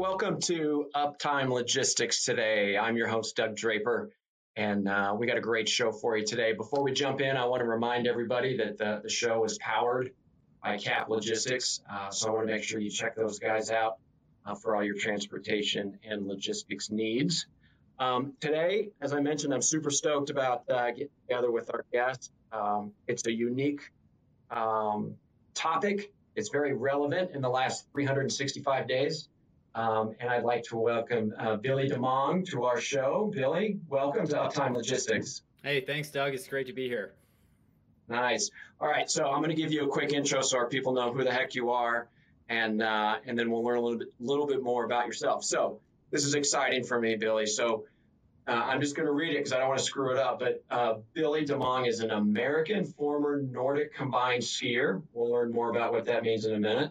welcome 0.00 0.40
to 0.40 0.86
Uptime 0.94 1.50
Logistics 1.50 2.24
today. 2.24 2.78
I'm 2.78 2.96
your 2.96 3.06
host, 3.06 3.36
Doug 3.36 3.54
Draper, 3.54 4.08
and 4.56 4.88
uh, 4.88 5.14
we 5.14 5.26
got 5.26 5.36
a 5.36 5.42
great 5.42 5.68
show 5.68 5.92
for 5.92 6.16
you 6.16 6.24
today. 6.24 6.54
Before 6.54 6.82
we 6.82 6.92
jump 6.92 7.20
in, 7.20 7.36
I 7.36 7.44
want 7.44 7.60
to 7.60 7.66
remind 7.66 8.06
everybody 8.06 8.56
that 8.56 8.78
the, 8.78 9.00
the 9.02 9.10
show 9.10 9.44
is 9.44 9.58
powered 9.58 10.12
by 10.64 10.78
CAP 10.78 11.10
Logistics. 11.10 11.82
Uh, 11.86 12.08
so 12.08 12.30
I 12.30 12.32
want 12.32 12.46
to 12.48 12.54
make 12.54 12.64
sure 12.64 12.80
you 12.80 12.88
check 12.88 13.14
those 13.14 13.40
guys 13.40 13.70
out 13.70 13.98
uh, 14.46 14.54
for 14.54 14.74
all 14.74 14.82
your 14.82 14.94
transportation 14.94 15.98
and 16.02 16.26
logistics 16.26 16.90
needs. 16.90 17.46
Um, 17.98 18.32
today, 18.40 18.92
as 19.02 19.12
I 19.12 19.20
mentioned, 19.20 19.52
I'm 19.52 19.60
super 19.60 19.90
stoked 19.90 20.30
about 20.30 20.62
uh, 20.70 20.92
getting 20.92 21.10
together 21.28 21.50
with 21.50 21.68
our 21.74 21.84
guest. 21.92 22.32
Um, 22.52 22.92
it's 23.06 23.26
a 23.26 23.32
unique 23.32 23.82
um, 24.50 25.16
topic. 25.52 26.10
It's 26.36 26.48
very 26.48 26.72
relevant 26.72 27.32
in 27.34 27.42
the 27.42 27.50
last 27.50 27.84
365 27.92 28.88
days. 28.88 29.28
Um, 29.74 30.16
and 30.18 30.28
I'd 30.28 30.42
like 30.42 30.64
to 30.64 30.76
welcome 30.76 31.32
uh, 31.38 31.56
Billy 31.56 31.88
DeMong 31.88 32.46
to 32.50 32.64
our 32.64 32.80
show. 32.80 33.30
Billy, 33.32 33.78
welcome 33.88 34.26
to 34.26 34.36
Uptime 34.36 34.74
Logistics. 34.74 35.42
Hey, 35.62 35.80
thanks, 35.80 36.10
Doug. 36.10 36.34
It's 36.34 36.48
great 36.48 36.66
to 36.66 36.72
be 36.72 36.88
here. 36.88 37.12
Nice. 38.08 38.50
All 38.80 38.88
right, 38.88 39.08
so 39.08 39.26
I'm 39.26 39.38
going 39.38 39.54
to 39.54 39.62
give 39.62 39.72
you 39.72 39.84
a 39.84 39.88
quick 39.88 40.12
intro 40.12 40.40
so 40.42 40.58
our 40.58 40.66
people 40.66 40.94
know 40.94 41.12
who 41.12 41.22
the 41.22 41.30
heck 41.30 41.54
you 41.54 41.70
are, 41.70 42.08
and 42.48 42.82
uh, 42.82 43.18
and 43.24 43.38
then 43.38 43.50
we'll 43.50 43.62
learn 43.62 43.78
a 43.78 43.80
little 43.80 43.98
bit 43.98 44.08
little 44.18 44.46
bit 44.46 44.60
more 44.60 44.84
about 44.84 45.06
yourself. 45.06 45.44
So 45.44 45.80
this 46.10 46.24
is 46.24 46.34
exciting 46.34 46.82
for 46.82 47.00
me, 47.00 47.14
Billy. 47.14 47.46
So 47.46 47.84
uh, 48.48 48.52
I'm 48.52 48.80
just 48.80 48.96
going 48.96 49.06
to 49.06 49.12
read 49.12 49.34
it 49.34 49.38
because 49.38 49.52
I 49.52 49.58
don't 49.58 49.68
want 49.68 49.78
to 49.78 49.84
screw 49.84 50.10
it 50.10 50.18
up. 50.18 50.40
But 50.40 50.64
uh, 50.68 50.94
Billy 51.12 51.46
DeMong 51.46 51.86
is 51.86 52.00
an 52.00 52.10
American 52.10 52.86
former 52.86 53.40
Nordic 53.40 53.94
combined 53.94 54.42
skier. 54.42 55.00
We'll 55.12 55.30
learn 55.30 55.52
more 55.52 55.70
about 55.70 55.92
what 55.92 56.06
that 56.06 56.24
means 56.24 56.44
in 56.44 56.54
a 56.54 56.58
minute 56.58 56.90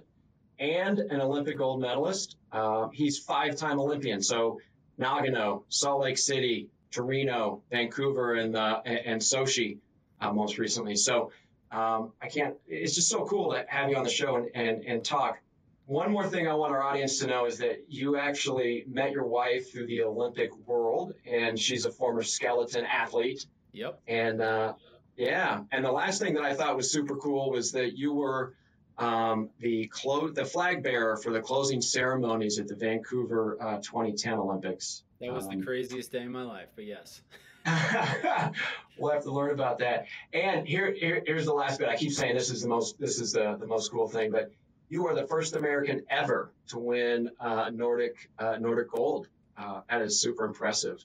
and 0.59 0.99
an 0.99 1.21
Olympic 1.21 1.57
gold 1.57 1.81
medalist. 1.81 2.35
Uh, 2.51 2.89
he's 2.89 3.17
five-time 3.17 3.79
Olympian. 3.79 4.21
So 4.21 4.59
Nagano, 4.99 5.63
Salt 5.69 6.01
Lake 6.01 6.17
City, 6.17 6.69
Torino, 6.91 7.63
Vancouver, 7.71 8.35
and 8.35 8.55
uh, 8.55 8.81
and 8.85 9.21
Sochi 9.21 9.77
uh, 10.19 10.33
most 10.33 10.57
recently. 10.57 10.95
So 10.95 11.31
um, 11.71 12.11
I 12.21 12.27
can't. 12.27 12.55
It's 12.67 12.95
just 12.95 13.09
so 13.09 13.25
cool 13.25 13.51
to 13.51 13.63
have 13.67 13.89
you 13.89 13.95
on 13.95 14.03
the 14.03 14.09
show 14.09 14.35
and, 14.35 14.49
and 14.53 14.83
and 14.85 15.03
talk. 15.03 15.39
One 15.85 16.11
more 16.11 16.27
thing 16.27 16.47
I 16.47 16.53
want 16.53 16.71
our 16.71 16.83
audience 16.83 17.19
to 17.19 17.27
know 17.27 17.45
is 17.45 17.59
that 17.59 17.85
you 17.87 18.17
actually 18.17 18.85
met 18.87 19.11
your 19.11 19.25
wife 19.25 19.71
through 19.71 19.87
the 19.87 20.03
Olympic 20.03 20.55
world, 20.67 21.13
and 21.25 21.57
she's 21.57 21.85
a 21.85 21.91
former 21.91 22.21
skeleton 22.21 22.85
athlete. 22.85 23.47
Yep. 23.71 23.99
And 24.07 24.41
uh, 24.41 24.73
yeah, 25.17 25.61
and 25.71 25.83
the 25.83 25.91
last 25.91 26.21
thing 26.21 26.35
that 26.35 26.43
I 26.43 26.53
thought 26.53 26.75
was 26.75 26.91
super 26.91 27.15
cool 27.15 27.51
was 27.51 27.71
that 27.71 27.97
you 27.97 28.13
were 28.13 28.53
um, 28.99 29.49
the 29.59 29.87
clo- 29.87 30.29
the 30.29 30.45
flag 30.45 30.83
bearer 30.83 31.17
for 31.17 31.31
the 31.31 31.41
closing 31.41 31.81
ceremonies 31.81 32.59
at 32.59 32.67
the 32.67 32.75
Vancouver 32.75 33.57
uh, 33.59 33.77
2010 33.77 34.33
Olympics. 34.33 35.03
That 35.21 35.33
was 35.33 35.45
um, 35.45 35.59
the 35.59 35.65
craziest 35.65 36.11
day 36.11 36.25
of 36.25 36.31
my 36.31 36.43
life, 36.43 36.67
but 36.75 36.85
yes. 36.85 37.21
we'll 38.97 39.11
have 39.11 39.23
to 39.23 39.31
learn 39.31 39.51
about 39.51 39.79
that. 39.79 40.05
And 40.33 40.67
here, 40.67 40.93
here, 40.93 41.21
here's 41.25 41.45
the 41.45 41.53
last 41.53 41.79
bit. 41.79 41.89
I 41.89 41.95
keep 41.95 42.11
saying 42.11 42.35
this 42.35 42.49
is 42.49 42.61
the 42.61 42.69
most 42.69 42.99
this 42.99 43.19
is 43.19 43.33
the, 43.33 43.57
the 43.59 43.67
most 43.67 43.91
cool 43.91 44.07
thing, 44.07 44.31
but 44.31 44.51
you 44.89 45.07
are 45.07 45.15
the 45.15 45.27
first 45.27 45.55
American 45.55 46.03
ever 46.09 46.51
to 46.69 46.79
win 46.79 47.31
uh, 47.39 47.69
Nordic 47.69 48.29
uh, 48.37 48.57
Nordic 48.59 48.91
gold. 48.91 49.27
Uh, 49.57 49.81
that 49.89 50.01
is 50.01 50.19
super 50.19 50.45
impressive. 50.45 51.03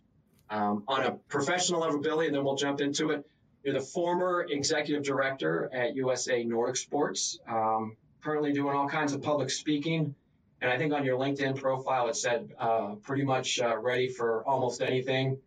Um, 0.51 0.85
on 0.87 1.05
a 1.05 1.13
professional 1.29 1.81
level, 1.81 2.01
Billy, 2.01 2.27
and 2.27 2.35
then 2.35 2.45
we'll 2.45 2.57
jump 2.57 2.81
into 2.81 3.11
it. 3.11 3.27
You're 3.65 3.75
the 3.75 3.81
former 3.81 4.47
executive 4.49 5.03
director 5.03 5.71
at 5.73 5.97
USA 5.97 6.45
Nordic 6.45 6.77
Sports, 6.77 7.39
um, 7.49 7.97
currently 8.23 8.53
doing 8.53 8.77
all 8.77 8.89
kinds 8.89 9.15
of 9.15 9.23
public 9.23 9.49
speaking. 9.51 10.15
And 10.61 10.71
I 10.71 10.77
think 10.77 10.93
on 10.93 11.05
your 11.05 11.19
LinkedIn 11.19 11.57
profile, 11.57 12.09
it 12.09 12.17
said 12.17 12.53
uh, 12.59 12.97
pretty 13.03 13.25
much 13.25 13.59
uh, 13.61 13.77
ready 13.77 14.09
for 14.09 14.47
almost 14.47 14.83
anything. 14.83 15.39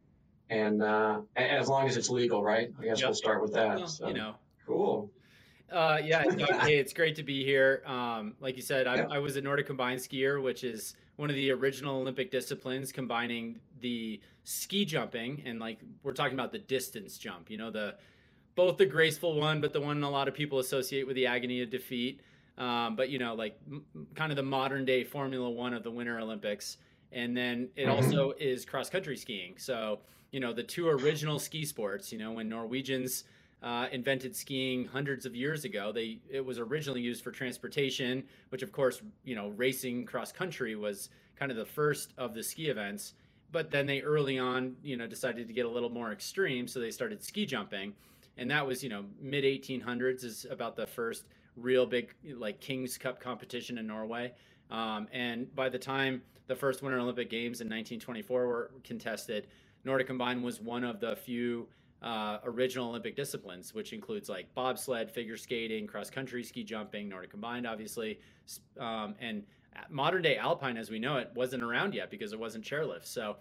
And, 0.49 0.81
uh, 0.81 1.21
as 1.35 1.67
long 1.67 1.87
as 1.87 1.97
it's 1.97 2.09
legal, 2.09 2.43
right? 2.43 2.71
I 2.79 2.83
guess 2.85 2.99
yep. 2.99 3.09
we'll 3.09 3.15
start 3.15 3.41
with 3.41 3.53
that. 3.53 3.77
Well, 3.77 3.87
so, 3.87 4.07
you 4.07 4.13
know, 4.15 4.35
cool. 4.65 5.11
Uh, 5.71 5.99
yeah, 6.03 6.23
hey, 6.63 6.77
it's 6.77 6.93
great 6.93 7.15
to 7.15 7.23
be 7.23 7.43
here. 7.43 7.83
Um, 7.85 8.35
like 8.39 8.55
you 8.55 8.61
said, 8.61 8.87
I, 8.87 8.99
I 9.09 9.19
was 9.19 9.35
a 9.35 9.41
Nordic 9.41 9.67
combined 9.67 9.99
skier, 9.99 10.41
which 10.41 10.63
is 10.63 10.95
one 11.17 11.29
of 11.29 11.35
the 11.35 11.51
original 11.51 11.99
Olympic 11.99 12.31
disciplines, 12.31 12.91
combining 12.91 13.59
the 13.81 14.21
ski 14.43 14.85
jumping 14.85 15.43
and 15.45 15.59
like 15.59 15.79
we're 16.03 16.13
talking 16.13 16.33
about 16.33 16.51
the 16.51 16.59
distance 16.59 17.17
jump. 17.17 17.49
You 17.49 17.57
know, 17.57 17.69
the 17.69 17.95
both 18.55 18.77
the 18.77 18.85
graceful 18.85 19.35
one, 19.35 19.59
but 19.59 19.73
the 19.73 19.81
one 19.81 20.01
a 20.03 20.09
lot 20.09 20.27
of 20.27 20.33
people 20.33 20.59
associate 20.59 21.05
with 21.05 21.15
the 21.15 21.27
agony 21.27 21.61
of 21.61 21.69
defeat. 21.69 22.21
Um, 22.57 22.95
but 22.95 23.09
you 23.09 23.19
know, 23.19 23.35
like 23.35 23.59
m- 23.69 23.85
kind 24.15 24.31
of 24.31 24.35
the 24.35 24.43
modern 24.43 24.85
day 24.85 25.03
Formula 25.03 25.49
One 25.49 25.73
of 25.73 25.83
the 25.83 25.91
Winter 25.91 26.19
Olympics. 26.19 26.77
And 27.11 27.37
then 27.37 27.69
it 27.75 27.85
mm-hmm. 27.85 27.91
also 27.91 28.33
is 28.39 28.65
cross 28.65 28.89
country 28.89 29.17
skiing. 29.17 29.55
So 29.57 29.99
you 30.31 30.39
know, 30.39 30.53
the 30.53 30.63
two 30.63 30.87
original 30.87 31.39
ski 31.39 31.65
sports. 31.65 32.11
You 32.11 32.19
know, 32.19 32.31
when 32.31 32.49
Norwegians 32.49 33.25
uh, 33.63 33.87
invented 33.91 34.35
skiing 34.35 34.85
hundreds 34.85 35.25
of 35.25 35.35
years 35.35 35.65
ago. 35.65 35.91
They 35.91 36.19
it 36.29 36.45
was 36.45 36.59
originally 36.59 37.01
used 37.01 37.23
for 37.23 37.31
transportation, 37.31 38.23
which 38.49 38.61
of 38.61 38.71
course 38.71 39.01
you 39.23 39.35
know 39.35 39.49
racing 39.49 40.05
cross 40.05 40.31
country 40.31 40.75
was 40.75 41.09
kind 41.35 41.51
of 41.51 41.57
the 41.57 41.65
first 41.65 42.13
of 42.17 42.33
the 42.33 42.43
ski 42.43 42.69
events. 42.69 43.13
But 43.51 43.71
then 43.71 43.85
they 43.85 44.01
early 44.01 44.37
on 44.37 44.75
you 44.83 44.97
know 44.97 45.07
decided 45.07 45.47
to 45.47 45.53
get 45.53 45.65
a 45.65 45.69
little 45.69 45.89
more 45.89 46.11
extreme, 46.11 46.67
so 46.67 46.79
they 46.79 46.91
started 46.91 47.23
ski 47.23 47.45
jumping, 47.45 47.93
and 48.37 48.49
that 48.51 48.65
was 48.65 48.83
you 48.83 48.89
know 48.89 49.05
mid 49.19 49.43
1800s 49.43 50.23
is 50.23 50.45
about 50.49 50.75
the 50.75 50.85
first 50.85 51.25
real 51.55 51.85
big 51.85 52.13
like 52.35 52.59
King's 52.61 52.97
Cup 52.97 53.19
competition 53.19 53.77
in 53.77 53.87
Norway. 53.87 54.33
Um, 54.69 55.07
and 55.11 55.53
by 55.55 55.69
the 55.69 55.79
time 55.79 56.21
the 56.47 56.55
first 56.55 56.83
Winter 56.83 56.99
Olympic 56.99 57.29
Games 57.29 57.61
in 57.61 57.67
1924 57.67 58.47
were 58.47 58.71
contested, 58.83 59.47
Nordic 59.83 60.07
Combined 60.07 60.43
was 60.43 60.61
one 60.61 60.83
of 60.83 60.99
the 60.99 61.15
few 61.15 61.67
uh, 62.01 62.37
original 62.43 62.89
Olympic 62.89 63.15
disciplines, 63.15 63.73
which 63.73 63.93
includes 63.93 64.29
like 64.29 64.53
bobsled, 64.53 65.09
figure 65.11 65.37
skating, 65.37 65.87
cross 65.87 66.09
country, 66.09 66.43
ski 66.43 66.63
jumping, 66.63 67.09
Nordic 67.09 67.31
combined, 67.31 67.65
obviously, 67.65 68.19
um, 68.79 69.15
and 69.19 69.43
modern 69.89 70.21
day 70.21 70.37
alpine 70.37 70.77
as 70.77 70.89
we 70.89 70.99
know 70.99 71.17
it 71.17 71.29
wasn't 71.35 71.63
around 71.63 71.93
yet 71.93 72.09
because 72.09 72.33
it 72.33 72.39
wasn't 72.39 72.63
chairlift. 72.63 73.05
So 73.05 73.37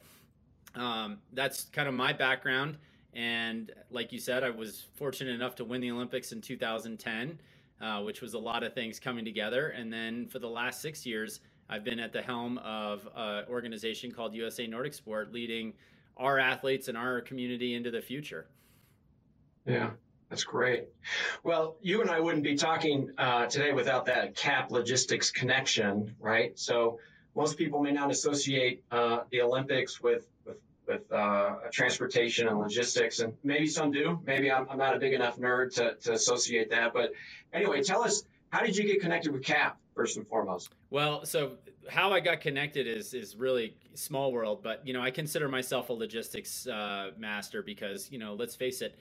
um, 0.75 1.19
that's 1.33 1.65
kind 1.65 1.89
of 1.89 1.95
my 1.95 2.13
background. 2.13 2.77
And 3.15 3.73
like 3.91 4.13
you 4.13 4.19
said, 4.19 4.45
I 4.45 4.51
was 4.51 4.87
fortunate 4.95 5.35
enough 5.35 5.55
to 5.57 5.65
win 5.65 5.81
the 5.81 5.91
Olympics 5.91 6.33
in 6.33 6.41
2010, 6.41 7.39
uh, 7.81 8.03
which 8.03 8.21
was 8.21 8.35
a 8.35 8.39
lot 8.39 8.63
of 8.63 8.75
things 8.75 9.01
coming 9.01 9.25
together. 9.25 9.69
And 9.69 9.91
then 9.91 10.27
for 10.27 10.39
the 10.39 10.49
last 10.49 10.83
six 10.83 11.07
years, 11.07 11.41
I've 11.69 11.83
been 11.83 11.99
at 11.99 12.13
the 12.13 12.23
helm 12.23 12.59
of 12.59 13.09
an 13.17 13.45
organization 13.49 14.13
called 14.13 14.35
USA 14.35 14.67
Nordic 14.67 14.95
Sport, 14.95 15.33
leading 15.33 15.73
our 16.17 16.39
athletes 16.39 16.89
and 16.89 16.97
our 16.97 17.21
community 17.21 17.75
into 17.75 17.91
the 17.91 18.01
future. 18.01 18.47
Yeah, 19.67 19.91
that's 20.31 20.45
great. 20.45 20.85
Well, 21.43 21.77
you 21.81 22.01
and 22.01 22.11
I 22.11 22.21
wouldn't 22.21 22.45
be 22.45 22.57
talking 22.57 23.11
uh, 23.19 23.47
today 23.47 23.73
without 23.73 24.07
that 24.07 24.37
CAP 24.37 24.71
logistics 24.71 25.31
connection, 25.31 26.15
right? 26.21 26.59
So 26.59 27.01
most 27.35 27.59
people 27.59 27.83
may 27.83 27.93
not 27.93 28.11
associate 28.11 28.85
uh, 28.91 29.21
the 29.31 29.43
Olympics 29.43 30.01
with 30.01 30.27
with, 30.45 30.57
with 30.87 31.13
uh, 31.13 31.57
transportation 31.73 32.49
and 32.49 32.59
logistics, 32.59 33.21
and 33.21 33.35
maybe 33.45 33.67
some 33.67 33.91
do. 33.91 34.21
Maybe 34.25 34.51
I'm, 34.51 34.69
I'm 34.71 34.79
not 34.79 34.97
a 34.97 34.99
big 34.99 35.13
enough 35.13 35.39
nerd 35.39 35.75
to, 35.75 35.95
to 35.95 36.13
associate 36.13 36.71
that. 36.71 36.93
But 36.95 37.13
anyway, 37.53 37.83
tell 37.83 38.03
us 38.03 38.23
how 38.51 38.65
did 38.65 38.77
you 38.77 38.85
get 38.85 39.01
connected 39.01 39.33
with 39.33 39.43
CAP 39.45 39.79
first 39.95 40.17
and 40.17 40.27
foremost? 40.27 40.71
Well, 40.91 41.25
so 41.25 41.59
how 41.89 42.13
I 42.13 42.21
got 42.21 42.41
connected 42.41 42.87
is 42.87 43.15
is 43.15 43.37
really 43.37 43.77
small 43.95 44.33
world, 44.33 44.63
but 44.63 44.87
you 44.87 44.93
know 44.93 45.03
I 45.03 45.11
consider 45.11 45.49
myself 45.49 45.89
a 45.91 45.93
logistics 45.93 46.67
uh, 46.67 47.11
master 47.19 47.63
because 47.63 48.11
you 48.11 48.19
know 48.19 48.35
let's 48.35 48.55
face 48.55 48.83
it, 48.83 48.99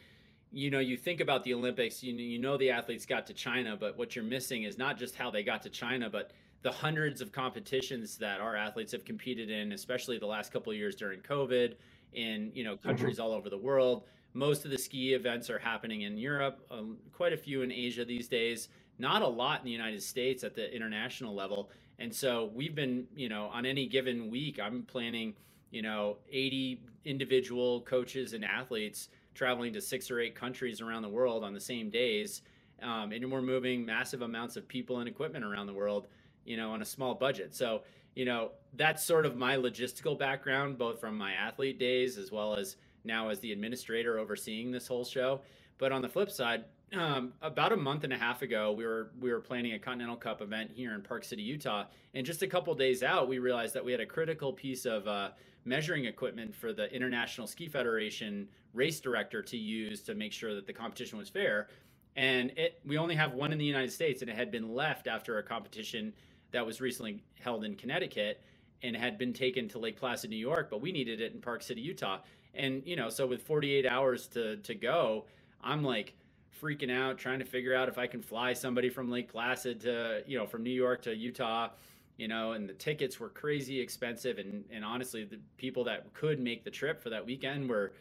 you 0.51 0.69
know 0.71 0.79
you 0.79 0.97
think 0.97 1.21
about 1.21 1.43
the 1.43 1.53
Olympics, 1.53 2.03
you 2.03 2.13
you 2.13 2.39
know 2.39 2.57
the 2.57 2.71
athletes 2.71 3.05
got 3.05 3.25
to 3.27 3.33
China, 3.33 3.75
but 3.79 3.97
what 3.97 4.15
you're 4.15 4.25
missing 4.25 4.63
is 4.63 4.77
not 4.77 4.97
just 4.97 5.15
how 5.15 5.29
they 5.29 5.43
got 5.43 5.61
to 5.63 5.69
China, 5.69 6.09
but 6.09 6.31
the 6.61 6.71
hundreds 6.71 7.21
of 7.21 7.31
competitions 7.31 8.17
that 8.17 8.39
our 8.39 8.55
athletes 8.55 8.91
have 8.91 9.05
competed 9.05 9.49
in, 9.49 9.71
especially 9.71 10.17
the 10.17 10.25
last 10.25 10.51
couple 10.51 10.71
of 10.71 10.77
years 10.77 10.95
during 10.95 11.19
COVID, 11.19 11.75
in 12.13 12.51
you 12.53 12.63
know 12.63 12.77
countries 12.77 13.17
mm-hmm. 13.17 13.25
all 13.25 13.33
over 13.33 13.49
the 13.49 13.57
world. 13.57 14.03
Most 14.33 14.65
of 14.65 14.71
the 14.71 14.77
ski 14.77 15.13
events 15.13 15.49
are 15.49 15.59
happening 15.59 16.01
in 16.01 16.17
Europe, 16.17 16.65
um, 16.69 16.97
quite 17.13 17.31
a 17.31 17.37
few 17.37 17.61
in 17.61 17.71
Asia 17.71 18.03
these 18.03 18.27
days. 18.27 18.67
Not 18.97 19.21
a 19.21 19.27
lot 19.27 19.59
in 19.59 19.65
the 19.65 19.71
United 19.71 20.03
States 20.03 20.43
at 20.43 20.55
the 20.55 20.73
international 20.73 21.33
level 21.33 21.69
and 21.99 22.13
so 22.13 22.51
we've 22.53 22.75
been, 22.75 23.05
you 23.15 23.29
know, 23.29 23.45
on 23.53 23.65
any 23.65 23.87
given 23.87 24.29
week, 24.29 24.59
I'm 24.59 24.83
planning, 24.83 25.33
you 25.71 25.81
know, 25.81 26.17
80 26.31 26.81
individual 27.05 27.81
coaches 27.81 28.33
and 28.33 28.43
athletes 28.43 29.09
traveling 29.33 29.73
to 29.73 29.81
six 29.81 30.09
or 30.09 30.19
eight 30.19 30.35
countries 30.35 30.81
around 30.81 31.01
the 31.01 31.09
world 31.09 31.43
on 31.43 31.53
the 31.53 31.59
same 31.59 31.89
days. 31.89 32.41
Um, 32.81 33.11
and 33.11 33.31
we're 33.31 33.41
moving 33.41 33.85
massive 33.85 34.21
amounts 34.21 34.57
of 34.57 34.67
people 34.67 34.99
and 34.99 35.07
equipment 35.07 35.45
around 35.45 35.67
the 35.67 35.73
world, 35.73 36.07
you 36.45 36.57
know, 36.57 36.71
on 36.71 36.81
a 36.81 36.85
small 36.85 37.13
budget. 37.13 37.55
So, 37.55 37.83
you 38.15 38.25
know, 38.25 38.51
that's 38.73 39.05
sort 39.05 39.25
of 39.25 39.35
my 39.35 39.55
logistical 39.55 40.17
background, 40.17 40.77
both 40.77 40.99
from 40.99 41.17
my 41.17 41.33
athlete 41.33 41.79
days 41.79 42.17
as 42.17 42.31
well 42.31 42.55
as 42.55 42.75
now 43.03 43.29
as 43.29 43.39
the 43.39 43.51
administrator 43.51 44.19
overseeing 44.19 44.71
this 44.71 44.87
whole 44.87 45.05
show. 45.05 45.41
But 45.77 45.91
on 45.91 46.01
the 46.01 46.09
flip 46.09 46.31
side, 46.31 46.65
um, 46.95 47.33
about 47.41 47.71
a 47.71 47.77
month 47.77 48.03
and 48.03 48.13
a 48.13 48.17
half 48.17 48.41
ago, 48.41 48.71
we 48.71 48.85
were 48.85 49.11
we 49.19 49.31
were 49.31 49.39
planning 49.39 49.73
a 49.73 49.79
Continental 49.79 50.15
Cup 50.15 50.41
event 50.41 50.71
here 50.73 50.93
in 50.93 51.01
Park 51.01 51.23
City, 51.23 51.43
Utah, 51.43 51.85
and 52.13 52.25
just 52.25 52.41
a 52.41 52.47
couple 52.47 52.73
days 52.75 53.03
out, 53.03 53.27
we 53.27 53.39
realized 53.39 53.73
that 53.75 53.83
we 53.83 53.91
had 53.91 54.01
a 54.01 54.05
critical 54.05 54.53
piece 54.53 54.85
of 54.85 55.07
uh, 55.07 55.29
measuring 55.65 56.05
equipment 56.05 56.55
for 56.55 56.73
the 56.73 56.91
International 56.93 57.47
Ski 57.47 57.67
Federation 57.67 58.47
race 58.73 58.99
director 58.99 59.41
to 59.41 59.57
use 59.57 60.01
to 60.03 60.15
make 60.15 60.31
sure 60.31 60.53
that 60.55 60.67
the 60.67 60.73
competition 60.73 61.17
was 61.17 61.29
fair. 61.29 61.67
And 62.15 62.51
it 62.51 62.79
we 62.85 62.97
only 62.97 63.15
have 63.15 63.33
one 63.33 63.51
in 63.51 63.57
the 63.57 63.65
United 63.65 63.91
States, 63.91 64.21
and 64.21 64.29
it 64.29 64.35
had 64.35 64.51
been 64.51 64.73
left 64.73 65.07
after 65.07 65.37
a 65.37 65.43
competition 65.43 66.13
that 66.51 66.65
was 66.65 66.79
recently 66.79 67.23
held 67.39 67.65
in 67.65 67.75
Connecticut 67.75 68.41
and 68.81 68.95
had 68.95 69.17
been 69.17 69.33
taken 69.33 69.67
to 69.69 69.79
Lake 69.79 69.97
Placid, 69.97 70.29
New 70.29 70.37
York, 70.37 70.69
but 70.69 70.81
we 70.81 70.91
needed 70.91 71.19
it 71.19 71.33
in 71.33 71.41
Park 71.41 71.63
City, 71.63 71.81
Utah. 71.81 72.19
And 72.53 72.83
you 72.85 72.95
know, 72.95 73.09
so 73.09 73.27
with 73.27 73.41
48 73.41 73.85
hours 73.85 74.27
to 74.29 74.57
to 74.57 74.75
go, 74.75 75.25
I'm 75.61 75.83
like 75.83 76.13
freaking 76.61 76.91
out 76.91 77.17
trying 77.17 77.39
to 77.39 77.45
figure 77.45 77.75
out 77.75 77.89
if 77.89 77.97
I 77.97 78.07
can 78.07 78.21
fly 78.21 78.53
somebody 78.53 78.89
from 78.89 79.09
Lake 79.09 79.31
Placid 79.31 79.81
to, 79.81 80.23
you 80.25 80.37
know, 80.37 80.45
from 80.45 80.63
New 80.63 80.71
York 80.71 81.01
to 81.03 81.15
Utah, 81.15 81.69
you 82.17 82.27
know, 82.27 82.53
and 82.53 82.67
the 82.67 82.73
tickets 82.73 83.19
were 83.19 83.29
crazy 83.29 83.79
expensive. 83.79 84.37
And 84.37 84.63
and 84.71 84.83
honestly 84.83 85.23
the 85.23 85.39
people 85.57 85.83
that 85.85 86.13
could 86.13 86.39
make 86.39 86.63
the 86.63 86.71
trip 86.71 87.01
for 87.01 87.09
that 87.09 87.25
weekend 87.25 87.69
were 87.69 87.93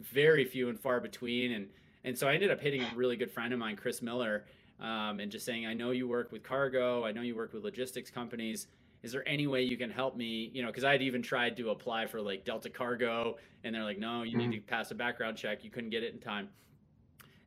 very 0.00 0.44
few 0.44 0.68
and 0.68 0.78
far 0.78 1.00
between. 1.00 1.52
And 1.52 1.68
and 2.04 2.16
so 2.16 2.28
I 2.28 2.34
ended 2.34 2.50
up 2.50 2.60
hitting 2.60 2.82
a 2.82 2.90
really 2.94 3.16
good 3.16 3.30
friend 3.30 3.52
of 3.52 3.58
mine, 3.58 3.76
Chris 3.76 4.00
Miller, 4.00 4.44
um, 4.80 5.20
and 5.20 5.30
just 5.30 5.44
saying, 5.44 5.66
I 5.66 5.74
know 5.74 5.90
you 5.90 6.08
work 6.08 6.30
with 6.32 6.42
cargo, 6.42 7.04
I 7.04 7.12
know 7.12 7.22
you 7.22 7.34
work 7.34 7.52
with 7.52 7.64
logistics 7.64 8.10
companies. 8.10 8.68
Is 9.02 9.12
there 9.12 9.26
any 9.28 9.46
way 9.46 9.62
you 9.62 9.76
can 9.76 9.90
help 9.90 10.16
me? 10.16 10.50
You 10.52 10.62
know 10.62 10.68
because 10.68 10.84
i'd 10.84 11.02
even 11.02 11.22
tried 11.22 11.56
to 11.56 11.70
apply 11.70 12.06
for 12.06 12.20
like 12.20 12.44
delta 12.44 12.70
cargo 12.70 13.36
and 13.64 13.74
they're 13.74 13.84
like 13.84 13.98
no 13.98 14.22
you 14.22 14.36
mm-hmm. 14.36 14.50
need 14.50 14.56
to 14.56 14.62
pass 14.62 14.90
a 14.90 14.94
background 14.94 15.36
check. 15.36 15.64
You 15.64 15.70
couldn't 15.70 15.90
get 15.90 16.02
it 16.02 16.14
in 16.14 16.20
time 16.20 16.48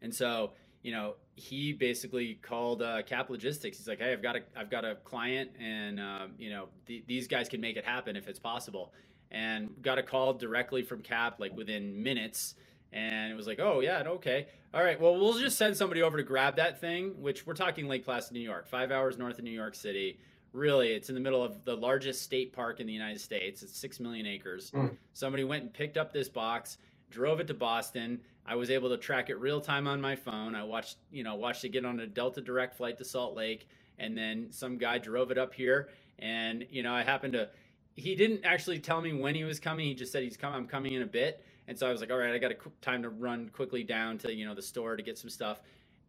and 0.02 0.14
so 0.14 0.52
you 0.84 0.92
know 0.92 1.16
he 1.36 1.74
basically 1.74 2.36
called 2.42 2.82
uh, 2.82 3.02
cap 3.04 3.30
logistics. 3.30 3.78
He's 3.78 3.88
like 3.88 4.00
hey 4.00 4.14
i've 4.14 4.22
got 4.22 4.36
a 4.36 4.42
i've 4.56 4.70
got 4.70 4.86
a 4.86 4.96
client 4.96 5.52
and 5.60 6.00
um, 6.00 6.32
you 6.38 6.50
know 6.50 6.68
th- 6.86 7.04
these 7.08 7.28
guys 7.28 7.50
can 7.50 7.62
make 7.62 7.78
it 7.78 7.86
happen 7.86 8.16
if 8.16 8.28
it's 8.28 8.40
possible. 8.40 8.94
And 9.34 9.70
got 9.82 9.98
a 9.98 10.04
call 10.04 10.34
directly 10.34 10.84
from 10.84 11.02
cap 11.02 11.40
like 11.40 11.56
within 11.56 12.04
minutes. 12.04 12.56
And 12.92 13.32
it 13.32 13.36
was 13.36 13.48
like 13.48 13.60
oh 13.60 13.80
yeah 13.80 14.04
okay. 14.06 14.48
All 14.74 14.84
right 14.84 15.00
well 15.00 15.18
we'll 15.18 15.38
just 15.38 15.58
send 15.58 15.78
somebody 15.78 16.02
over 16.02 16.18
to 16.18 16.24
grab 16.24 16.58
that 16.58 16.82
thing 16.82 17.22
which 17.22 17.46
we're 17.46 17.54
talking 17.54 17.88
lake 17.88 18.04
placid 18.04 18.34
new 18.34 18.40
york 18.40 18.68
five 18.68 18.92
hours 18.92 19.18
north 19.18 19.38
of 19.38 19.44
new 19.44 19.52
york 19.52 19.76
city. 19.76 20.20
Really 20.54 20.90
it's 20.90 21.08
in 21.10 21.16
the 21.16 21.22
middle 21.22 21.44
of 21.44 21.64
the 21.64 21.76
largest 21.76 22.24
state 22.24 22.52
park 22.54 22.80
in 22.80 22.88
the 22.88 22.94
united 22.94 23.22
states. 23.22 23.64
It's 23.64 23.78
6 23.80 24.00
million 24.00 24.26
acres. 24.26 24.72
Mm. 24.72 24.98
somebody 25.14 25.44
went 25.44 25.64
and 25.64 25.74
picked 25.74 25.98
up 25.98 26.12
this 26.12 26.28
box 26.30 26.78
drove 27.10 27.40
it 27.42 27.48
to 27.48 27.54
boston 27.54 28.20
i 28.46 28.56
was 28.56 28.70
able 28.70 28.90
to 28.90 28.98
track 28.98 29.30
it 29.30 29.40
real 29.40 29.62
time 29.62 29.88
on 29.88 30.02
my 30.02 30.16
phone. 30.16 30.56
I 30.56 30.64
watched 30.64 30.98
you 31.12 31.24
know 31.24 31.36
watched 31.36 31.64
it 31.64 31.70
get 31.70 31.86
on 31.86 32.00
a 32.00 32.08
delta 32.08 32.42
direct 32.42 32.76
flight 32.76 32.98
to 33.00 33.06
salt 33.06 33.36
lake 33.36 33.68
and 34.00 34.18
then 34.18 34.48
some 34.52 34.78
guy 34.78 34.98
drove 34.98 35.32
it 35.32 35.38
up 35.38 35.54
here. 35.54 35.90
And 36.20 36.66
you 36.70 36.84
know 36.84 36.94
i 36.94 37.04
happened 37.04 37.34
to 37.34 37.50
he 37.96 38.16
didn't 38.16 38.46
actually 38.46 38.80
tell 38.80 39.02
me 39.02 39.14
when 39.14 39.36
he 39.36 39.44
was 39.44 39.60
coming. 39.60 39.86
He 39.86 39.94
just 39.94 40.12
said 40.12 40.24
he's 40.24 40.38
coming 40.38 40.58
i'm 40.58 40.68
coming 40.68 40.94
in 40.94 41.02
a 41.02 41.08
bit. 41.08 41.44
And 41.68 41.78
so 41.78 41.88
i 41.88 41.92
was 41.92 42.02
like 42.02 42.12
all 42.12 42.18
right 42.18 42.34
i 42.34 42.38
got 42.38 42.52
a 42.52 42.58
time 42.82 43.04
to 43.04 43.10
run 43.10 43.50
quickly 43.50 43.84
down 43.84 44.18
to 44.20 44.34
you 44.34 44.46
know 44.46 44.56
the 44.56 44.62
store 44.62 44.96
to 44.96 45.04
get 45.04 45.18
some 45.18 45.30
stuff. 45.30 45.62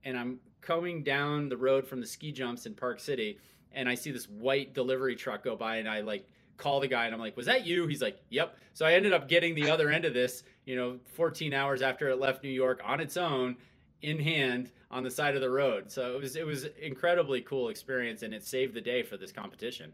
And 0.04 0.18
i'm 0.18 0.40
coming 0.60 1.02
down 1.02 1.48
the 1.48 1.56
road 1.56 1.86
from 1.86 2.00
the 2.00 2.06
ski 2.06 2.32
jumps 2.32 2.66
in 2.66 2.74
park 2.74 3.00
city 3.00 3.38
and 3.74 3.88
I 3.88 3.94
see 3.94 4.10
this 4.10 4.28
white 4.28 4.74
delivery 4.74 5.16
truck 5.16 5.44
go 5.44 5.56
by, 5.56 5.76
and 5.76 5.88
I 5.88 6.00
like 6.00 6.26
call 6.56 6.80
the 6.80 6.88
guy, 6.88 7.06
and 7.06 7.14
I'm 7.14 7.20
like, 7.20 7.36
"Was 7.36 7.46
that 7.46 7.66
you?" 7.66 7.86
He's 7.86 8.02
like, 8.02 8.18
"Yep." 8.30 8.56
So 8.74 8.86
I 8.86 8.94
ended 8.94 9.12
up 9.12 9.28
getting 9.28 9.54
the 9.54 9.70
other 9.70 9.90
end 9.90 10.04
of 10.04 10.14
this, 10.14 10.42
you 10.64 10.76
know, 10.76 10.98
14 11.14 11.52
hours 11.52 11.82
after 11.82 12.08
it 12.08 12.18
left 12.18 12.42
New 12.42 12.50
York 12.50 12.80
on 12.84 13.00
its 13.00 13.16
own, 13.16 13.56
in 14.02 14.18
hand 14.18 14.70
on 14.90 15.02
the 15.02 15.10
side 15.10 15.34
of 15.34 15.40
the 15.40 15.50
road. 15.50 15.90
So 15.90 16.14
it 16.14 16.20
was 16.20 16.36
it 16.36 16.46
was 16.46 16.64
incredibly 16.80 17.40
cool 17.40 17.68
experience, 17.68 18.22
and 18.22 18.34
it 18.34 18.44
saved 18.44 18.74
the 18.74 18.80
day 18.80 19.02
for 19.02 19.16
this 19.16 19.32
competition. 19.32 19.92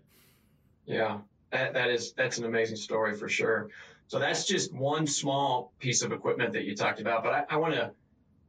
Yeah, 0.87 1.19
that, 1.51 1.75
that 1.75 1.91
is 1.91 2.13
that's 2.13 2.39
an 2.39 2.45
amazing 2.45 2.77
story 2.77 3.15
for 3.15 3.29
sure. 3.29 3.69
So 4.09 4.19
that's 4.19 4.47
just 4.47 4.73
one 4.73 5.07
small 5.07 5.73
piece 5.79 6.03
of 6.03 6.13
equipment 6.13 6.55
that 6.55 6.65
you 6.65 6.75
talked 6.75 7.01
about, 7.01 7.23
but 7.23 7.33
I, 7.33 7.45
I 7.51 7.57
want 7.59 7.75
to 7.75 7.93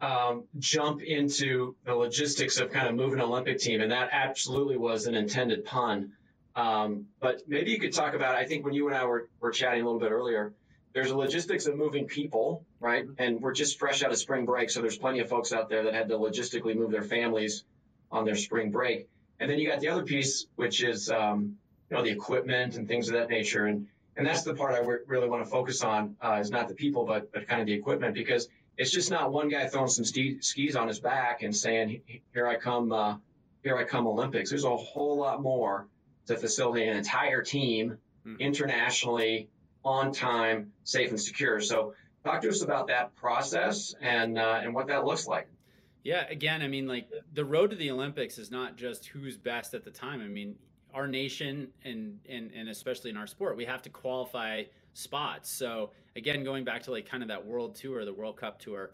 um, 0.02 0.46
jump 0.58 1.02
into 1.02 1.76
the 1.84 1.94
logistics 1.94 2.60
of 2.60 2.72
kind 2.72 2.88
of 2.88 2.96
moving 2.96 3.20
Olympic 3.20 3.60
team, 3.60 3.82
and 3.82 3.92
that 3.92 4.10
absolutely 4.14 4.78
was 4.78 5.06
an 5.06 5.16
intended 5.16 5.66
pun. 5.66 6.14
Um, 6.56 7.06
but 7.20 7.42
maybe 7.48 7.72
you 7.72 7.80
could 7.80 7.94
talk 7.94 8.14
about. 8.14 8.36
I 8.36 8.46
think 8.46 8.66
when 8.66 8.74
you 8.74 8.88
and 8.88 8.96
I 8.96 9.06
were, 9.06 9.30
were 9.40 9.52
chatting 9.52 9.82
a 9.82 9.86
little 9.86 10.00
bit 10.00 10.12
earlier, 10.12 10.54
there's 10.94 11.12
a 11.12 11.18
logistics 11.18 11.68
of 11.68 11.76
moving 11.76 12.08
people, 12.08 12.66
right? 12.80 13.06
And 13.18 13.42
we're 13.42 13.54
just 13.54 13.80
fresh 13.80 14.04
out 14.04 14.12
of 14.12 14.18
spring 14.18 14.46
break, 14.46 14.70
so 14.70 14.82
there's 14.82 14.98
plenty 14.98 15.20
of 15.20 15.30
folks 15.30 15.54
out 15.54 15.70
there 15.70 15.84
that 15.84 15.94
had 15.94 16.10
to 16.10 16.18
logistically 16.18 16.76
move 16.76 16.92
their 16.92 17.04
families 17.04 17.64
on 18.12 18.26
their 18.26 18.36
spring 18.36 18.72
break. 18.72 19.08
And 19.40 19.50
then 19.50 19.60
you 19.60 19.70
got 19.70 19.80
the 19.80 19.90
other 19.90 20.04
piece, 20.04 20.48
which 20.56 20.84
is 20.84 21.10
um, 21.10 21.58
you 21.90 21.98
know 21.98 22.04
the 22.04 22.10
equipment 22.10 22.76
and 22.76 22.88
things 22.88 23.08
of 23.08 23.14
that 23.14 23.30
nature. 23.30 23.66
And 23.66 23.88
and 24.18 24.26
that's 24.26 24.44
the 24.44 24.54
part 24.54 24.74
I 24.74 24.80
really 24.80 25.30
want 25.30 25.46
to 25.46 25.50
focus 25.50 25.82
on 25.84 26.18
uh, 26.22 26.40
is 26.42 26.52
not 26.52 26.68
the 26.68 26.76
people, 26.76 27.06
but 27.06 27.32
but 27.32 27.48
kind 27.48 27.62
of 27.62 27.68
the 27.68 27.74
equipment 27.74 28.16
because 28.16 28.50
it's 28.78 28.92
just 28.92 29.12
not 29.12 29.32
one 29.32 29.50
guy 29.50 29.68
throwing 29.68 29.90
some 29.90 30.06
skis 30.06 30.76
on 30.76 30.88
his 30.88 31.00
back 31.00 31.44
and 31.44 31.56
saying, 31.56 32.02
"Here 32.34 32.48
I 32.48 32.56
come, 32.56 32.92
uh, 32.92 33.18
here 33.64 33.78
I 33.78 33.84
come, 33.84 34.08
Olympics." 34.08 34.50
There's 34.50 34.66
a 34.66 34.76
whole 34.76 35.18
lot 35.18 35.42
more 35.42 35.88
to 36.30 36.38
facilitate 36.38 36.88
an 36.88 36.98
entire 36.98 37.42
team 37.42 37.98
mm-hmm. 38.26 38.40
internationally, 38.40 39.50
on 39.84 40.12
time, 40.12 40.72
safe 40.84 41.10
and 41.10 41.20
secure. 41.20 41.60
So, 41.60 41.94
talk 42.24 42.42
to 42.42 42.50
us 42.50 42.62
about 42.62 42.88
that 42.88 43.16
process 43.16 43.96
and 44.00 44.38
uh, 44.38 44.60
and 44.64 44.74
what 44.74 44.88
that 44.88 45.06
looks 45.06 45.26
like. 45.26 45.48
Yeah, 46.04 46.26
again, 46.30 46.62
I 46.62 46.68
mean, 46.68 46.88
like 46.88 47.10
the 47.34 47.44
road 47.44 47.72
to 47.72 47.76
the 47.76 47.92
Olympics 47.92 48.38
is 48.38 48.52
not 48.52 48.78
just 48.78 49.08
who's 49.08 49.38
best 49.38 49.74
at 49.74 49.84
the 49.84 49.92
time. 49.92 50.22
I 50.22 50.28
mean, 50.28 50.56
our 50.94 51.08
nation 51.08 51.70
and 51.84 52.20
and 52.30 52.52
and 52.56 52.70
especially 52.70 53.10
in 53.10 53.18
our 53.18 53.28
sport, 53.28 53.58
we 53.58 53.66
have 53.66 53.82
to 53.84 53.90
qualify 53.90 54.64
spots. 54.94 55.50
So 55.50 55.92
again, 56.16 56.44
going 56.44 56.64
back 56.64 56.84
to 56.84 56.92
like 56.92 57.10
kind 57.10 57.24
of 57.24 57.30
that 57.30 57.46
world 57.46 57.76
tour, 57.76 58.06
the 58.06 58.14
World 58.14 58.38
Cup 58.38 58.60
tour, 58.60 58.92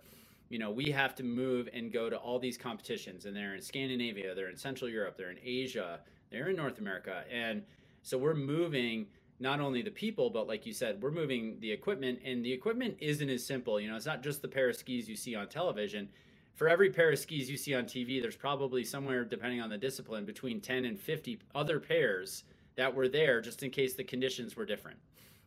you 0.50 0.60
know, 0.60 0.72
we 0.72 0.92
have 0.92 1.16
to 1.16 1.24
move 1.24 1.68
and 1.74 1.92
go 1.92 2.10
to 2.10 2.16
all 2.16 2.40
these 2.40 2.58
competitions, 2.58 3.26
and 3.26 3.36
they're 3.36 3.56
in 3.56 3.62
Scandinavia, 3.62 4.34
they're 4.36 4.50
in 4.50 4.58
Central 4.58 4.90
Europe, 4.90 5.18
they're 5.18 5.32
in 5.32 5.40
Asia, 5.44 6.00
they're 6.36 6.50
in 6.50 6.56
North 6.58 6.80
America, 6.80 7.24
and 7.32 7.64
so 8.04 8.18
we're 8.18 8.36
moving 8.36 9.08
not 9.40 9.62
only 9.62 9.82
the 9.82 9.92
people, 9.92 10.30
but 10.30 10.48
like 10.48 10.66
you 10.66 10.74
said, 10.74 11.02
we're 11.02 11.12
moving 11.12 11.58
the 11.62 11.72
equipment, 11.72 12.20
and 12.26 12.44
the 12.44 12.52
equipment 12.52 12.98
isn't 13.00 13.30
as 13.30 13.46
simple. 13.46 13.80
You 13.80 13.90
know, 13.90 13.96
it's 13.96 14.06
not 14.06 14.22
just 14.22 14.42
the 14.42 14.48
pair 14.48 14.70
of 14.70 14.76
skis 14.76 15.08
you 15.08 15.16
see 15.16 15.34
on 15.34 15.48
television. 15.48 16.10
For 16.56 16.68
every 16.68 16.90
pair 16.90 17.12
of 17.12 17.20
skis 17.20 17.50
you 17.50 17.58
see 17.58 17.74
on 17.74 17.86
TV, 17.86 18.22
there's 18.22 18.36
probably 18.36 18.84
somewhere, 18.84 19.24
depending 19.24 19.62
on 19.62 19.70
the 19.70 19.78
discipline, 19.78 20.26
between 20.26 20.60
10 20.60 20.86
and 20.86 21.00
50 21.00 21.40
other 21.54 21.80
pairs 21.80 22.44
that 22.76 22.94
were 22.94 23.08
there 23.08 23.42
just 23.42 23.64
in 23.64 23.72
case 23.72 23.94
the 23.94 24.04
conditions 24.04 24.56
were 24.56 24.66
different. 24.66 25.00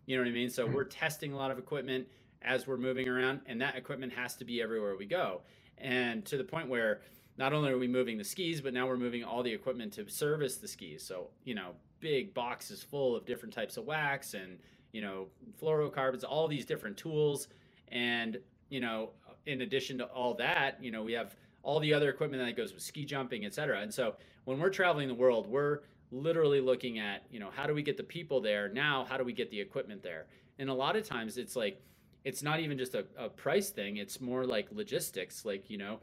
You 0.06 0.16
know 0.16 0.22
what 0.22 0.30
I 0.30 0.32
mean? 0.32 0.50
So 0.50 0.64
mm-hmm. 0.64 0.74
we're 0.74 0.84
testing 0.84 1.32
a 1.32 1.36
lot 1.36 1.50
of 1.50 1.58
equipment 1.58 2.06
as 2.42 2.66
we're 2.66 2.76
moving 2.78 3.08
around, 3.08 3.40
and 3.46 3.60
that 3.60 3.76
equipment 3.76 4.12
has 4.14 4.36
to 4.36 4.44
be 4.44 4.62
everywhere 4.62 4.96
we 4.96 5.06
go. 5.06 5.42
And 5.78 6.24
to 6.26 6.36
the 6.36 6.44
point 6.44 6.68
where 6.68 7.00
not 7.38 7.52
only 7.52 7.70
are 7.70 7.78
we 7.78 7.88
moving 7.88 8.18
the 8.18 8.24
skis, 8.24 8.60
but 8.60 8.74
now 8.74 8.86
we're 8.86 8.96
moving 8.96 9.24
all 9.24 9.42
the 9.42 9.52
equipment 9.52 9.92
to 9.94 10.10
service 10.10 10.56
the 10.56 10.68
skis. 10.68 11.02
So, 11.02 11.28
you 11.44 11.54
know, 11.54 11.70
big 12.00 12.34
boxes 12.34 12.82
full 12.82 13.16
of 13.16 13.24
different 13.24 13.54
types 13.54 13.76
of 13.76 13.84
wax 13.84 14.34
and, 14.34 14.58
you 14.92 15.00
know, 15.00 15.28
fluorocarbons, 15.60 16.24
all 16.24 16.48
these 16.48 16.66
different 16.66 16.96
tools. 16.96 17.48
And, 17.92 18.38
you 18.68 18.80
know, 18.80 19.10
in 19.46 19.62
addition 19.62 19.98
to 19.98 20.04
all 20.06 20.34
that, 20.34 20.82
you 20.82 20.90
know, 20.90 21.02
we 21.02 21.12
have 21.12 21.36
all 21.62 21.80
the 21.80 21.94
other 21.94 22.10
equipment 22.10 22.44
that 22.44 22.56
goes 22.56 22.74
with 22.74 22.82
ski 22.82 23.04
jumping, 23.04 23.44
et 23.44 23.54
cetera. 23.54 23.80
And 23.80 23.94
so 23.94 24.16
when 24.44 24.58
we're 24.58 24.70
traveling 24.70 25.08
the 25.08 25.14
world, 25.14 25.46
we're 25.46 25.80
literally 26.10 26.60
looking 26.60 26.98
at, 26.98 27.24
you 27.30 27.38
know, 27.38 27.50
how 27.54 27.66
do 27.66 27.74
we 27.74 27.82
get 27.82 27.96
the 27.96 28.02
people 28.02 28.40
there? 28.40 28.68
Now, 28.68 29.06
how 29.08 29.16
do 29.16 29.24
we 29.24 29.32
get 29.32 29.50
the 29.50 29.60
equipment 29.60 30.02
there? 30.02 30.26
And 30.58 30.68
a 30.68 30.74
lot 30.74 30.96
of 30.96 31.06
times 31.06 31.38
it's 31.38 31.54
like, 31.54 31.80
it's 32.24 32.42
not 32.42 32.58
even 32.60 32.76
just 32.76 32.94
a, 32.94 33.04
a 33.16 33.28
price 33.28 33.70
thing, 33.70 33.98
it's 33.98 34.20
more 34.20 34.44
like 34.44 34.68
logistics. 34.72 35.44
Like, 35.44 35.70
you 35.70 35.78
know, 35.78 36.00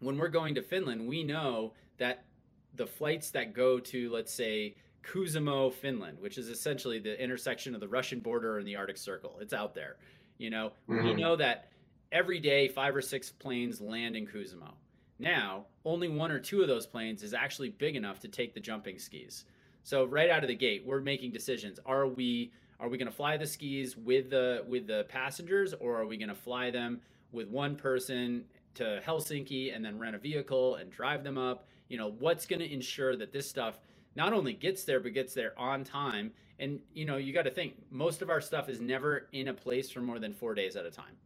when 0.00 0.18
we're 0.18 0.28
going 0.28 0.54
to 0.56 0.62
Finland, 0.62 1.06
we 1.06 1.24
know 1.24 1.72
that 1.98 2.24
the 2.74 2.86
flights 2.86 3.30
that 3.30 3.54
go 3.54 3.78
to, 3.78 4.10
let's 4.10 4.32
say, 4.32 4.76
Kuusamo, 5.02 5.72
Finland, 5.72 6.18
which 6.20 6.36
is 6.36 6.48
essentially 6.48 6.98
the 6.98 7.22
intersection 7.22 7.74
of 7.74 7.80
the 7.80 7.88
Russian 7.88 8.20
border 8.20 8.58
and 8.58 8.66
the 8.66 8.76
Arctic 8.76 8.98
Circle, 8.98 9.38
it's 9.40 9.52
out 9.52 9.74
there. 9.74 9.96
You 10.38 10.50
know, 10.50 10.72
mm-hmm. 10.88 11.04
we 11.04 11.14
know 11.14 11.36
that 11.36 11.70
every 12.12 12.40
day 12.40 12.68
five 12.68 12.94
or 12.94 13.02
six 13.02 13.30
planes 13.30 13.80
land 13.80 14.16
in 14.16 14.26
Kuusamo. 14.26 14.74
Now, 15.18 15.66
only 15.84 16.08
one 16.08 16.30
or 16.30 16.38
two 16.38 16.60
of 16.60 16.68
those 16.68 16.86
planes 16.86 17.22
is 17.22 17.32
actually 17.32 17.70
big 17.70 17.96
enough 17.96 18.20
to 18.20 18.28
take 18.28 18.52
the 18.52 18.60
jumping 18.60 18.98
skis. 18.98 19.44
So 19.82 20.04
right 20.04 20.28
out 20.28 20.42
of 20.42 20.48
the 20.48 20.56
gate, 20.56 20.82
we're 20.84 21.00
making 21.00 21.32
decisions. 21.32 21.78
Are 21.86 22.06
we 22.06 22.52
are 22.78 22.88
we 22.88 22.98
going 22.98 23.10
to 23.10 23.14
fly 23.14 23.38
the 23.38 23.46
skis 23.46 23.96
with 23.96 24.28
the 24.28 24.64
with 24.68 24.86
the 24.86 25.06
passengers 25.08 25.72
or 25.74 25.96
are 25.96 26.06
we 26.06 26.16
going 26.18 26.28
to 26.28 26.34
fly 26.34 26.70
them 26.70 27.00
with 27.32 27.48
one 27.48 27.76
person 27.76 28.44
to 28.76 29.02
Helsinki 29.06 29.74
and 29.74 29.84
then 29.84 29.98
rent 29.98 30.16
a 30.16 30.18
vehicle 30.18 30.76
and 30.76 30.90
drive 30.90 31.24
them 31.24 31.38
up? 31.38 31.66
You 31.88 31.98
know, 31.98 32.14
what's 32.18 32.46
going 32.46 32.60
to 32.60 32.72
ensure 32.72 33.16
that 33.16 33.32
this 33.32 33.48
stuff 33.48 33.78
not 34.14 34.32
only 34.32 34.52
gets 34.52 34.84
there 34.84 35.00
but 35.00 35.14
gets 35.14 35.34
there 35.34 35.58
on 35.58 35.84
time? 35.84 36.32
And 36.58 36.80
you 36.94 37.04
know, 37.04 37.16
you 37.16 37.32
got 37.32 37.42
to 37.42 37.50
think 37.50 37.74
most 37.90 38.22
of 38.22 38.30
our 38.30 38.40
stuff 38.40 38.68
is 38.68 38.80
never 38.80 39.28
in 39.32 39.48
a 39.48 39.54
place 39.54 39.90
for 39.90 40.00
more 40.00 40.18
than 40.18 40.32
4 40.32 40.54
days 40.54 40.76
at 40.76 40.86
a 40.86 40.90
time. 40.90 41.16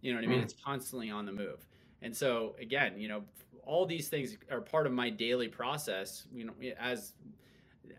You 0.00 0.12
know 0.12 0.18
what 0.18 0.24
I 0.24 0.28
mean? 0.28 0.40
Mm. 0.40 0.44
It's 0.44 0.54
constantly 0.64 1.10
on 1.10 1.26
the 1.26 1.32
move. 1.32 1.66
And 2.02 2.14
so 2.16 2.56
again, 2.60 2.98
you 2.98 3.08
know, 3.08 3.22
all 3.64 3.86
these 3.86 4.08
things 4.08 4.36
are 4.50 4.60
part 4.60 4.86
of 4.86 4.92
my 4.92 5.08
daily 5.08 5.48
process. 5.48 6.26
You 6.32 6.46
know, 6.46 6.52
as 6.78 7.12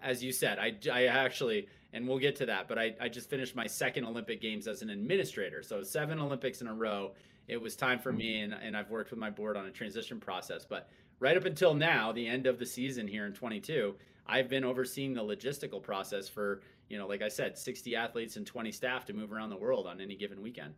as 0.02 0.24
you 0.24 0.32
said, 0.32 0.60
I, 0.60 0.76
I 0.92 1.06
actually, 1.06 1.68
and 1.94 2.08
we'll 2.08 2.20
get 2.20 2.36
to 2.38 2.46
that, 2.48 2.68
but 2.68 2.78
I, 2.78 2.96
I 3.00 3.08
just 3.08 3.30
finished 3.30 3.56
my 3.56 3.68
second 3.68 4.06
Olympic 4.06 4.42
Games 4.42 4.68
as 4.68 4.82
an 4.82 4.90
administrator. 4.90 5.64
So 5.64 5.82
seven 5.82 6.20
Olympics 6.20 6.62
in 6.62 6.68
a 6.68 6.74
row. 6.74 7.14
It 7.48 7.62
was 7.62 7.76
time 7.76 8.00
for 8.00 8.12
me, 8.12 8.42
and, 8.42 8.54
and 8.54 8.76
I've 8.76 8.90
worked 8.90 9.12
with 9.12 9.20
my 9.20 9.30
board 9.30 9.58
on 9.58 9.66
a 9.66 9.72
transition 9.72 10.20
process. 10.20 10.66
But 10.66 10.90
right 11.20 11.36
up 11.36 11.46
until 11.46 11.74
now, 11.74 12.12
the 12.12 12.28
end 12.28 12.48
of 12.48 12.60
the 12.60 12.66
season 12.66 13.08
here 13.08 13.26
in 13.26 13.34
22, 13.34 13.96
I've 14.26 14.50
been 14.50 14.64
overseeing 14.64 15.14
the 15.14 15.22
logistical 15.22 15.82
process 15.82 16.30
for, 16.30 16.62
you 16.90 16.98
know, 16.98 17.08
like 17.08 17.22
I 17.22 17.28
said, 17.28 17.58
60 17.58 17.96
athletes 17.96 18.38
and 18.38 18.46
20 18.48 18.72
staff 18.72 19.06
to 19.06 19.14
move 19.14 19.32
around 19.32 19.50
the 19.50 19.58
world 19.58 19.88
on 19.88 20.00
any 20.00 20.16
given 20.16 20.42
weekend. 20.42 20.74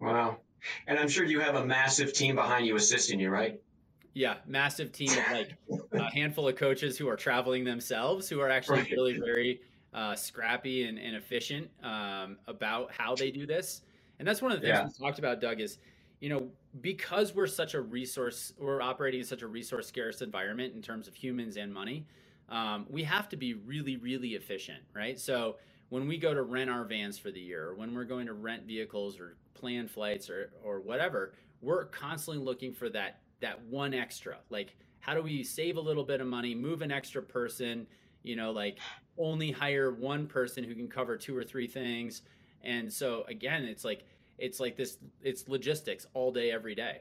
Wow. 0.00 0.38
And 0.86 0.98
I'm 0.98 1.08
sure 1.08 1.24
you 1.24 1.40
have 1.40 1.54
a 1.54 1.64
massive 1.64 2.12
team 2.12 2.34
behind 2.34 2.66
you 2.66 2.76
assisting 2.76 3.20
you, 3.20 3.30
right? 3.30 3.60
Yeah, 4.12 4.36
massive 4.46 4.92
team 4.92 5.10
of 5.10 5.32
like 5.32 5.56
a 5.92 6.10
handful 6.10 6.48
of 6.48 6.56
coaches 6.56 6.98
who 6.98 7.08
are 7.08 7.16
traveling 7.16 7.64
themselves, 7.64 8.28
who 8.28 8.40
are 8.40 8.50
actually 8.50 8.80
right. 8.80 8.90
really 8.90 9.18
very 9.18 9.60
uh, 9.94 10.14
scrappy 10.14 10.84
and, 10.84 10.98
and 10.98 11.16
efficient 11.16 11.70
um, 11.82 12.36
about 12.46 12.92
how 12.92 13.14
they 13.14 13.30
do 13.30 13.46
this. 13.46 13.82
And 14.18 14.26
that's 14.26 14.42
one 14.42 14.52
of 14.52 14.60
the 14.60 14.66
things 14.66 14.78
yeah. 14.78 14.86
we 14.86 15.06
talked 15.06 15.18
about, 15.18 15.40
Doug, 15.40 15.60
is 15.60 15.78
you 16.20 16.28
know, 16.28 16.48
because 16.80 17.34
we're 17.34 17.46
such 17.46 17.74
a 17.74 17.80
resource, 17.80 18.52
we're 18.58 18.80
operating 18.80 19.20
in 19.20 19.26
such 19.26 19.42
a 19.42 19.46
resource 19.46 19.86
scarce 19.86 20.22
environment 20.22 20.74
in 20.74 20.82
terms 20.82 21.08
of 21.08 21.14
humans 21.14 21.56
and 21.56 21.72
money, 21.72 22.06
um, 22.48 22.86
we 22.88 23.02
have 23.02 23.28
to 23.28 23.36
be 23.36 23.54
really, 23.54 23.96
really 23.96 24.30
efficient, 24.30 24.82
right? 24.94 25.18
So 25.18 25.56
when 25.88 26.08
we 26.08 26.16
go 26.16 26.32
to 26.32 26.42
rent 26.42 26.70
our 26.70 26.84
vans 26.84 27.18
for 27.18 27.30
the 27.30 27.40
year, 27.40 27.68
or 27.68 27.74
when 27.74 27.94
we're 27.94 28.04
going 28.04 28.26
to 28.26 28.32
rent 28.32 28.64
vehicles 28.64 29.18
or 29.18 29.36
plan 29.54 29.88
flights 29.88 30.30
or, 30.30 30.52
or 30.64 30.80
whatever, 30.80 31.34
we're 31.60 31.86
constantly 31.86 32.42
looking 32.42 32.72
for 32.72 32.88
that 32.90 33.20
that 33.40 33.62
one 33.64 33.92
extra. 33.92 34.38
Like, 34.48 34.74
how 35.00 35.12
do 35.12 35.20
we 35.20 35.44
save 35.44 35.76
a 35.76 35.80
little 35.80 36.04
bit 36.04 36.22
of 36.22 36.26
money, 36.26 36.54
move 36.54 36.80
an 36.80 36.90
extra 36.90 37.22
person, 37.22 37.86
you 38.22 38.34
know, 38.34 38.50
like 38.50 38.78
only 39.18 39.50
hire 39.50 39.92
one 39.92 40.26
person 40.26 40.64
who 40.64 40.74
can 40.74 40.88
cover 40.88 41.16
two 41.16 41.36
or 41.36 41.44
three 41.44 41.66
things. 41.66 42.22
And 42.62 42.92
so 42.92 43.24
again, 43.28 43.64
it's 43.64 43.84
like 43.84 44.04
it's 44.38 44.60
like 44.60 44.76
this 44.76 44.98
it's 45.22 45.48
logistics 45.48 46.06
all 46.14 46.32
day 46.32 46.50
every 46.50 46.74
day. 46.74 47.00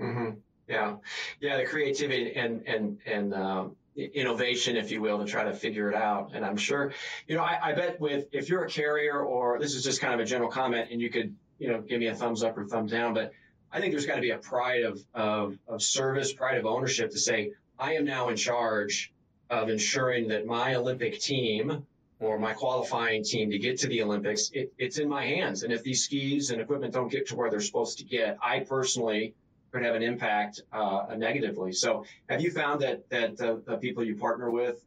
Mm-hmm. 0.00 0.38
Yeah, 0.68 0.96
yeah, 1.40 1.56
the 1.58 1.64
creativity 1.64 2.34
and 2.34 2.66
and 2.66 2.98
and 3.06 3.34
um, 3.34 3.76
innovation, 3.96 4.76
if 4.76 4.90
you 4.90 5.00
will, 5.00 5.18
to 5.18 5.24
try 5.24 5.44
to 5.44 5.54
figure 5.54 5.88
it 5.90 5.94
out. 5.94 6.32
And 6.34 6.44
I'm 6.44 6.56
sure, 6.56 6.92
you 7.28 7.36
know, 7.36 7.42
I, 7.42 7.70
I, 7.70 7.72
bet 7.72 8.00
with 8.00 8.26
if 8.32 8.48
you're 8.48 8.64
a 8.64 8.68
carrier 8.68 9.20
or 9.20 9.58
this 9.58 9.74
is 9.74 9.84
just 9.84 10.00
kind 10.00 10.12
of 10.12 10.20
a 10.20 10.24
general 10.24 10.50
comment, 10.50 10.88
and 10.90 11.00
you 11.00 11.08
could 11.08 11.34
you 11.58 11.68
know 11.68 11.80
give 11.80 12.00
me 12.00 12.06
a 12.06 12.14
thumbs 12.14 12.42
up 12.42 12.58
or 12.58 12.66
thumbs 12.66 12.90
down, 12.90 13.14
but 13.14 13.32
I 13.72 13.80
think 13.80 13.92
there's 13.92 14.06
got 14.06 14.16
to 14.16 14.20
be 14.20 14.30
a 14.30 14.38
pride 14.38 14.82
of, 14.82 15.04
of 15.14 15.58
of 15.68 15.82
service, 15.82 16.32
pride 16.32 16.58
of 16.58 16.66
ownership 16.66 17.10
to 17.12 17.18
say 17.18 17.52
I 17.78 17.94
am 17.94 18.04
now 18.04 18.28
in 18.28 18.36
charge 18.36 19.12
of 19.48 19.68
ensuring 19.68 20.28
that 20.28 20.46
my 20.46 20.74
Olympic 20.74 21.20
team 21.20 21.86
or 22.18 22.38
my 22.38 22.52
qualifying 22.54 23.22
team 23.24 23.50
to 23.50 23.58
get 23.58 23.80
to 23.80 23.88
the 23.88 24.02
Olympics, 24.02 24.50
it, 24.52 24.72
it's 24.78 24.98
in 24.98 25.08
my 25.08 25.24
hands. 25.24 25.62
And 25.62 25.72
if 25.72 25.82
these 25.82 26.04
skis 26.04 26.50
and 26.50 26.60
equipment 26.60 26.94
don't 26.94 27.10
get 27.10 27.28
to 27.28 27.36
where 27.36 27.50
they're 27.50 27.60
supposed 27.60 27.98
to 27.98 28.04
get, 28.04 28.38
I 28.42 28.60
personally 28.60 29.34
could 29.72 29.82
have 29.82 29.94
an 29.94 30.02
impact 30.02 30.62
uh, 30.72 31.06
negatively. 31.16 31.72
So, 31.72 32.04
have 32.28 32.40
you 32.40 32.50
found 32.50 32.80
that 32.82 33.08
that 33.10 33.40
uh, 33.40 33.56
the 33.66 33.76
people 33.76 34.04
you 34.04 34.16
partner 34.16 34.50
with 34.50 34.82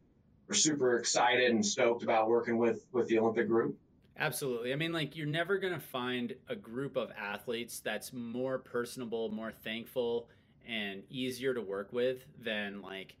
are 0.48 0.54
super 0.54 0.98
excited 0.98 1.50
and 1.50 1.64
stoked 1.64 2.02
about 2.02 2.28
working 2.28 2.58
with 2.58 2.84
with 2.92 3.08
the 3.08 3.18
Olympic 3.18 3.46
group? 3.46 3.76
Absolutely. 4.18 4.72
I 4.72 4.76
mean, 4.76 4.92
like 4.92 5.16
you're 5.16 5.26
never 5.26 5.58
going 5.58 5.72
to 5.72 5.80
find 5.80 6.34
a 6.48 6.56
group 6.56 6.96
of 6.96 7.10
athletes 7.18 7.80
that's 7.80 8.12
more 8.12 8.58
personable, 8.58 9.30
more 9.30 9.52
thankful, 9.52 10.28
and 10.68 11.02
easier 11.08 11.54
to 11.54 11.62
work 11.62 11.92
with 11.92 12.24
than 12.38 12.82
like 12.82 13.16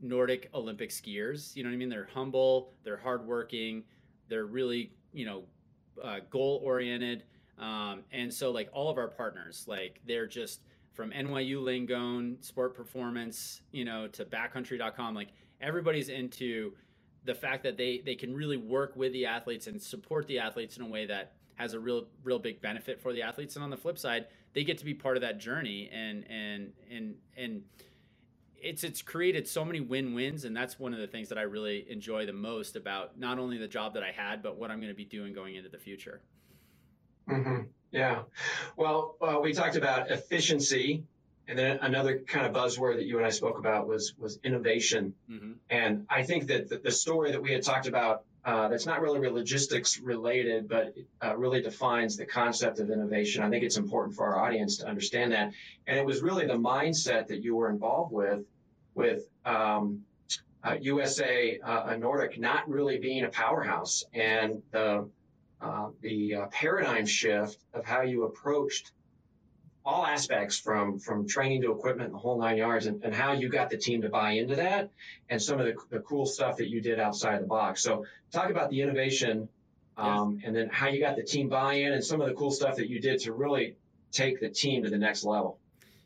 Nordic 0.00 0.50
Olympic 0.54 0.90
skiers. 0.90 1.54
You 1.54 1.62
know 1.62 1.68
what 1.68 1.74
I 1.74 1.78
mean? 1.78 1.88
They're 1.88 2.08
humble, 2.12 2.72
they're 2.84 2.96
hardworking, 2.96 3.84
they're 4.28 4.46
really, 4.46 4.92
you 5.12 5.26
know, 5.26 5.44
uh, 6.02 6.20
goal 6.30 6.60
oriented. 6.64 7.24
Um, 7.58 8.04
and 8.10 8.32
so, 8.32 8.50
like, 8.50 8.70
all 8.72 8.88
of 8.88 8.96
our 8.96 9.08
partners, 9.08 9.64
like, 9.68 10.00
they're 10.06 10.26
just 10.26 10.62
from 10.92 11.10
NYU 11.10 11.58
Langone, 11.62 12.42
Sport 12.42 12.74
Performance, 12.74 13.60
you 13.70 13.84
know, 13.84 14.08
to 14.08 14.24
backcountry.com, 14.24 15.14
like, 15.14 15.28
everybody's 15.60 16.08
into 16.08 16.72
the 17.24 17.34
fact 17.34 17.62
that 17.64 17.76
they, 17.76 18.02
they 18.04 18.14
can 18.14 18.34
really 18.34 18.56
work 18.56 18.96
with 18.96 19.12
the 19.12 19.26
athletes 19.26 19.66
and 19.66 19.80
support 19.80 20.26
the 20.26 20.38
athletes 20.38 20.78
in 20.78 20.82
a 20.82 20.86
way 20.86 21.04
that 21.04 21.32
has 21.56 21.74
a 21.74 21.80
real, 21.80 22.06
real 22.24 22.38
big 22.38 22.62
benefit 22.62 22.98
for 22.98 23.12
the 23.12 23.20
athletes. 23.20 23.56
And 23.56 23.62
on 23.62 23.68
the 23.68 23.76
flip 23.76 23.98
side, 23.98 24.26
they 24.54 24.64
get 24.64 24.78
to 24.78 24.84
be 24.84 24.94
part 24.94 25.18
of 25.18 25.20
that 25.20 25.38
journey 25.38 25.90
and, 25.92 26.24
and, 26.30 26.72
and, 26.90 27.14
and, 27.36 27.62
it's 28.62 28.84
it's 28.84 29.02
created 29.02 29.48
so 29.48 29.64
many 29.64 29.80
win-wins 29.80 30.44
and 30.44 30.56
that's 30.56 30.78
one 30.78 30.94
of 30.94 31.00
the 31.00 31.06
things 31.06 31.28
that 31.28 31.38
I 31.38 31.42
really 31.42 31.86
enjoy 31.90 32.26
the 32.26 32.32
most 32.32 32.76
about 32.76 33.18
not 33.18 33.38
only 33.38 33.58
the 33.58 33.68
job 33.68 33.94
that 33.94 34.02
I 34.02 34.12
had 34.12 34.42
but 34.42 34.56
what 34.56 34.70
I'm 34.70 34.78
going 34.78 34.92
to 34.92 34.96
be 34.96 35.04
doing 35.04 35.32
going 35.32 35.54
into 35.54 35.68
the 35.68 35.78
future. 35.78 36.20
Mm-hmm. 37.28 37.62
Yeah. 37.92 38.22
Well, 38.76 39.16
uh, 39.20 39.38
we 39.40 39.52
talked 39.52 39.76
about 39.76 40.10
efficiency 40.10 41.04
and 41.50 41.58
then 41.58 41.80
another 41.82 42.18
kind 42.18 42.46
of 42.46 42.52
buzzword 42.52 42.96
that 42.96 43.04
you 43.04 43.16
and 43.16 43.26
I 43.26 43.30
spoke 43.30 43.58
about 43.58 43.88
was 43.88 44.14
was 44.18 44.38
innovation. 44.44 45.14
Mm-hmm. 45.28 45.52
And 45.68 46.06
I 46.08 46.22
think 46.22 46.46
that 46.46 46.68
the, 46.68 46.78
the, 46.78 46.92
story 46.92 47.32
that 47.32 47.42
we 47.42 47.52
had 47.52 47.62
talked 47.62 47.88
about 47.88 48.22
uh, 48.44 48.68
that's 48.68 48.86
not 48.86 49.00
really 49.00 49.28
logistics 49.28 49.98
related, 49.98 50.68
but 50.68 50.94
uh, 51.20 51.36
really 51.36 51.60
defines 51.60 52.16
the 52.16 52.24
concept 52.24 52.78
of 52.78 52.90
innovation. 52.90 53.42
I 53.42 53.50
think 53.50 53.64
it's 53.64 53.76
important 53.76 54.16
for 54.16 54.26
our 54.26 54.44
audience 54.44 54.78
to 54.78 54.86
understand 54.86 55.32
that. 55.32 55.52
And 55.86 55.98
it 55.98 56.06
was 56.06 56.22
really 56.22 56.46
the 56.46 56.54
mindset 56.54 57.26
that 57.28 57.42
you 57.42 57.56
were 57.56 57.68
involved 57.68 58.12
with, 58.12 58.44
with 58.94 59.26
um, 59.44 60.04
uh, 60.62 60.76
USA 60.80 61.58
uh, 61.58 61.96
Nordic 61.96 62.38
not 62.38 62.68
really 62.68 62.98
being 62.98 63.24
a 63.24 63.28
powerhouse, 63.28 64.04
and 64.12 64.62
the 64.72 65.08
uh, 65.60 65.88
the 66.00 66.34
uh, 66.34 66.46
paradigm 66.46 67.06
shift 67.06 67.58
of 67.74 67.84
how 67.84 68.02
you 68.02 68.24
approached 68.24 68.92
all 69.84 70.04
aspects 70.04 70.58
from 70.58 70.98
from 70.98 71.26
training 71.26 71.62
to 71.62 71.72
equipment 71.72 72.12
the 72.12 72.18
whole 72.18 72.38
nine 72.38 72.56
yards 72.58 72.86
and, 72.86 73.02
and 73.02 73.14
how 73.14 73.32
you 73.32 73.48
got 73.48 73.70
the 73.70 73.76
team 73.76 74.02
to 74.02 74.08
buy 74.08 74.32
into 74.32 74.56
that 74.56 74.90
and 75.28 75.40
some 75.40 75.58
of 75.58 75.66
the, 75.66 75.74
the 75.90 76.00
cool 76.00 76.26
stuff 76.26 76.58
that 76.58 76.68
you 76.68 76.80
did 76.80 77.00
outside 77.00 77.40
the 77.40 77.46
box. 77.46 77.82
So 77.82 78.04
talk 78.30 78.50
about 78.50 78.70
the 78.70 78.82
innovation 78.82 79.48
um, 79.96 80.36
yes. 80.36 80.46
and 80.46 80.56
then 80.56 80.68
how 80.70 80.88
you 80.88 81.00
got 81.00 81.16
the 81.16 81.22
team 81.22 81.48
buy-in 81.48 81.92
and 81.92 82.04
some 82.04 82.20
of 82.20 82.28
the 82.28 82.34
cool 82.34 82.50
stuff 82.50 82.76
that 82.76 82.88
you 82.88 83.00
did 83.00 83.20
to 83.20 83.32
really 83.32 83.76
take 84.12 84.40
the 84.40 84.48
team 84.48 84.84
to 84.84 84.90
the 84.90 84.98
next 84.98 85.24
level 85.24 85.58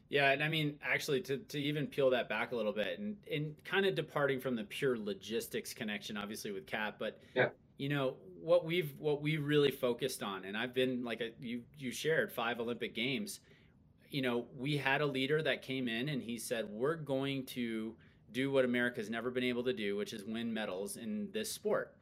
yeah 0.09 0.31
and 0.31 0.43
i 0.43 0.49
mean 0.49 0.77
actually 0.83 1.21
to, 1.21 1.39
to 1.39 1.59
even 1.59 1.87
peel 1.87 2.11
that 2.11 2.29
back 2.29 2.53
a 2.53 2.57
little 2.57 2.73
bit 2.73 2.99
and, 2.99 3.17
and 3.33 3.55
kind 3.65 3.87
of 3.87 3.95
departing 3.95 4.41
from 4.41 4.55
the 4.55 4.65
pure 4.65 4.99
logistics 4.99 5.73
connection 5.73 6.17
obviously 6.17 6.53
with 6.53 6.67
cap 6.67 6.97
but 6.99 7.21
yeah 7.35 7.49
you 7.79 7.89
know 7.89 8.15
what 8.41 8.65
we've 8.65 8.95
what 8.99 9.21
we 9.21 9.37
really 9.37 9.71
focused 9.71 10.23
on 10.23 10.45
and 10.45 10.57
i've 10.57 10.75
been 10.75 11.03
like 11.03 11.21
a, 11.21 11.31
you 11.41 11.63
you 11.79 11.91
shared 11.91 12.31
five 12.31 12.61
olympic 12.61 12.95
games 12.95 13.41
you 14.15 14.23
know, 14.23 14.45
we 14.57 14.77
had 14.77 15.01
a 15.01 15.07
leader 15.07 15.43
that 15.43 15.63
came 15.63 15.89
in 15.89 16.09
and 16.09 16.23
he 16.23 16.39
said, 16.39 16.69
we're 16.71 16.95
going 16.95 17.45
to 17.47 17.97
do 18.31 18.49
what 18.49 18.65
America's 18.65 19.11
never 19.11 19.29
been 19.29 19.43
able 19.43 19.65
to 19.65 19.73
do, 19.73 19.97
which 19.97 20.13
is 20.13 20.25
win 20.25 20.55
medals 20.55 20.97
in 20.97 21.29
this 21.33 21.51
sport. 21.51 21.97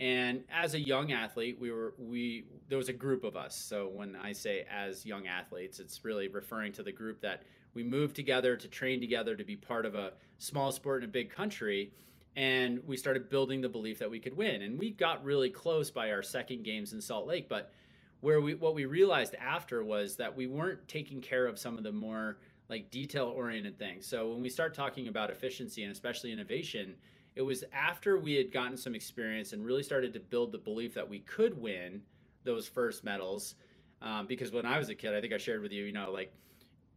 And 0.00 0.44
as 0.50 0.74
a 0.74 0.80
young 0.80 1.12
athlete, 1.12 1.58
we 1.60 1.70
were 1.70 1.94
we 1.98 2.46
there 2.68 2.78
was 2.78 2.88
a 2.88 2.94
group 2.94 3.22
of 3.22 3.36
us. 3.36 3.54
So 3.54 3.88
when 3.88 4.16
I 4.16 4.32
say 4.32 4.66
as 4.70 5.04
young 5.04 5.26
athletes, 5.26 5.78
it's 5.78 6.04
really 6.04 6.26
referring 6.28 6.72
to 6.72 6.82
the 6.82 6.92
group 6.92 7.20
that 7.20 7.42
we 7.74 7.84
moved 7.84 8.16
together 8.16 8.56
to 8.56 8.66
train 8.66 9.00
together 9.00 9.36
to 9.36 9.44
be 9.44 9.56
part 9.56 9.86
of 9.86 9.94
a 9.94 10.14
small 10.38 10.72
sport 10.72 11.04
in 11.04 11.08
a 11.08 11.12
big 11.12 11.30
country 11.30 11.92
and 12.36 12.80
we 12.86 12.96
started 12.96 13.28
building 13.28 13.60
the 13.60 13.68
belief 13.68 13.98
that 13.98 14.10
we 14.10 14.20
could 14.20 14.36
win. 14.36 14.62
And 14.62 14.78
we 14.78 14.90
got 14.90 15.24
really 15.24 15.50
close 15.50 15.90
by 15.90 16.12
our 16.12 16.22
second 16.22 16.62
games 16.64 16.92
in 16.92 17.00
Salt 17.00 17.26
Lake, 17.26 17.48
but 17.48 17.72
where 18.20 18.40
we 18.40 18.54
what 18.54 18.74
we 18.74 18.84
realized 18.84 19.34
after 19.34 19.82
was 19.82 20.16
that 20.16 20.34
we 20.34 20.46
weren't 20.46 20.86
taking 20.86 21.20
care 21.20 21.46
of 21.46 21.58
some 21.58 21.76
of 21.78 21.84
the 21.84 21.92
more 21.92 22.38
like 22.68 22.90
detail 22.90 23.26
oriented 23.26 23.78
things. 23.78 24.06
So 24.06 24.30
when 24.30 24.42
we 24.42 24.48
start 24.48 24.74
talking 24.74 25.08
about 25.08 25.30
efficiency 25.30 25.82
and 25.82 25.90
especially 25.90 26.30
innovation, 26.30 26.94
it 27.40 27.46
was 27.46 27.64
after 27.72 28.18
we 28.18 28.34
had 28.34 28.52
gotten 28.52 28.76
some 28.76 28.94
experience 28.94 29.54
and 29.54 29.64
really 29.64 29.82
started 29.82 30.12
to 30.12 30.20
build 30.20 30.52
the 30.52 30.58
belief 30.58 30.92
that 30.92 31.08
we 31.08 31.20
could 31.20 31.58
win 31.58 32.02
those 32.44 32.68
first 32.68 33.02
medals. 33.02 33.54
Um, 34.02 34.26
because 34.26 34.52
when 34.52 34.66
I 34.66 34.76
was 34.76 34.90
a 34.90 34.94
kid, 34.94 35.14
I 35.14 35.22
think 35.22 35.32
I 35.32 35.38
shared 35.38 35.62
with 35.62 35.72
you, 35.72 35.84
you 35.84 35.92
know, 35.92 36.10
like 36.12 36.34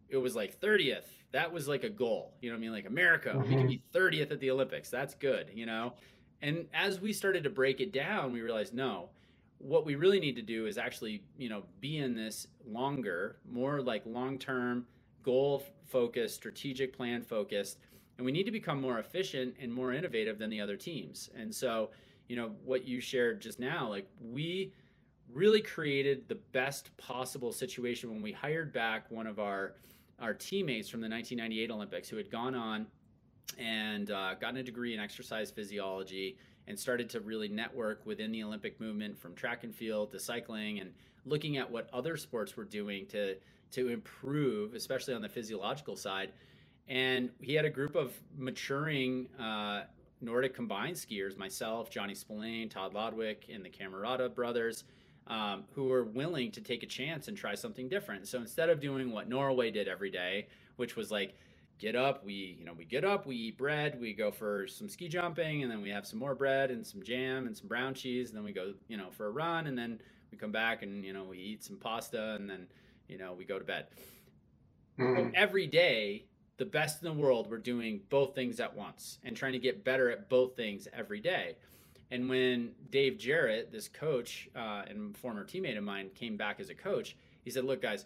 it 0.10 0.18
was 0.18 0.36
like 0.36 0.60
30th. 0.60 1.06
That 1.32 1.54
was 1.54 1.70
like 1.70 1.86
a 1.86 1.90
goal. 1.90 2.34
You 2.42 2.50
know 2.50 2.56
what 2.56 2.60
I 2.60 2.62
mean? 2.62 2.72
Like 2.74 2.88
America, 2.88 3.30
mm-hmm. 3.30 3.50
we 3.50 3.56
can 3.56 3.68
be 3.68 3.82
30th 3.94 4.32
at 4.32 4.42
the 4.42 4.52
Olympics. 4.52 4.90
That's 4.90 5.16
good, 5.16 5.50
you 5.54 5.66
know? 5.66 5.94
And 6.42 6.66
as 6.74 7.00
we 7.00 7.14
started 7.14 7.46
to 7.46 7.50
break 7.50 7.80
it 7.80 7.94
down, 7.94 8.34
we 8.34 8.42
realized 8.42 8.74
no, 8.74 9.12
what 9.60 9.86
we 9.86 9.96
really 9.96 10.20
need 10.20 10.36
to 10.36 10.42
do 10.42 10.66
is 10.66 10.78
actually, 10.78 11.24
you 11.38 11.48
know, 11.48 11.64
be 11.80 12.00
in 12.00 12.16
this 12.16 12.48
longer, 12.68 13.38
more 13.50 13.82
like 13.82 14.04
long-term, 14.06 14.88
goal 15.24 15.64
focused, 15.86 16.36
strategic 16.36 16.92
plan 16.92 17.22
focused, 17.22 17.78
and 18.17 18.25
we 18.25 18.32
need 18.32 18.43
to 18.43 18.51
become 18.51 18.79
more 18.79 19.00
efficient 19.00 19.55
and 19.60 19.74
more 19.74 19.93
innovative 19.93 20.38
than 20.38 20.50
the 20.50 20.62
other 20.62 20.77
teams. 20.77 21.29
And 21.36 21.53
so, 21.53 21.89
you 22.27 22.36
know, 22.36 22.51
what 22.63 22.86
you 22.86 23.01
shared 23.01 23.41
just 23.41 23.60
now, 23.60 23.89
like 23.89 24.08
we 24.22 24.74
really 25.32 25.62
created 25.62 26.27
the 26.27 26.36
best 26.51 26.96
possible 26.98 27.51
situation 27.51 28.10
when 28.12 28.22
we 28.22 28.32
hired 28.32 28.72
back 28.72 29.10
one 29.10 29.27
of 29.27 29.39
our 29.39 29.75
our 30.20 30.34
teammates 30.34 30.88
from 30.88 31.01
the 31.01 31.10
1998 31.10 31.72
Olympics 31.72 32.08
who 32.08 32.15
had 32.17 32.29
gone 32.29 32.55
on 32.55 32.86
and 33.58 34.12
uh, 34.12 34.36
gotten 34.36 34.58
a 34.58 34.63
degree 34.63 34.93
in 34.93 35.00
exercise 35.00 35.51
physiology 35.51 36.38
and 36.67 36.79
started 36.79 37.10
to 37.10 37.20
really 37.20 37.50
network 37.50 38.05
within 38.05 38.32
the 38.32 38.43
Olympic 38.43 38.79
movement 38.79 39.17
from 39.17 39.34
track 39.34 39.63
and 39.63 39.75
field 39.75 40.12
to 40.12 40.20
cycling 40.20 40.79
and 40.79 40.91
looking 41.25 41.58
at 41.58 41.70
what 41.70 41.89
other 41.91 42.15
sports 42.15 42.55
were 42.55 42.63
doing 42.63 43.05
to 43.08 43.36
to 43.72 43.89
improve, 43.89 44.75
especially 44.75 45.15
on 45.15 45.22
the 45.22 45.29
physiological 45.29 45.96
side. 45.96 46.32
And 46.88 47.30
he 47.42 47.54
had 47.54 47.66
a 47.66 47.70
group 47.70 47.96
of 47.96 48.13
maturing 48.38 49.28
uh, 49.40 49.84
Nordic 50.24 50.54
combined 50.54 50.96
skiers, 50.96 51.38
myself, 51.38 51.90
Johnny 51.90 52.16
Spillane, 52.16 52.70
Todd 52.70 52.94
Lodwick, 52.94 53.48
and 53.52 53.63
the 53.63 53.70
Camerota 53.70 54.34
brothers, 54.34 54.84
um, 55.28 55.63
who 55.74 55.86
were 55.86 56.04
willing 56.04 56.52
to 56.52 56.62
take 56.62 56.84
a 56.84 56.86
chance 56.86 57.28
and 57.28 57.38
try 57.38 57.56
something 57.56 57.88
different. 57.88 58.28
So 58.28 58.40
instead 58.40 58.70
of 58.70 58.80
doing 58.80 59.12
what 59.12 59.30
Norway 59.30 59.72
did 59.72 59.88
every 59.88 60.12
day, 60.12 60.48
which 60.75 60.96
was 60.96 61.12
like 61.12 61.36
get 61.80 61.96
up, 61.96 62.25
we 62.25 62.56
you 62.60 62.66
know 62.66 62.74
we 62.74 62.86
get 62.86 63.06
up, 63.06 63.25
we 63.25 63.36
eat 63.36 63.58
bread, 63.58 64.00
we 64.00 64.13
go 64.13 64.32
for 64.32 64.68
some 64.68 64.90
ski 64.90 65.08
jumping, 65.08 65.63
and 65.63 65.72
then 65.72 65.82
we 65.82 65.90
have 65.90 66.06
some 66.06 66.20
more 66.20 66.36
bread 66.36 66.72
and 66.72 66.86
some 66.86 67.04
jam 67.04 67.48
and 67.48 67.56
some 67.56 67.68
brown 67.68 67.94
cheese, 67.94 68.30
and 68.30 68.38
then 68.38 68.44
we 68.44 68.52
go 68.52 68.74
you 68.88 68.98
know 68.98 69.10
for 69.12 69.28
a 69.28 69.32
run, 69.32 69.68
and 69.68 69.78
then 69.78 70.00
we 70.32 70.38
come 70.38 70.52
back 70.52 70.84
and 70.84 71.04
you 71.04 71.13
know 71.13 71.24
we 71.24 71.38
eat 71.38 71.63
some 71.63 71.78
pasta, 71.78 72.34
and 72.36 72.50
then 72.50 72.68
you 73.08 73.18
know 73.18 73.34
we 73.34 73.46
go 73.46 73.60
to 73.60 73.66
bed. 73.66 73.88
Mm-hmm. 75.00 75.30
every 75.34 75.66
day 75.66 76.24
the 76.57 76.65
best 76.65 77.01
in 77.01 77.07
the 77.07 77.22
world 77.22 77.50
were 77.50 77.57
doing 77.57 78.01
both 78.10 78.36
things 78.36 78.60
at 78.60 78.75
once 78.75 79.17
and 79.24 79.36
trying 79.36 79.53
to 79.53 79.60
get 79.60 79.83
better 79.83 80.12
at 80.12 80.29
both 80.29 80.55
things 80.55 80.88
every 80.93 81.19
day. 81.19 81.55
And 82.12 82.29
when 82.29 82.72
Dave 82.91 83.17
Jarrett, 83.17 83.72
this 83.72 83.88
coach 83.88 84.48
uh, 84.55 84.83
and 84.88 85.17
former 85.17 85.43
teammate 85.43 85.77
of 85.77 85.83
mine, 85.83 86.12
came 86.13 86.38
back 86.38 86.60
as 86.60 86.69
a 86.69 86.75
coach, 86.75 87.15
he 87.41 87.50
said, 87.50 87.63
"Look, 87.63 87.81
guys, 87.81 88.05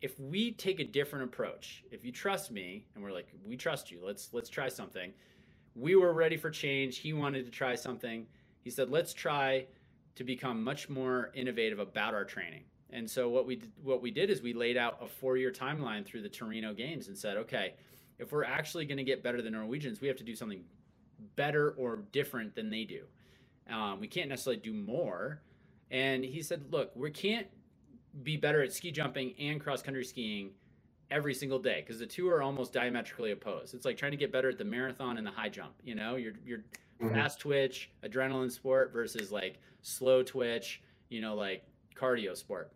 if 0.00 0.18
we 0.18 0.52
take 0.52 0.80
a 0.80 0.84
different 0.84 1.26
approach, 1.26 1.84
if 1.90 2.02
you 2.02 2.12
trust 2.12 2.50
me, 2.50 2.86
and 2.94 3.04
we're 3.04 3.12
like, 3.12 3.28
we 3.44 3.56
trust 3.56 3.90
you, 3.90 4.00
let's 4.02 4.32
let's 4.32 4.48
try 4.48 4.68
something." 4.68 5.12
We 5.76 5.94
were 5.94 6.12
ready 6.12 6.36
for 6.36 6.50
change. 6.50 6.98
He 6.98 7.12
wanted 7.12 7.44
to 7.44 7.50
try 7.50 7.74
something. 7.74 8.26
He 8.62 8.70
said, 8.70 8.90
"Let's 8.90 9.12
try 9.12 9.66
to 10.16 10.24
become 10.24 10.64
much 10.64 10.88
more 10.88 11.30
innovative 11.34 11.78
about 11.78 12.14
our 12.14 12.24
training." 12.24 12.64
And 12.92 13.08
so 13.08 13.28
what 13.28 13.46
we 13.46 13.62
what 13.82 14.02
we 14.02 14.10
did 14.10 14.30
is 14.30 14.42
we 14.42 14.52
laid 14.52 14.76
out 14.76 14.98
a 15.00 15.06
four 15.06 15.36
year 15.36 15.50
timeline 15.50 16.04
through 16.04 16.22
the 16.22 16.28
Torino 16.28 16.74
Games 16.74 17.08
and 17.08 17.16
said, 17.16 17.36
okay, 17.36 17.74
if 18.18 18.32
we're 18.32 18.44
actually 18.44 18.84
going 18.84 18.98
to 18.98 19.04
get 19.04 19.22
better 19.22 19.40
than 19.42 19.52
Norwegians, 19.52 20.00
we 20.00 20.08
have 20.08 20.16
to 20.16 20.24
do 20.24 20.34
something 20.34 20.64
better 21.36 21.70
or 21.72 22.02
different 22.12 22.54
than 22.54 22.70
they 22.70 22.84
do. 22.84 23.04
Um, 23.72 24.00
we 24.00 24.08
can't 24.08 24.28
necessarily 24.28 24.60
do 24.60 24.72
more. 24.72 25.42
And 25.90 26.24
he 26.24 26.42
said, 26.42 26.64
look, 26.70 26.92
we 26.94 27.10
can't 27.10 27.46
be 28.22 28.36
better 28.36 28.62
at 28.62 28.72
ski 28.72 28.90
jumping 28.90 29.34
and 29.38 29.60
cross 29.60 29.82
country 29.82 30.04
skiing 30.04 30.50
every 31.10 31.34
single 31.34 31.58
day 31.58 31.82
because 31.84 31.98
the 31.98 32.06
two 32.06 32.28
are 32.28 32.42
almost 32.42 32.72
diametrically 32.72 33.32
opposed. 33.32 33.74
It's 33.74 33.84
like 33.84 33.96
trying 33.96 34.12
to 34.12 34.16
get 34.16 34.32
better 34.32 34.48
at 34.48 34.58
the 34.58 34.64
marathon 34.64 35.18
and 35.18 35.26
the 35.26 35.30
high 35.30 35.48
jump. 35.48 35.74
You 35.82 35.94
know, 35.94 36.16
you're 36.16 36.34
you're 36.44 36.60
mm-hmm. 37.02 37.14
fast 37.14 37.40
twitch, 37.40 37.90
adrenaline 38.04 38.50
sport 38.50 38.92
versus 38.92 39.32
like 39.32 39.58
slow 39.82 40.22
twitch. 40.22 40.82
You 41.08 41.20
know, 41.20 41.34
like 41.34 41.64
cardio 41.96 42.36
sport. 42.36 42.72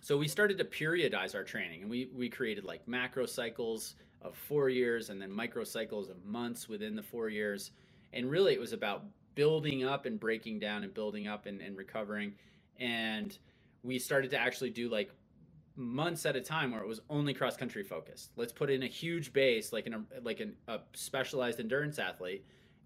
So 0.00 0.16
we 0.16 0.28
started 0.28 0.58
to 0.58 0.64
periodize 0.64 1.34
our 1.34 1.44
training 1.44 1.82
and 1.82 1.90
we, 1.90 2.08
we 2.14 2.28
created 2.28 2.64
like 2.64 2.86
macro 2.88 3.26
cycles 3.26 3.94
of 4.22 4.34
four 4.34 4.68
years 4.68 5.10
and 5.10 5.20
then 5.20 5.30
micro 5.30 5.64
cycles 5.64 6.08
of 6.08 6.24
months 6.24 6.68
within 6.68 6.96
the 6.96 7.02
four 7.02 7.28
years. 7.28 7.72
And 8.12 8.30
really 8.30 8.54
it 8.54 8.60
was 8.60 8.72
about 8.72 9.04
building 9.34 9.84
up 9.84 10.06
and 10.06 10.18
breaking 10.18 10.58
down 10.58 10.84
and 10.84 10.92
building 10.92 11.28
up 11.28 11.46
and, 11.46 11.60
and 11.60 11.76
recovering. 11.76 12.34
And 12.78 13.36
we 13.82 13.98
started 13.98 14.30
to 14.30 14.38
actually 14.38 14.70
do 14.70 14.88
like 14.88 15.10
months 15.76 16.26
at 16.26 16.36
a 16.36 16.40
time 16.40 16.72
where 16.72 16.82
it 16.82 16.88
was 16.88 17.00
only 17.08 17.32
cross 17.32 17.56
country 17.56 17.82
focused. 17.82 18.32
Let's 18.36 18.52
put 18.52 18.70
in 18.70 18.82
a 18.82 18.88
huge 18.88 19.32
base 19.32 19.72
like 19.72 19.86
an 19.86 20.06
like 20.22 20.40
an, 20.40 20.54
a 20.68 20.80
specialized 20.94 21.60
endurance 21.60 21.98
athlete. 21.98 22.44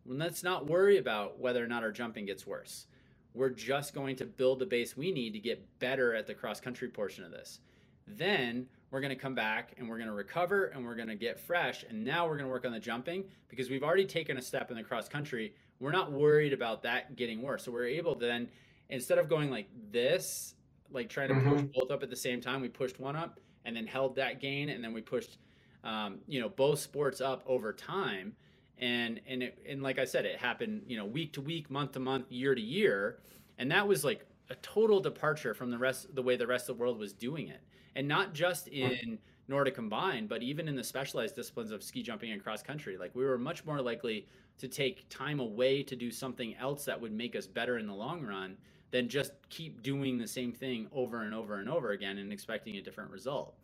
And 0.08 0.18
let's 0.18 0.42
not 0.42 0.66
worry 0.66 0.98
about 0.98 1.38
whether 1.40 1.64
or 1.64 1.66
not 1.66 1.82
our 1.82 1.92
jumping 1.92 2.26
gets 2.26 2.46
worse. 2.46 2.86
We're 3.34 3.50
just 3.50 3.94
going 3.94 4.16
to 4.16 4.24
build 4.24 4.60
the 4.60 4.66
base 4.66 4.96
we 4.96 5.10
need 5.10 5.32
to 5.32 5.40
get 5.40 5.80
better 5.80 6.14
at 6.14 6.26
the 6.26 6.34
cross 6.34 6.60
country 6.60 6.88
portion 6.88 7.24
of 7.24 7.32
this. 7.32 7.58
Then 8.06 8.66
we're 8.90 9.00
going 9.00 9.10
to 9.10 9.20
come 9.20 9.34
back 9.34 9.74
and 9.76 9.88
we're 9.88 9.96
going 9.96 10.08
to 10.08 10.14
recover 10.14 10.66
and 10.66 10.84
we're 10.84 10.94
going 10.94 11.08
to 11.08 11.16
get 11.16 11.40
fresh. 11.40 11.84
And 11.88 12.04
now 12.04 12.26
we're 12.26 12.36
going 12.36 12.46
to 12.46 12.50
work 12.50 12.64
on 12.64 12.70
the 12.70 12.78
jumping 12.78 13.24
because 13.48 13.68
we've 13.68 13.82
already 13.82 14.06
taken 14.06 14.36
a 14.36 14.42
step 14.42 14.70
in 14.70 14.76
the 14.76 14.84
cross 14.84 15.08
country. 15.08 15.54
We're 15.80 15.90
not 15.90 16.12
worried 16.12 16.52
about 16.52 16.84
that 16.84 17.16
getting 17.16 17.42
worse. 17.42 17.64
So 17.64 17.72
we're 17.72 17.86
able 17.86 18.14
to 18.14 18.24
then, 18.24 18.48
instead 18.88 19.18
of 19.18 19.28
going 19.28 19.50
like 19.50 19.68
this, 19.90 20.54
like 20.92 21.08
trying 21.08 21.28
to 21.28 21.34
mm-hmm. 21.34 21.50
push 21.50 21.62
both 21.74 21.90
up 21.90 22.04
at 22.04 22.10
the 22.10 22.16
same 22.16 22.40
time, 22.40 22.60
we 22.60 22.68
pushed 22.68 23.00
one 23.00 23.16
up 23.16 23.40
and 23.64 23.74
then 23.74 23.86
held 23.88 24.14
that 24.14 24.40
gain. 24.40 24.68
And 24.68 24.84
then 24.84 24.92
we 24.92 25.00
pushed, 25.00 25.38
um, 25.82 26.18
you 26.28 26.40
know, 26.40 26.48
both 26.48 26.78
sports 26.78 27.20
up 27.20 27.42
over 27.46 27.72
time 27.72 28.36
and 28.78 29.20
and 29.26 29.42
it, 29.42 29.58
and 29.68 29.82
like 29.82 29.98
I 29.98 30.04
said, 30.04 30.24
it 30.24 30.38
happened 30.38 30.82
you 30.86 30.96
know 30.96 31.04
week 31.04 31.32
to 31.34 31.40
week, 31.40 31.70
month 31.70 31.92
to 31.92 32.00
month, 32.00 32.30
year 32.30 32.54
to 32.54 32.60
year, 32.60 33.18
and 33.58 33.70
that 33.70 33.86
was 33.86 34.04
like 34.04 34.26
a 34.50 34.54
total 34.56 35.00
departure 35.00 35.54
from 35.54 35.70
the 35.70 35.78
rest 35.78 36.14
the 36.14 36.22
way 36.22 36.36
the 36.36 36.46
rest 36.46 36.68
of 36.68 36.76
the 36.76 36.80
world 36.80 36.98
was 36.98 37.12
doing 37.12 37.48
it, 37.48 37.60
and 37.94 38.06
not 38.06 38.34
just 38.34 38.68
in 38.68 39.18
Nordic 39.48 39.74
combined, 39.74 40.28
but 40.28 40.42
even 40.42 40.68
in 40.68 40.76
the 40.76 40.84
specialized 40.84 41.34
disciplines 41.34 41.70
of 41.70 41.82
ski 41.82 42.02
jumping 42.02 42.32
and 42.32 42.42
cross 42.42 42.62
country. 42.62 42.96
Like 42.96 43.14
we 43.14 43.24
were 43.24 43.38
much 43.38 43.64
more 43.64 43.80
likely 43.80 44.26
to 44.58 44.68
take 44.68 45.08
time 45.08 45.40
away 45.40 45.82
to 45.82 45.96
do 45.96 46.10
something 46.10 46.54
else 46.56 46.84
that 46.84 47.00
would 47.00 47.12
make 47.12 47.36
us 47.36 47.46
better 47.46 47.78
in 47.78 47.86
the 47.86 47.94
long 47.94 48.22
run 48.22 48.56
than 48.90 49.08
just 49.08 49.32
keep 49.50 49.82
doing 49.82 50.18
the 50.18 50.26
same 50.26 50.52
thing 50.52 50.86
over 50.92 51.22
and 51.22 51.34
over 51.34 51.56
and 51.56 51.68
over 51.68 51.90
again 51.90 52.18
and 52.18 52.32
expecting 52.32 52.76
a 52.76 52.80
different 52.80 53.10
result. 53.10 53.54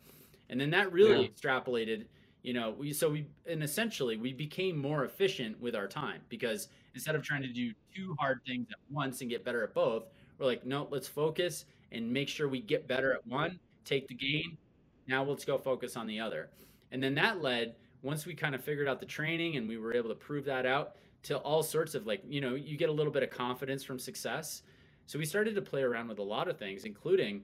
And 0.49 0.59
then 0.59 0.69
that 0.71 0.91
really 0.91 1.21
yeah. 1.21 1.27
extrapolated 1.29 2.05
you 2.43 2.53
know 2.53 2.71
we 2.77 2.91
so 2.93 3.09
we 3.09 3.27
and 3.47 3.63
essentially 3.63 4.17
we 4.17 4.33
became 4.33 4.77
more 4.77 5.05
efficient 5.05 5.59
with 5.61 5.75
our 5.75 5.87
time 5.87 6.21
because 6.29 6.69
instead 6.95 7.15
of 7.15 7.21
trying 7.21 7.41
to 7.41 7.47
do 7.47 7.71
two 7.95 8.15
hard 8.19 8.39
things 8.45 8.67
at 8.71 8.77
once 8.89 9.21
and 9.21 9.29
get 9.29 9.43
better 9.45 9.63
at 9.63 9.73
both 9.73 10.05
we're 10.39 10.45
like 10.45 10.65
no 10.65 10.87
let's 10.91 11.07
focus 11.07 11.65
and 11.91 12.11
make 12.11 12.27
sure 12.27 12.47
we 12.47 12.59
get 12.59 12.87
better 12.87 13.13
at 13.13 13.25
one 13.27 13.59
take 13.85 14.07
the 14.07 14.13
gain. 14.13 14.57
Now 15.07 15.23
let's 15.23 15.45
go 15.45 15.57
focus 15.57 15.95
on 15.95 16.07
the 16.07 16.19
other. 16.19 16.49
And 16.91 17.01
then 17.01 17.15
that 17.15 17.41
led 17.41 17.75
once 18.01 18.25
we 18.25 18.33
kind 18.33 18.55
of 18.55 18.63
figured 18.63 18.87
out 18.87 18.99
the 18.99 19.05
training 19.05 19.57
and 19.57 19.67
we 19.67 19.77
were 19.77 19.93
able 19.93 20.09
to 20.09 20.15
prove 20.15 20.45
that 20.45 20.65
out 20.65 20.95
to 21.23 21.37
all 21.37 21.61
sorts 21.61 21.93
of 21.93 22.07
like 22.07 22.23
you 22.27 22.41
know 22.41 22.55
you 22.55 22.77
get 22.77 22.89
a 22.89 22.91
little 22.91 23.11
bit 23.11 23.23
of 23.23 23.29
confidence 23.29 23.83
from 23.83 23.99
success. 23.99 24.63
So 25.05 25.19
we 25.19 25.25
started 25.25 25.55
to 25.55 25.61
play 25.61 25.83
around 25.83 26.07
with 26.07 26.19
a 26.19 26.23
lot 26.23 26.47
of 26.47 26.57
things 26.57 26.85
including 26.85 27.43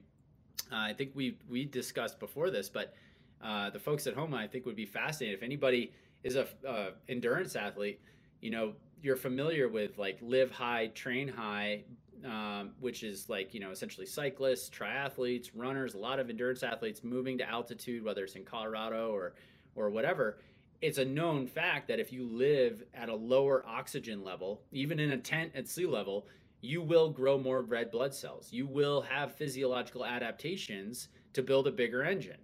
uh, 0.72 0.76
i 0.76 0.92
think 0.92 1.10
we 1.14 1.38
we 1.48 1.64
discussed 1.64 2.18
before 2.18 2.50
this 2.50 2.68
but 2.68 2.94
uh, 3.42 3.70
the 3.70 3.78
folks 3.78 4.06
at 4.06 4.14
home, 4.14 4.34
I 4.34 4.46
think, 4.46 4.66
would 4.66 4.76
be 4.76 4.86
fascinated. 4.86 5.38
If 5.38 5.44
anybody 5.44 5.92
is 6.24 6.36
a 6.36 6.46
uh, 6.66 6.90
endurance 7.08 7.56
athlete, 7.56 8.00
you 8.40 8.50
know, 8.50 8.72
you're 9.02 9.16
familiar 9.16 9.68
with 9.68 9.98
like 9.98 10.18
live 10.20 10.50
high, 10.50 10.88
train 10.88 11.28
high, 11.28 11.84
um, 12.24 12.70
which 12.80 13.02
is 13.02 13.28
like 13.28 13.54
you 13.54 13.60
know 13.60 13.70
essentially 13.70 14.06
cyclists, 14.06 14.68
triathletes, 14.70 15.50
runners, 15.54 15.94
a 15.94 15.98
lot 15.98 16.18
of 16.18 16.30
endurance 16.30 16.62
athletes 16.62 17.04
moving 17.04 17.38
to 17.38 17.48
altitude, 17.48 18.04
whether 18.04 18.24
it's 18.24 18.34
in 18.34 18.44
Colorado 18.44 19.10
or 19.10 19.34
or 19.74 19.90
whatever. 19.90 20.38
It's 20.80 20.98
a 20.98 21.04
known 21.04 21.46
fact 21.46 21.88
that 21.88 21.98
if 21.98 22.12
you 22.12 22.24
live 22.24 22.84
at 22.94 23.08
a 23.08 23.14
lower 23.14 23.64
oxygen 23.66 24.22
level, 24.22 24.62
even 24.70 25.00
in 25.00 25.12
a 25.12 25.18
tent 25.18 25.52
at 25.54 25.68
sea 25.68 25.86
level, 25.86 26.26
you 26.60 26.82
will 26.82 27.10
grow 27.10 27.38
more 27.38 27.62
red 27.62 27.90
blood 27.90 28.14
cells. 28.14 28.52
You 28.52 28.66
will 28.66 29.00
have 29.02 29.34
physiological 29.34 30.04
adaptations 30.04 31.08
to 31.32 31.42
build 31.42 31.66
a 31.66 31.72
bigger 31.72 32.02
engine. 32.02 32.38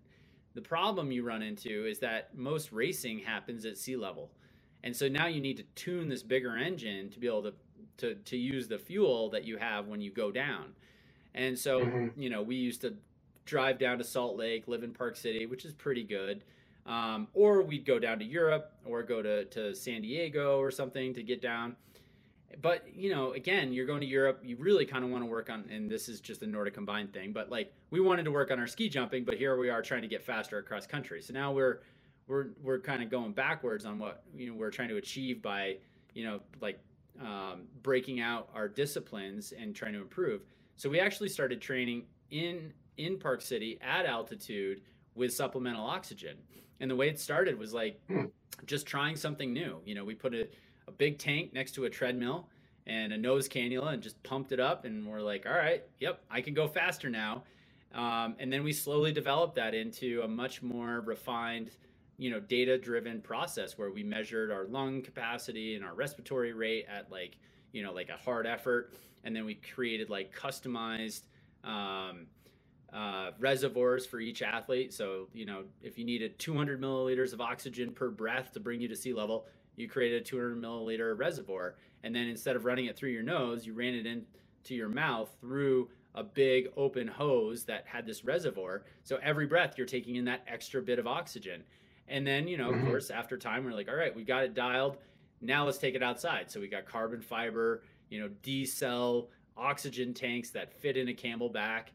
The 0.55 0.63
problem 0.63 1.11
you 1.11 1.25
run 1.25 1.43
into 1.43 1.87
is 1.87 1.99
that 1.99 2.37
most 2.37 2.73
racing 2.73 3.21
happens 3.21 3.65
at 3.65 3.77
sea 3.77 3.97
level. 3.97 4.31
And 4.85 4.95
so 4.95 5.09
now 5.09 5.27
you 5.27 5.41
need 5.41 5.57
to 5.57 5.65
tune 5.75 6.09
this 6.09 6.23
bigger 6.23 6.57
engine 6.57 7.11
to 7.11 7.19
be 7.19 7.27
able 7.27 7.43
to, 7.43 7.55
to, 7.99 8.15
to 8.15 8.37
use 8.37 8.69
the 8.69 8.79
fuel 8.79 9.31
that 9.31 9.45
you 9.45 9.57
have 9.57 9.87
when 9.87 10.01
you 10.01 10.11
go 10.11 10.31
down. 10.31 10.75
And 11.35 11.59
so, 11.59 11.81
mm-hmm. 11.81 12.21
you 12.21 12.31
know, 12.31 12.43
we 12.43 12.57
used 12.57 12.83
to 12.83 12.95
drive 13.47 13.79
down 13.79 13.99
to 13.99 14.05
Salt 14.05 14.37
Lake, 14.37 14.69
live 14.69 14.85
in 14.85 14.93
Park 14.93 15.17
City, 15.17 15.47
which 15.47 15.65
is 15.65 15.73
pretty 15.73 16.05
good. 16.05 16.45
Um, 16.87 17.29
or 17.33 17.63
we'd 17.63 17.87
go 17.87 17.99
down 17.99 18.19
to 18.19 18.25
Europe 18.25 18.73
or 18.85 19.03
go 19.03 19.23
to, 19.23 19.47
to 19.47 19.75
San 19.75 20.03
Diego 20.03 20.59
or 20.61 20.71
something 20.71 21.15
to 21.15 21.23
get 21.23 21.41
down 21.41 21.77
but 22.61 22.87
you 22.95 23.11
know, 23.11 23.33
again, 23.33 23.73
you're 23.73 23.87
going 23.87 24.01
to 24.01 24.07
Europe. 24.07 24.41
You 24.43 24.57
really 24.57 24.87
kind 24.87 25.05
of 25.05 25.11
want 25.11 25.23
to 25.23 25.27
work 25.27 25.51
on, 25.51 25.65
and 25.71 25.91
this 25.91 26.09
is 26.09 26.21
just 26.21 26.43
a 26.43 26.47
Nordic 26.47 26.75
combined 26.75 27.13
thing. 27.13 27.33
But 27.33 27.51
like, 27.51 27.73
we 27.91 28.01
wanted 28.01 28.25
to 28.25 28.31
work 28.31 28.51
on 28.51 28.59
our 28.59 28.67
ski 28.67 28.89
jumping, 28.89 29.25
but 29.25 29.37
here 29.37 29.57
we 29.59 29.71
are 29.71 29.83
trying 29.83 30.03
to 30.03 30.09
get 30.09 30.23
faster 30.23 30.59
across 30.59 30.87
country. 30.87 31.23
So 31.23 31.33
now 31.33 31.53
we're 31.53 31.81
we're 32.27 32.49
we're 32.63 32.81
kind 32.81 33.03
of 33.03 33.11
going 33.11 33.33
backwards 33.33 33.85
on 33.85 33.99
what 33.99 34.25
you 34.35 34.49
know 34.49 34.55
we're 34.55 34.71
trying 34.71 34.89
to 34.89 34.97
achieve 34.97 35.43
by 35.43 35.77
you 36.15 36.25
know 36.25 36.41
like 36.61 36.79
um, 37.21 37.63
breaking 37.83 38.21
out 38.21 38.49
our 38.55 38.69
disciplines 38.69 39.53
and 39.53 39.75
trying 39.75 39.93
to 39.93 40.01
improve. 40.01 40.43
So 40.77 40.89
we 40.89 41.01
actually 41.01 41.29
started 41.29 41.61
training 41.61 42.05
in 42.31 42.73
in 42.97 43.19
Park 43.19 43.41
City 43.41 43.79
at 43.81 44.07
altitude 44.07 44.83
with 45.15 45.33
supplemental 45.33 45.85
oxygen. 45.85 46.37
And 46.81 46.91
the 46.91 46.97
way 46.97 47.09
it 47.09 47.21
started 47.21 47.59
was 47.59 47.73
like 47.73 48.01
hmm. 48.09 48.25
just 48.67 48.87
trying 48.87 49.17
something 49.17 49.53
new. 49.53 49.81
You 49.85 49.95
know, 49.95 50.05
we 50.05 50.15
put 50.15 50.35
it 50.35 50.55
a 50.89 50.93
big 50.93 51.19
tank 51.19 51.53
next 51.53 51.73
to 51.73 51.85
a 51.85 51.91
treadmill 51.91 52.49
and 52.87 53.13
a 53.13 53.19
nose 53.19 53.49
cannula 53.49 53.95
and 53.95 54.03
just 54.03 54.23
pumped 54.23 54.53
it 54.53 54.61
up. 54.61 54.85
And 54.85 55.07
we're 55.07 55.21
like, 55.21 55.47
all 55.47 55.57
right, 55.57 55.83
yep, 55.99 56.23
I 56.31 56.41
can 56.41 56.55
go 56.55 56.69
faster 56.69 57.09
now. 57.09 57.45
Um, 57.95 58.35
and 58.39 58.53
then 58.53 58.65
we 58.65 58.73
slowly 58.73 59.13
developed 59.13 59.55
that 59.55 59.75
into 59.75 60.23
a 60.25 60.29
much 60.29 60.63
more 60.63 61.01
refined, 61.01 61.71
you 62.19 62.31
know, 62.31 62.41
data 62.41 62.77
driven 62.77 63.21
process 63.21 63.79
where 63.79 63.91
we 63.91 64.03
measured 64.03 64.51
our 64.51 64.65
lung 64.65 65.01
capacity 65.01 65.77
and 65.77 65.85
our 65.85 65.95
respiratory 65.95 66.53
rate 66.53 66.87
at 66.89 67.11
like, 67.11 67.39
you 67.73 67.83
know, 67.83 67.93
like 67.93 68.09
a 68.09 68.17
hard 68.17 68.47
effort. 68.47 68.95
And 69.23 69.35
then 69.35 69.45
we 69.45 69.55
created 69.55 70.11
like 70.11 70.37
customized 70.37 71.23
um, 71.63 72.27
uh, 72.93 73.31
reservoirs 73.39 74.07
for 74.07 74.21
each 74.21 74.43
athlete. 74.43 74.93
So, 74.93 75.29
you 75.33 75.47
know, 75.47 75.65
if 75.83 75.99
you 75.99 76.05
needed 76.05 76.39
200 76.39 76.81
milliliters 76.81 77.33
of 77.33 77.41
oxygen 77.41 77.93
per 77.93 78.11
breath 78.11 78.53
to 78.53 78.61
bring 78.61 78.81
you 78.81 78.89
to 78.89 78.97
sea 78.97 79.13
level, 79.13 79.47
you 79.77 79.89
created 79.89 80.23
a 80.23 80.25
200 80.25 80.61
milliliter 80.61 81.17
reservoir. 81.17 81.77
And 82.03 82.15
then 82.15 82.27
instead 82.27 82.57
of 82.57 82.65
running 82.65 82.87
it 82.87 82.97
through 82.97 83.11
your 83.11 83.23
nose, 83.23 83.67
you 83.67 83.75
ran 83.75 83.95
it 83.95 84.07
into 84.07 84.75
your 84.75 84.89
mouth 84.89 85.31
through 85.41 85.89
a 86.15 86.23
big 86.23 86.69
open 86.77 87.09
hose 87.09 87.65
that 87.65 87.85
had 87.87 88.07
this 88.07 88.25
reservoir. 88.25 88.85
So 89.03 89.19
every 89.23 89.47
breath, 89.47 89.75
you're 89.77 89.87
taking 89.87 90.17
in 90.17 90.25
that 90.27 90.45
extra 90.47 90.81
bit 90.81 90.99
of 90.99 91.07
oxygen. 91.07 91.65
And 92.07 92.27
then, 92.27 92.47
you 92.47 92.57
know, 92.57 92.71
mm-hmm. 92.71 92.83
of 92.83 92.87
course, 92.87 93.11
after 93.11 93.37
time, 93.37 93.65
we're 93.65 93.73
like, 93.73 93.89
all 93.89 93.97
right, 93.97 94.15
we 94.15 94.23
got 94.23 94.45
it 94.45 94.55
dialed. 94.55 94.99
Now 95.41 95.65
let's 95.65 95.79
take 95.79 95.95
it 95.95 96.03
outside. 96.03 96.51
So 96.51 96.61
we 96.61 96.69
got 96.69 96.87
carbon 96.87 97.21
fiber, 97.21 97.83
you 98.11 98.21
know, 98.21 98.29
D 98.43 98.65
cell 98.65 99.29
oxygen 99.57 100.15
tanks 100.15 100.51
that 100.51 100.73
fit 100.73 100.97
in 100.97 101.09
a 101.09 101.13
CamelBak. 101.13 101.87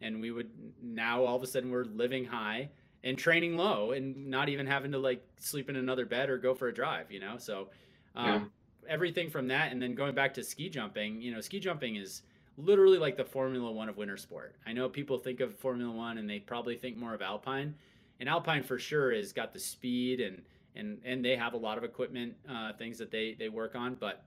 And 0.00 0.20
we 0.20 0.30
would 0.30 0.50
now 0.82 1.24
all 1.24 1.36
of 1.36 1.42
a 1.42 1.46
sudden 1.46 1.70
we're 1.70 1.84
living 1.84 2.24
high 2.24 2.68
and 3.04 3.16
training 3.16 3.56
low 3.56 3.92
and 3.92 4.26
not 4.26 4.48
even 4.48 4.66
having 4.66 4.90
to 4.90 4.98
like 4.98 5.24
sleep 5.38 5.70
in 5.70 5.76
another 5.76 6.04
bed 6.04 6.28
or 6.28 6.38
go 6.38 6.54
for 6.54 6.66
a 6.66 6.74
drive, 6.74 7.12
you 7.12 7.20
know? 7.20 7.36
So, 7.38 7.68
um, 8.16 8.26
yeah. 8.26 8.92
everything 8.92 9.30
from 9.30 9.46
that. 9.48 9.70
And 9.70 9.80
then 9.80 9.94
going 9.94 10.14
back 10.14 10.34
to 10.34 10.42
ski 10.42 10.68
jumping, 10.68 11.22
you 11.22 11.32
know, 11.32 11.40
ski 11.40 11.60
jumping 11.60 11.96
is, 11.96 12.22
literally 12.56 12.98
like 12.98 13.16
the 13.16 13.24
Formula 13.24 13.70
One 13.70 13.88
of 13.88 13.96
winter 13.96 14.16
sport. 14.16 14.54
I 14.66 14.72
know 14.72 14.88
people 14.88 15.18
think 15.18 15.40
of 15.40 15.56
Formula 15.56 15.92
One 15.92 16.18
and 16.18 16.28
they 16.28 16.38
probably 16.38 16.76
think 16.76 16.96
more 16.96 17.14
of 17.14 17.22
Alpine, 17.22 17.74
and 18.20 18.28
Alpine 18.28 18.62
for 18.62 18.78
sure 18.78 19.12
has 19.14 19.32
got 19.32 19.52
the 19.52 19.58
speed 19.58 20.20
and 20.20 20.42
and 20.76 21.00
and 21.04 21.24
they 21.24 21.36
have 21.36 21.54
a 21.54 21.56
lot 21.56 21.78
of 21.78 21.84
equipment 21.84 22.34
uh, 22.48 22.72
things 22.72 22.98
that 22.98 23.10
they 23.10 23.34
they 23.38 23.48
work 23.48 23.74
on. 23.74 23.94
But 23.94 24.24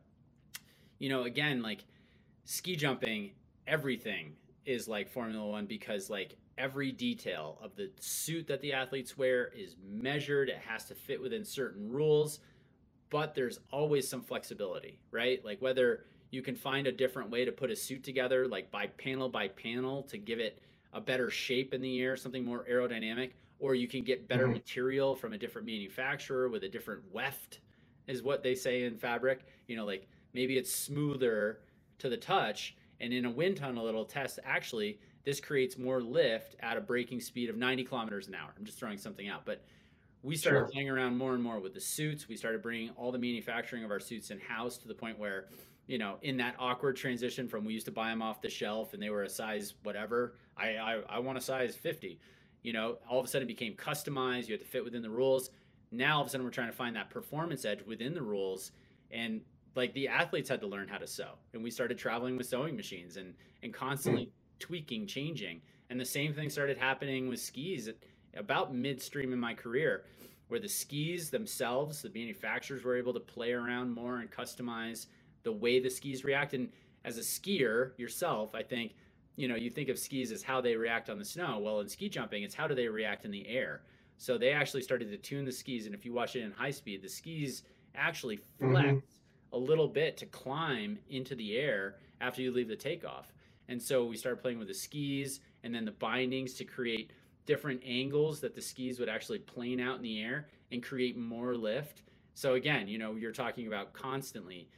you 1.00 1.10
know, 1.10 1.24
again, 1.24 1.62
like 1.62 1.84
ski 2.46 2.76
jumping, 2.76 3.32
everything 3.66 4.34
is 4.66 4.88
like 4.88 5.10
Formula 5.10 5.46
One 5.46 5.66
because 5.66 6.10
like 6.10 6.36
every 6.58 6.91
detail 6.91 7.60
of 7.62 7.76
the 7.76 7.91
suit 8.00 8.48
that 8.48 8.62
the 8.62 8.74
athletes 8.74 9.17
wear 9.17 9.52
is 9.56 9.76
measured. 9.88 10.50
It 10.50 10.58
has 10.58 10.86
to 10.86 10.96
fit 10.96 11.22
within 11.22 11.46
certain 11.46 11.89
rules, 11.89 12.39
but 13.10 13.36
there's 13.36 13.60
always 13.72 14.08
some 14.08 14.22
flexibility, 14.22 15.00
right? 15.12 15.43
Like 15.46 15.62
whether 15.62 16.06
you 16.32 16.41
can 16.41 16.56
find 16.56 16.88
a 16.88 16.91
different 16.91 17.30
way 17.30 17.46
to 17.46 17.52
put 17.52 17.72
a 17.72 17.76
suit 17.76 18.04
together, 18.04 18.48
like 18.48 18.72
by 18.72 18.88
panel 18.88 19.30
by 19.30 19.48
panel, 19.48 20.04
to 20.04 20.17
give 20.17 20.39
it 20.39 20.62
a 20.93 21.02
better 21.02 21.30
shape 21.30 21.74
in 21.74 21.82
the 21.82 22.02
air, 22.02 22.17
something 22.17 22.43
more 22.43 22.65
aerodynamic. 22.70 23.32
Or 23.60 23.74
you 23.74 23.88
can 23.88 24.04
get 24.04 24.28
better 24.28 24.43
mm-hmm. 24.43 24.54
material 24.54 25.15
from 25.15 25.34
a 25.34 25.38
different 25.38 25.65
manufacturer 25.65 26.48
with 26.50 26.63
a 26.63 26.70
different 26.70 27.02
weft, 27.12 27.62
is 28.08 28.22
what 28.22 28.43
they 28.43 28.54
say 28.54 28.84
in 28.84 28.98
fabric. 28.98 29.46
You 29.67 29.76
know, 29.76 29.86
like 29.86 30.08
maybe 30.34 30.58
it's 30.58 30.74
smoother 30.74 31.60
to 32.00 32.10
the 32.10 32.17
touch. 32.17 32.76
And 33.00 33.13
in 33.13 33.26
a 33.26 33.32
wind 33.32 33.58
tunnel, 33.58 33.88
it'll 33.88 34.06
test 34.06 34.39
actually 34.43 35.00
this 35.28 35.42
creates 35.42 35.78
more 35.78 36.00
lift 36.00 36.56
at 36.62 36.78
a 36.78 36.80
braking 36.80 37.20
speed 37.20 37.50
of 37.50 37.58
90 37.58 37.84
kilometers 37.84 38.30
an 38.30 38.36
hour. 38.36 38.54
I'm 38.58 38.63
just 38.63 38.80
throwing 38.80 38.98
something 38.98 39.28
out, 39.28 39.42
but 39.44 39.62
we 40.24 40.38
started 40.38 40.60
sure. 40.60 40.68
playing 40.70 40.90
around 40.90 41.18
more 41.18 41.34
and 41.34 41.44
more 41.44 41.60
with 41.60 41.74
the 41.74 41.82
suits. 41.82 42.30
We 42.30 42.38
started 42.38 42.62
bringing 42.62 42.92
all 42.92 43.12
the 43.12 43.20
manufacturing 43.20 43.84
of 43.84 43.92
our 43.92 44.00
suits 44.00 44.32
in 44.32 44.40
house 44.40 44.78
to 44.78 44.88
the 44.88 44.94
point 44.94 45.20
where 45.20 45.50
you 45.86 45.98
know, 45.98 46.16
in 46.22 46.38
that 46.38 46.56
awkward 46.58 46.96
transition 46.96 47.46
from 47.46 47.66
we 47.66 47.74
used 47.74 47.88
to 47.88 47.92
buy 47.92 48.08
them 48.08 48.22
off 48.22 48.40
the 48.40 48.50
shelf 48.50 48.94
and 48.94 49.04
they 49.04 49.10
were 49.10 49.24
a 49.24 49.30
size 49.30 49.74
whatever. 49.84 50.36
I 50.56 50.78
I, 50.78 51.02
I 51.10 51.20
want 51.20 51.38
a 51.38 51.42
size 51.42 51.76
50. 51.76 52.22
You 52.63 52.72
know, 52.72 53.00
all 53.10 53.20
of 53.20 53.26
a 53.26 53.28
sudden 53.28 53.50
it 53.50 53.52
became 53.54 53.74
customized. 53.74 54.48
You 54.48 54.54
had 54.54 54.62
to 54.62 54.66
fit 54.66 54.86
within 54.86 55.02
the 55.02 55.10
rules. 55.10 55.50
Now 55.92 56.16
all 56.16 56.22
of 56.22 56.28
a 56.28 56.30
sudden 56.30 56.46
we're 56.46 56.52
trying 56.52 56.72
to 56.72 56.76
find 56.76 56.96
that 56.96 57.10
performance 57.10 57.66
edge 57.66 57.84
within 57.86 58.13
the 58.13 58.22
rules, 58.22 58.72
and 59.12 59.42
like 59.76 59.94
the 59.94 60.08
athletes 60.08 60.48
had 60.48 60.62
to 60.62 60.68
learn 60.68 60.88
how 60.88 60.98
to 60.98 61.08
sew, 61.08 61.32
and 61.54 61.62
we 61.62 61.70
started 61.70 61.98
traveling 61.98 62.38
with 62.38 62.48
sewing 62.48 62.78
machines 62.78 63.18
and 63.18 63.34
and 63.62 63.74
constantly 63.74 64.28
mm. 64.28 64.32
Tweaking, 64.60 65.08
changing. 65.08 65.62
And 65.89 66.00
the 66.00 66.06
same 66.06 66.34
thing 66.34 66.50
started 66.50 66.78
happening 66.78 67.28
with 67.28 67.39
skis 67.39 67.88
at, 67.88 67.96
about 68.36 68.74
midstream 68.74 69.34
in 69.34 69.39
my 69.39 69.54
career, 69.54 70.04
where 70.48 70.60
the 70.60 70.67
skis 70.67 71.30
themselves, 71.30 72.02
the 72.02 72.10
manufacturers 72.10 72.84
were 72.84 72.98
able 72.98 73.13
to 73.13 73.20
play 73.20 73.54
around 73.54 73.93
more 73.93 74.20
and 74.20 74.32
customize 74.32 75.08
the 75.43 75.52
way 75.52 75.80
the 75.80 75.89
skis 75.89 76.24
react. 76.24 76.54
And 76.54 76.70
as 77.06 77.17
a 77.17 77.22
skier 77.22 77.98
yourself, 77.98 78.54
I 78.54 78.63
think, 78.63 78.96
you 79.36 79.48
know, 79.48 79.56
you 79.56 79.70
think 79.70 79.89
of 79.89 79.98
skis 79.98 80.32
as 80.32 80.43
how 80.43 80.62
they 80.62 80.76
react 80.76 81.10
on 81.10 81.20
the 81.20 81.26
snow. 81.26 81.60
Well, 81.60 81.80
in 81.80 81.88
ski 81.88 82.10
jumping, 82.10 82.43
it's 82.43 82.56
how 82.56 82.67
do 82.67 82.76
they 82.76 82.88
react 82.88 83.26
in 83.26 83.32
the 83.32 83.48
air. 83.48 83.82
So 84.17 84.38
they 84.38 84.52
actually 84.52 84.82
started 84.82 85.10
to 85.12 85.17
tune 85.17 85.46
the 85.46 85.52
skis, 85.52 85.86
and 85.86 85.93
if 85.93 86.04
you 86.04 86.12
watch 86.12 86.36
it 86.36 86.41
in 86.41 86.52
high 86.52 86.72
speed, 86.72 87.04
the 87.04 87.10
skis 87.10 87.63
actually 87.96 88.38
mm-hmm. 88.38 88.72
flex 88.72 88.88
mm-hmm. 88.88 89.56
a 89.56 89.58
little 89.58 89.88
bit 89.88 90.17
to 90.17 90.26
climb 90.26 90.98
into 91.10 91.36
the 91.36 91.56
air 91.56 91.96
after 92.20 92.41
you 92.41 92.52
leave 92.52 92.67
the 92.67 92.76
takeoff. 92.76 93.32
And 93.69 93.82
so 93.82 94.06
we 94.06 94.15
started 94.15 94.41
playing 94.41 94.60
with 94.60 94.67
the 94.67 94.73
skis 94.73 95.41
and 95.63 95.73
then 95.73 95.86
the 95.86 95.91
bindings 95.91 96.53
to 96.56 96.63
create 96.63 97.12
different 97.45 97.82
angles 97.86 98.39
that 98.41 98.56
the 98.56 98.62
skis 98.62 98.99
would 98.99 99.10
actually 99.10 99.39
plane 99.39 99.80
out 99.80 99.97
in 99.97 100.01
the 100.01 100.21
air 100.21 100.47
and 100.71 100.84
create 100.84 101.17
more 101.17 101.56
lift. 101.56 102.03
So 102.34 102.53
again, 102.53 102.88
you 102.88 102.97
know, 102.97 103.15
you're 103.15 103.32
talking 103.32 103.67
about 103.67 103.93
constantly 103.93 104.69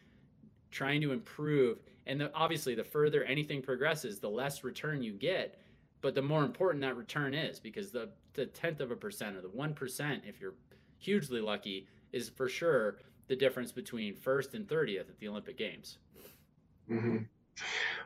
trying 0.71 1.01
to 1.01 1.11
improve. 1.11 1.79
And 2.05 2.21
the, 2.21 2.31
obviously, 2.33 2.75
the 2.75 2.83
further 2.83 3.23
anything 3.23 3.61
progresses, 3.61 4.19
the 4.19 4.29
less 4.29 4.63
return 4.63 5.03
you 5.03 5.13
get. 5.13 5.59
But 6.01 6.15
the 6.15 6.21
more 6.21 6.43
important 6.43 6.81
that 6.81 6.95
return 6.95 7.33
is, 7.33 7.59
because 7.59 7.91
the, 7.91 8.09
the 8.33 8.45
tenth 8.45 8.79
of 8.79 8.91
a 8.91 8.95
percent 8.95 9.35
or 9.35 9.41
the 9.41 9.49
1%, 9.49 10.21
if 10.25 10.39
you're 10.39 10.53
hugely 10.97 11.41
lucky, 11.41 11.87
is 12.13 12.29
for 12.29 12.47
sure 12.47 12.99
the 13.27 13.35
difference 13.35 13.71
between 13.71 14.15
first 14.15 14.53
and 14.53 14.67
30th 14.67 15.09
at 15.09 15.19
the 15.19 15.27
Olympic 15.27 15.57
Games. 15.57 15.97
Mm-hmm. 16.89 17.17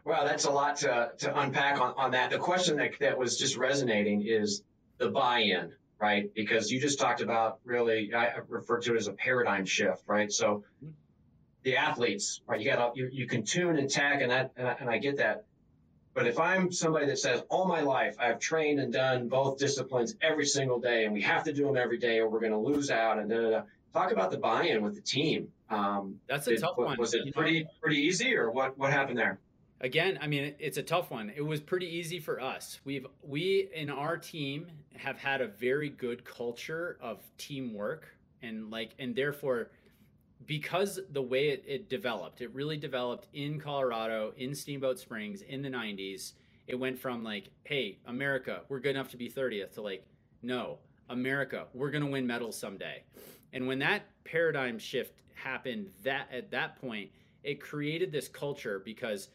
Well, 0.06 0.26
that's 0.26 0.46
a 0.46 0.52
lot 0.52 0.78
to, 0.78 1.12
to 1.20 1.40
unpack 1.40 1.80
on, 1.80 1.94
on 1.98 2.12
that. 2.12 2.30
The 2.30 2.40
question 2.40 2.78
that, 2.78 2.92
that 3.00 3.18
was 3.18 3.38
just 3.38 3.58
resonating 3.58 4.26
is 4.26 4.64
the 4.98 5.10
buy 5.10 5.40
in, 5.40 5.74
right? 6.00 6.34
Because 6.34 6.72
you 6.72 6.80
just 6.82 7.00
talked 7.00 7.22
about 7.22 7.60
really, 7.64 8.14
I 8.14 8.34
refer 8.48 8.80
to 8.80 8.96
it 8.96 8.98
as 8.98 9.08
a 9.08 9.14
paradigm 9.14 9.66
shift, 9.66 10.04
right? 10.08 10.32
So 10.32 10.64
the 11.64 11.78
athletes, 11.78 12.42
right? 12.46 12.60
You 12.60 12.72
got 12.72 12.98
you, 12.98 13.10
you 13.12 13.28
can 13.28 13.44
tune 13.44 13.78
and 13.78 13.90
tack 13.90 14.22
and 14.22 14.32
that, 14.32 14.52
and 14.58 14.68
I, 14.68 14.76
and 14.80 14.90
I 14.90 14.98
get 14.98 15.18
that. 15.18 15.46
But 16.14 16.28
if 16.28 16.40
I'm 16.40 16.72
somebody 16.72 17.08
that 17.08 17.18
says 17.18 17.42
all 17.50 17.66
my 17.66 17.82
life 17.82 18.18
I've 18.20 18.40
trained 18.40 18.80
and 18.80 18.94
done 18.94 19.30
both 19.30 19.58
disciplines 19.58 20.16
every 20.22 20.46
single 20.46 20.80
day, 20.80 21.06
and 21.06 21.14
we 21.14 21.22
have 21.22 21.46
to 21.46 21.54
do 21.54 21.66
them 21.66 21.78
every 21.78 21.98
day, 21.98 22.20
or 22.20 22.30
we're 22.30 22.42
going 22.42 22.52
to 22.52 22.60
lose 22.60 22.92
out, 22.92 23.18
and 23.18 23.30
da, 23.30 23.42
da, 23.42 23.50
da. 23.50 23.62
Talk 23.94 24.12
about 24.12 24.32
the 24.32 24.38
buy-in 24.38 24.82
with 24.82 24.96
the 24.96 25.02
team. 25.02 25.48
Um, 25.70 26.20
That's 26.28 26.48
a 26.48 26.52
did, 26.52 26.62
tough 26.62 26.78
one. 26.78 26.98
Was 26.98 27.14
it 27.14 27.34
pretty 27.34 27.66
pretty 27.82 27.98
easy, 27.98 28.36
or 28.36 28.52
what 28.52 28.78
what 28.78 28.92
happened 28.92 29.18
there? 29.18 29.40
Again, 29.82 30.18
I 30.22 30.28
mean, 30.28 30.56
it's 30.60 30.78
a 30.78 30.84
tough 30.84 31.12
one. 31.12 31.32
It 31.36 31.42
was 31.42 31.60
pretty 31.60 31.88
easy 31.88 32.20
for 32.20 32.40
us. 32.40 32.80
We've 32.86 33.06
we 33.22 33.70
in 33.74 33.90
our 33.90 34.18
team 34.18 34.68
have 34.96 35.18
had 35.18 35.42
a 35.42 35.48
very 35.48 35.90
good 35.90 36.24
culture 36.26 36.98
of 37.02 37.20
teamwork, 37.38 38.08
and 38.42 38.72
like, 38.72 38.92
and 39.00 39.16
therefore 39.16 39.72
because 40.46 41.00
the 41.12 41.22
way 41.22 41.50
it, 41.50 41.64
it, 41.66 41.90
developed, 41.90 42.42
it 42.42 42.54
really 42.54 42.78
developed 42.78 43.28
in 43.34 43.60
Colorado, 43.60 44.34
in 44.38 44.54
Steamboat 44.54 45.00
Springs 45.00 45.42
in 45.42 45.62
the 45.62 45.70
90s. 45.70 46.34
It 46.68 46.76
went 46.76 47.00
from 47.00 47.24
like, 47.24 47.50
hey, 47.64 48.00
America, 48.08 48.62
we're 48.70 48.80
good 48.80 48.96
enough 48.96 49.10
to 49.12 49.18
be 49.18 49.30
30th 49.30 49.74
to 49.74 49.82
like, 49.82 50.06
no, 50.42 50.80
America, 51.10 51.68
we're 51.74 51.92
going 51.92 52.04
to 52.04 52.10
win 52.10 52.26
medals 52.26 52.58
someday. 52.58 53.04
And 53.54 53.68
when 53.68 53.80
that 53.80 54.04
paradigm 54.26 54.80
shift 54.80 55.22
happened 55.36 55.90
that 56.04 56.28
at 56.32 56.52
that 56.52 56.82
point, 56.82 57.12
it 57.44 57.62
created 57.62 58.12
this 58.12 58.28
culture 58.28 58.82
because 58.84 59.30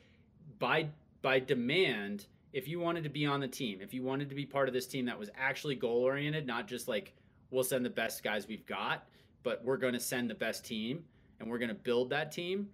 by 0.59 0.89
by 1.23 1.39
demand, 1.39 2.27
if 2.53 2.69
you 2.69 2.81
wanted 2.81 3.05
to 3.05 3.11
be 3.11 3.27
on 3.27 3.41
the 3.41 3.49
team, 3.49 3.81
if 3.81 3.95
you 3.95 4.03
wanted 4.03 4.29
to 4.29 4.35
be 4.35 4.45
part 4.45 4.69
of 4.69 4.75
this 4.75 4.87
team 4.87 5.07
that 5.07 5.19
was 5.19 5.31
actually 5.37 5.75
goal 5.75 6.03
oriented, 6.03 6.47
not 6.47 6.67
just 6.67 6.89
like 6.89 7.15
we'll 7.51 7.65
send 7.65 7.85
the 7.85 7.91
best 7.91 8.23
guys 8.23 8.47
we've 8.47 8.67
got, 8.67 9.07
but 9.43 9.65
we're 9.65 9.77
going 9.77 9.95
to 9.95 10.01
send 10.01 10.29
the 10.29 10.35
best 10.35 10.65
team 10.65 11.05
and 11.41 11.49
we're 11.49 11.59
going 11.59 11.69
to 11.69 11.75
build 11.75 12.11
that 12.11 12.33
team. 12.33 12.69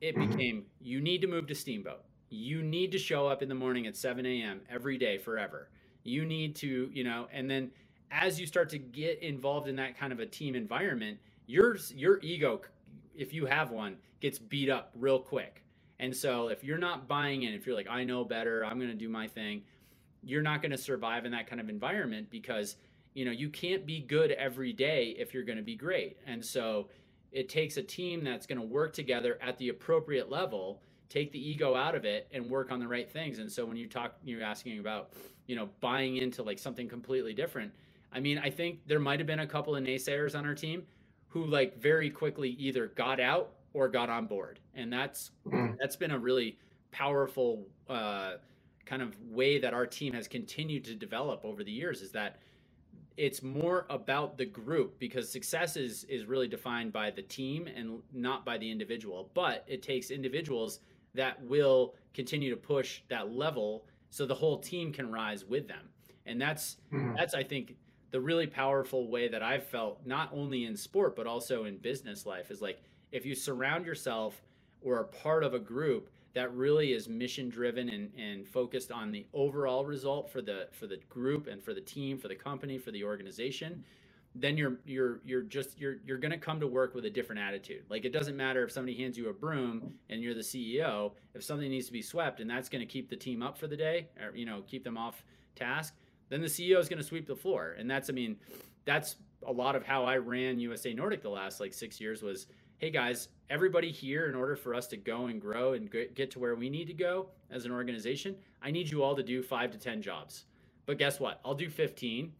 It 0.00 0.16
mm-hmm. 0.16 0.30
became 0.30 0.64
you 0.80 1.00
need 1.00 1.20
to 1.22 1.26
move 1.26 1.46
to 1.48 1.54
Steamboat. 1.54 2.04
You 2.30 2.62
need 2.62 2.90
to 2.92 2.98
show 2.98 3.26
up 3.26 3.42
in 3.42 3.48
the 3.48 3.54
morning 3.54 3.86
at 3.86 3.96
7 3.96 4.24
a.m. 4.26 4.60
every 4.68 4.98
day 4.98 5.18
forever. 5.18 5.68
You 6.02 6.24
need 6.24 6.56
to, 6.56 6.90
you 6.92 7.04
know, 7.04 7.28
and 7.32 7.48
then 7.48 7.70
as 8.10 8.38
you 8.38 8.46
start 8.46 8.68
to 8.70 8.78
get 8.78 9.22
involved 9.22 9.68
in 9.68 9.76
that 9.76 9.98
kind 9.98 10.12
of 10.12 10.20
a 10.20 10.26
team 10.26 10.54
environment, 10.54 11.18
your 11.46 11.76
your 11.94 12.18
ego, 12.22 12.60
if 13.14 13.32
you 13.32 13.46
have 13.46 13.70
one, 13.70 13.96
gets 14.20 14.38
beat 14.38 14.70
up 14.70 14.90
real 14.94 15.18
quick. 15.18 15.62
And 15.98 16.14
so 16.14 16.48
if 16.48 16.64
you're 16.64 16.78
not 16.78 17.06
buying 17.06 17.44
in, 17.44 17.54
if 17.54 17.66
you're 17.66 17.76
like, 17.76 17.88
I 17.88 18.04
know 18.04 18.24
better, 18.24 18.64
I'm 18.64 18.78
going 18.78 18.90
to 18.90 18.96
do 18.96 19.08
my 19.08 19.28
thing, 19.28 19.62
you're 20.26 20.42
not 20.42 20.62
going 20.62 20.72
to 20.72 20.78
survive 20.78 21.24
in 21.24 21.32
that 21.32 21.46
kind 21.46 21.60
of 21.60 21.68
environment 21.68 22.28
because 22.30 22.76
you 23.14 23.24
know 23.24 23.30
you 23.30 23.48
can't 23.48 23.86
be 23.86 24.00
good 24.00 24.32
every 24.32 24.72
day 24.72 25.14
if 25.18 25.32
you're 25.32 25.44
going 25.44 25.58
to 25.58 25.64
be 25.64 25.76
great 25.76 26.16
and 26.26 26.44
so 26.44 26.88
it 27.32 27.48
takes 27.48 27.76
a 27.76 27.82
team 27.82 28.24
that's 28.24 28.46
going 28.46 28.60
to 28.60 28.66
work 28.66 28.92
together 28.92 29.38
at 29.40 29.56
the 29.58 29.68
appropriate 29.68 30.30
level 30.30 30.80
take 31.08 31.30
the 31.32 31.48
ego 31.50 31.74
out 31.74 31.94
of 31.94 32.04
it 32.04 32.28
and 32.32 32.48
work 32.48 32.72
on 32.72 32.80
the 32.80 32.88
right 32.88 33.10
things 33.10 33.38
and 33.38 33.50
so 33.50 33.64
when 33.64 33.76
you 33.76 33.86
talk 33.86 34.14
you're 34.24 34.42
asking 34.42 34.78
about 34.78 35.12
you 35.46 35.54
know 35.54 35.68
buying 35.80 36.16
into 36.16 36.42
like 36.42 36.58
something 36.58 36.88
completely 36.88 37.34
different 37.34 37.72
i 38.14 38.20
mean 38.20 38.38
i 38.38 38.50
think 38.50 38.80
there 38.86 38.98
might 38.98 39.20
have 39.20 39.26
been 39.26 39.40
a 39.40 39.46
couple 39.46 39.74
of 39.76 39.82
naysayers 39.82 40.38
on 40.38 40.46
our 40.46 40.54
team 40.54 40.82
who 41.28 41.44
like 41.46 41.76
very 41.80 42.10
quickly 42.10 42.50
either 42.50 42.88
got 42.88 43.20
out 43.20 43.54
or 43.72 43.88
got 43.88 44.08
on 44.08 44.26
board 44.26 44.60
and 44.74 44.92
that's 44.92 45.32
mm. 45.46 45.76
that's 45.80 45.96
been 45.96 46.12
a 46.12 46.18
really 46.18 46.56
powerful 46.92 47.66
uh, 47.88 48.34
kind 48.86 49.02
of 49.02 49.18
way 49.30 49.58
that 49.58 49.74
our 49.74 49.86
team 49.86 50.12
has 50.12 50.28
continued 50.28 50.84
to 50.84 50.94
develop 50.94 51.44
over 51.44 51.64
the 51.64 51.72
years 51.72 52.00
is 52.00 52.12
that 52.12 52.38
it's 53.16 53.42
more 53.42 53.86
about 53.90 54.36
the 54.36 54.44
group 54.44 54.98
because 54.98 55.30
success 55.30 55.76
is 55.76 56.04
is 56.04 56.26
really 56.26 56.48
defined 56.48 56.92
by 56.92 57.10
the 57.10 57.22
team 57.22 57.66
and 57.66 58.00
not 58.12 58.44
by 58.44 58.58
the 58.58 58.70
individual 58.70 59.30
but 59.34 59.64
it 59.66 59.82
takes 59.82 60.10
individuals 60.10 60.80
that 61.14 61.40
will 61.44 61.94
continue 62.12 62.50
to 62.50 62.56
push 62.56 63.02
that 63.08 63.30
level 63.32 63.84
so 64.10 64.26
the 64.26 64.34
whole 64.34 64.58
team 64.58 64.92
can 64.92 65.10
rise 65.10 65.44
with 65.44 65.66
them 65.68 65.88
and 66.26 66.40
that's 66.40 66.76
mm-hmm. 66.92 67.14
that's 67.16 67.34
i 67.34 67.42
think 67.42 67.76
the 68.14 68.20
really 68.20 68.46
powerful 68.46 69.08
way 69.08 69.26
that 69.26 69.42
i've 69.42 69.66
felt 69.66 69.98
not 70.06 70.30
only 70.32 70.66
in 70.66 70.76
sport 70.76 71.16
but 71.16 71.26
also 71.26 71.64
in 71.64 71.76
business 71.78 72.24
life 72.24 72.48
is 72.48 72.62
like 72.62 72.80
if 73.10 73.26
you 73.26 73.34
surround 73.34 73.84
yourself 73.84 74.40
or 74.82 75.00
are 75.00 75.02
part 75.02 75.42
of 75.42 75.52
a 75.52 75.58
group 75.58 76.08
that 76.32 76.54
really 76.54 76.92
is 76.92 77.08
mission 77.08 77.48
driven 77.48 77.88
and, 77.88 78.12
and 78.16 78.46
focused 78.46 78.92
on 78.92 79.10
the 79.10 79.26
overall 79.34 79.84
result 79.84 80.30
for 80.30 80.40
the 80.40 80.68
for 80.70 80.86
the 80.86 80.98
group 81.08 81.48
and 81.48 81.60
for 81.60 81.74
the 81.74 81.80
team 81.80 82.16
for 82.16 82.28
the 82.28 82.36
company 82.36 82.78
for 82.78 82.92
the 82.92 83.02
organization 83.02 83.82
then 84.36 84.56
you're 84.56 84.78
you're 84.86 85.20
you're 85.24 85.42
just 85.42 85.76
you're 85.76 85.96
you're 86.06 86.18
going 86.18 86.30
to 86.30 86.38
come 86.38 86.60
to 86.60 86.68
work 86.68 86.94
with 86.94 87.04
a 87.06 87.10
different 87.10 87.40
attitude. 87.40 87.82
Like 87.88 88.04
it 88.04 88.12
doesn't 88.12 88.36
matter 88.36 88.62
if 88.64 88.70
somebody 88.70 88.96
hands 88.96 89.18
you 89.18 89.28
a 89.28 89.32
broom 89.32 89.94
and 90.08 90.22
you're 90.22 90.34
the 90.34 90.40
ceo 90.40 91.12
if 91.34 91.42
something 91.42 91.68
needs 91.68 91.86
to 91.86 91.92
be 91.92 92.02
swept 92.02 92.38
and 92.38 92.48
that's 92.48 92.68
going 92.68 92.80
to 92.80 92.86
keep 92.86 93.10
the 93.10 93.16
team 93.16 93.42
up 93.42 93.58
for 93.58 93.66
the 93.66 93.76
day 93.76 94.08
or 94.20 94.36
you 94.36 94.46
know 94.46 94.62
keep 94.68 94.84
them 94.84 94.96
off 94.96 95.24
task 95.56 95.94
then 96.28 96.40
the 96.40 96.46
ceo 96.46 96.78
is 96.78 96.88
going 96.88 96.98
to 96.98 97.04
sweep 97.04 97.26
the 97.26 97.36
floor 97.36 97.74
and 97.78 97.90
that's 97.90 98.08
i 98.10 98.12
mean 98.12 98.36
that's 98.84 99.16
a 99.46 99.52
lot 99.52 99.76
of 99.76 99.84
how 99.84 100.04
i 100.04 100.16
ran 100.16 100.58
usa 100.58 100.92
nordic 100.92 101.22
the 101.22 101.28
last 101.28 101.60
like 101.60 101.72
six 101.72 102.00
years 102.00 102.22
was 102.22 102.46
hey 102.78 102.90
guys, 102.90 103.28
everybody 103.48 103.90
here, 103.90 104.26
in 104.26 104.34
order 104.34 104.56
for 104.56 104.74
us 104.74 104.86
to 104.88 104.96
go 104.96 105.26
and 105.26 105.40
grow 105.40 105.72
and 105.72 105.90
get 106.14 106.30
to 106.30 106.38
where 106.38 106.54
we 106.54 106.68
need 106.68 106.86
to 106.86 106.92
go 106.92 107.28
as 107.50 107.64
an 107.64 107.72
organization, 107.72 108.36
I 108.62 108.70
need 108.70 108.90
you 108.90 109.02
all 109.02 109.16
to 109.16 109.22
do 109.22 109.42
five 109.42 109.70
to 109.70 109.78
10 109.78 110.02
jobs. 110.02 110.44
But 110.86 110.98
guess 110.98 111.20
what? 111.20 111.40
I'll 111.44 111.54
do 111.54 111.70
15 111.70 112.32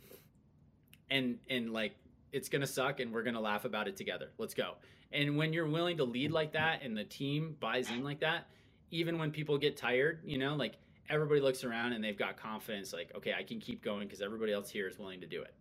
and, 1.11 1.38
and 1.49 1.73
like, 1.73 1.97
it's 2.33 2.49
going 2.49 2.61
to 2.61 2.66
suck 2.66 3.01
and 3.01 3.12
we're 3.12 3.23
going 3.23 3.35
to 3.37 3.40
laugh 3.40 3.64
about 3.64 3.88
it 3.88 3.97
together. 3.97 4.33
Let's 4.37 4.55
go. 4.55 4.73
And 5.12 5.37
when 5.37 5.53
you're 5.53 5.66
willing 5.68 5.97
to 5.99 6.05
lead 6.05 6.33
like 6.33 6.53
that 6.53 6.83
and 6.83 6.97
the 6.97 7.05
team 7.05 7.57
buys 7.61 7.90
in 7.90 8.03
like 8.03 8.20
that, 8.20 8.49
even 8.90 9.18
when 9.18 9.31
people 9.31 9.57
get 9.57 9.77
tired, 9.77 10.20
you 10.25 10.37
know, 10.37 10.57
like 10.57 10.75
everybody 11.08 11.40
looks 11.40 11.64
around 11.64 11.92
and 11.92 12.02
they've 12.02 12.18
got 12.18 12.36
confidence, 12.36 12.92
like, 12.92 13.12
okay, 13.16 13.32
I 13.38 13.42
can 13.42 13.60
keep 13.60 13.82
going 13.82 14.06
because 14.06 14.22
everybody 14.22 14.52
else 14.52 14.70
here 14.70 14.88
is 14.88 14.98
willing 14.98 15.20
to 15.20 15.26
do 15.26 15.42
it. 15.42 15.54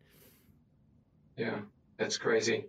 Yeah. 1.38 1.60
That's 1.98 2.18
crazy. 2.18 2.66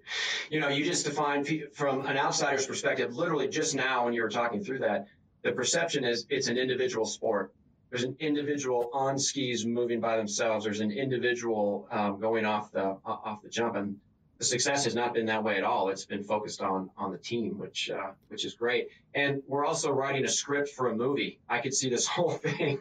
You 0.51 0.61
know, 0.61 0.69
you 0.69 0.85
just 0.85 1.07
defined 1.07 1.49
from 1.73 2.07
an 2.07 2.19
outsider's 2.19 2.67
perspective, 2.67 3.17
literally 3.17 3.49
just 3.49 3.75
now 3.75 4.05
when 4.05 4.13
you 4.13 4.23
were 4.23 4.29
talking 4.29 4.63
through 4.63 4.81
that, 4.81 5.07
the 5.43 5.53
perception 5.53 6.05
is 6.05 6.27
it's 6.29 6.49
an 6.49 6.59
individual 6.59 7.07
sport. 7.07 7.53
There's 7.91 8.05
an 8.05 8.17
individual 8.21 8.91
on 8.93 9.19
skis 9.19 9.65
moving 9.65 10.01
by 10.01 10.17
themselves. 10.17 10.65
There's 10.65 10.81
an 10.81 10.91
individual 10.91 11.87
um, 11.91 12.21
going 12.21 12.45
off 12.45 12.73
the 12.73 12.97
off 13.05 13.43
the 13.43 13.49
jump, 13.49 13.77
and 13.77 13.97
the 14.39 14.45
success 14.45 14.85
has 14.85 14.95
not 14.95 15.15
been 15.15 15.27
that 15.27 15.45
way 15.45 15.57
at 15.57 15.65
all. 15.65 15.91
It's 15.91 16.07
been 16.07 16.25
focused 16.25 16.61
on 16.61 16.91
on 16.97 17.13
the 17.13 17.19
team, 17.19 17.59
which 17.59 17.91
uh, 17.91 18.13
which 18.29 18.45
is 18.45 18.55
great. 18.55 18.89
And 19.15 19.43
we're 19.47 19.65
also 19.65 19.93
writing 19.93 20.25
a 20.25 20.29
script 20.29 20.71
for 20.71 20.89
a 20.89 20.95
movie. 20.95 21.39
I 21.49 21.61
could 21.61 21.75
see 21.75 21.89
this 21.89 22.07
whole 22.15 22.33
thing 22.33 22.81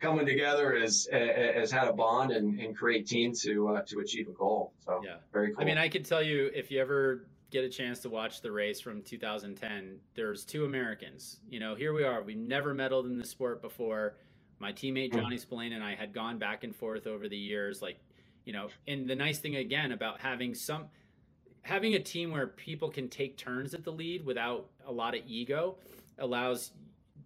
coming 0.00 0.26
together 0.26 0.76
as 0.76 1.06
as 1.06 1.70
had 1.70 1.88
a 1.88 1.92
bond 1.92 2.30
and, 2.30 2.60
and 2.60 2.76
create 2.76 3.06
team 3.06 3.32
to 3.42 3.68
uh, 3.68 3.82
to 3.86 4.00
achieve 4.00 4.28
a 4.28 4.32
goal. 4.32 4.72
So 4.84 5.00
yeah, 5.04 5.16
very 5.32 5.52
cool. 5.52 5.62
I 5.62 5.64
mean, 5.64 5.78
I 5.78 5.88
could 5.88 6.04
tell 6.04 6.22
you 6.22 6.50
if 6.54 6.70
you 6.70 6.80
ever 6.80 7.26
get 7.50 7.64
a 7.64 7.68
chance 7.68 8.00
to 8.00 8.08
watch 8.08 8.40
the 8.40 8.50
race 8.50 8.80
from 8.80 9.02
2010, 9.02 9.98
there's 10.14 10.44
two 10.44 10.64
Americans. 10.64 11.38
You 11.48 11.60
know, 11.60 11.74
here 11.74 11.92
we 11.92 12.02
are. 12.02 12.22
We've 12.22 12.36
never 12.36 12.74
medaled 12.74 13.06
in 13.06 13.16
the 13.16 13.24
sport 13.24 13.62
before. 13.62 14.14
My 14.58 14.72
teammate 14.72 15.12
hmm. 15.12 15.20
Johnny 15.20 15.38
Spillane 15.38 15.72
and 15.72 15.82
I 15.82 15.94
had 15.94 16.12
gone 16.12 16.38
back 16.38 16.64
and 16.64 16.74
forth 16.74 17.06
over 17.06 17.28
the 17.28 17.36
years, 17.36 17.82
like 17.82 17.98
you 18.44 18.52
know 18.52 18.68
and 18.86 19.08
the 19.08 19.14
nice 19.14 19.38
thing 19.38 19.56
again 19.56 19.92
about 19.92 20.20
having 20.20 20.54
some 20.54 20.86
having 21.62 21.94
a 21.94 21.98
team 21.98 22.30
where 22.30 22.46
people 22.46 22.90
can 22.90 23.08
take 23.08 23.36
turns 23.36 23.74
at 23.74 23.84
the 23.84 23.90
lead 23.90 24.24
without 24.24 24.68
a 24.86 24.92
lot 24.92 25.14
of 25.14 25.22
ego 25.26 25.76
allows 26.18 26.72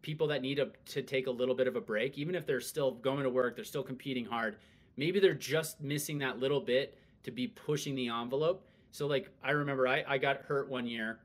people 0.00 0.28
that 0.28 0.42
need 0.42 0.54
to, 0.54 0.70
to 0.86 1.02
take 1.02 1.26
a 1.26 1.30
little 1.30 1.54
bit 1.54 1.66
of 1.66 1.76
a 1.76 1.80
break 1.80 2.18
even 2.18 2.34
if 2.34 2.46
they're 2.46 2.60
still 2.60 2.92
going 2.92 3.22
to 3.22 3.30
work 3.30 3.56
they're 3.56 3.64
still 3.64 3.82
competing 3.82 4.24
hard 4.24 4.56
maybe 4.96 5.20
they're 5.20 5.34
just 5.34 5.80
missing 5.80 6.18
that 6.18 6.38
little 6.38 6.60
bit 6.60 6.98
to 7.22 7.30
be 7.30 7.46
pushing 7.48 7.94
the 7.94 8.08
envelope. 8.08 8.66
So 8.90 9.06
like 9.06 9.30
i 9.42 9.50
remember 9.50 9.86
i, 9.86 10.04
I 10.08 10.18
got 10.18 10.42
hurt 10.42 10.68
one 10.68 10.86
year 10.86 11.20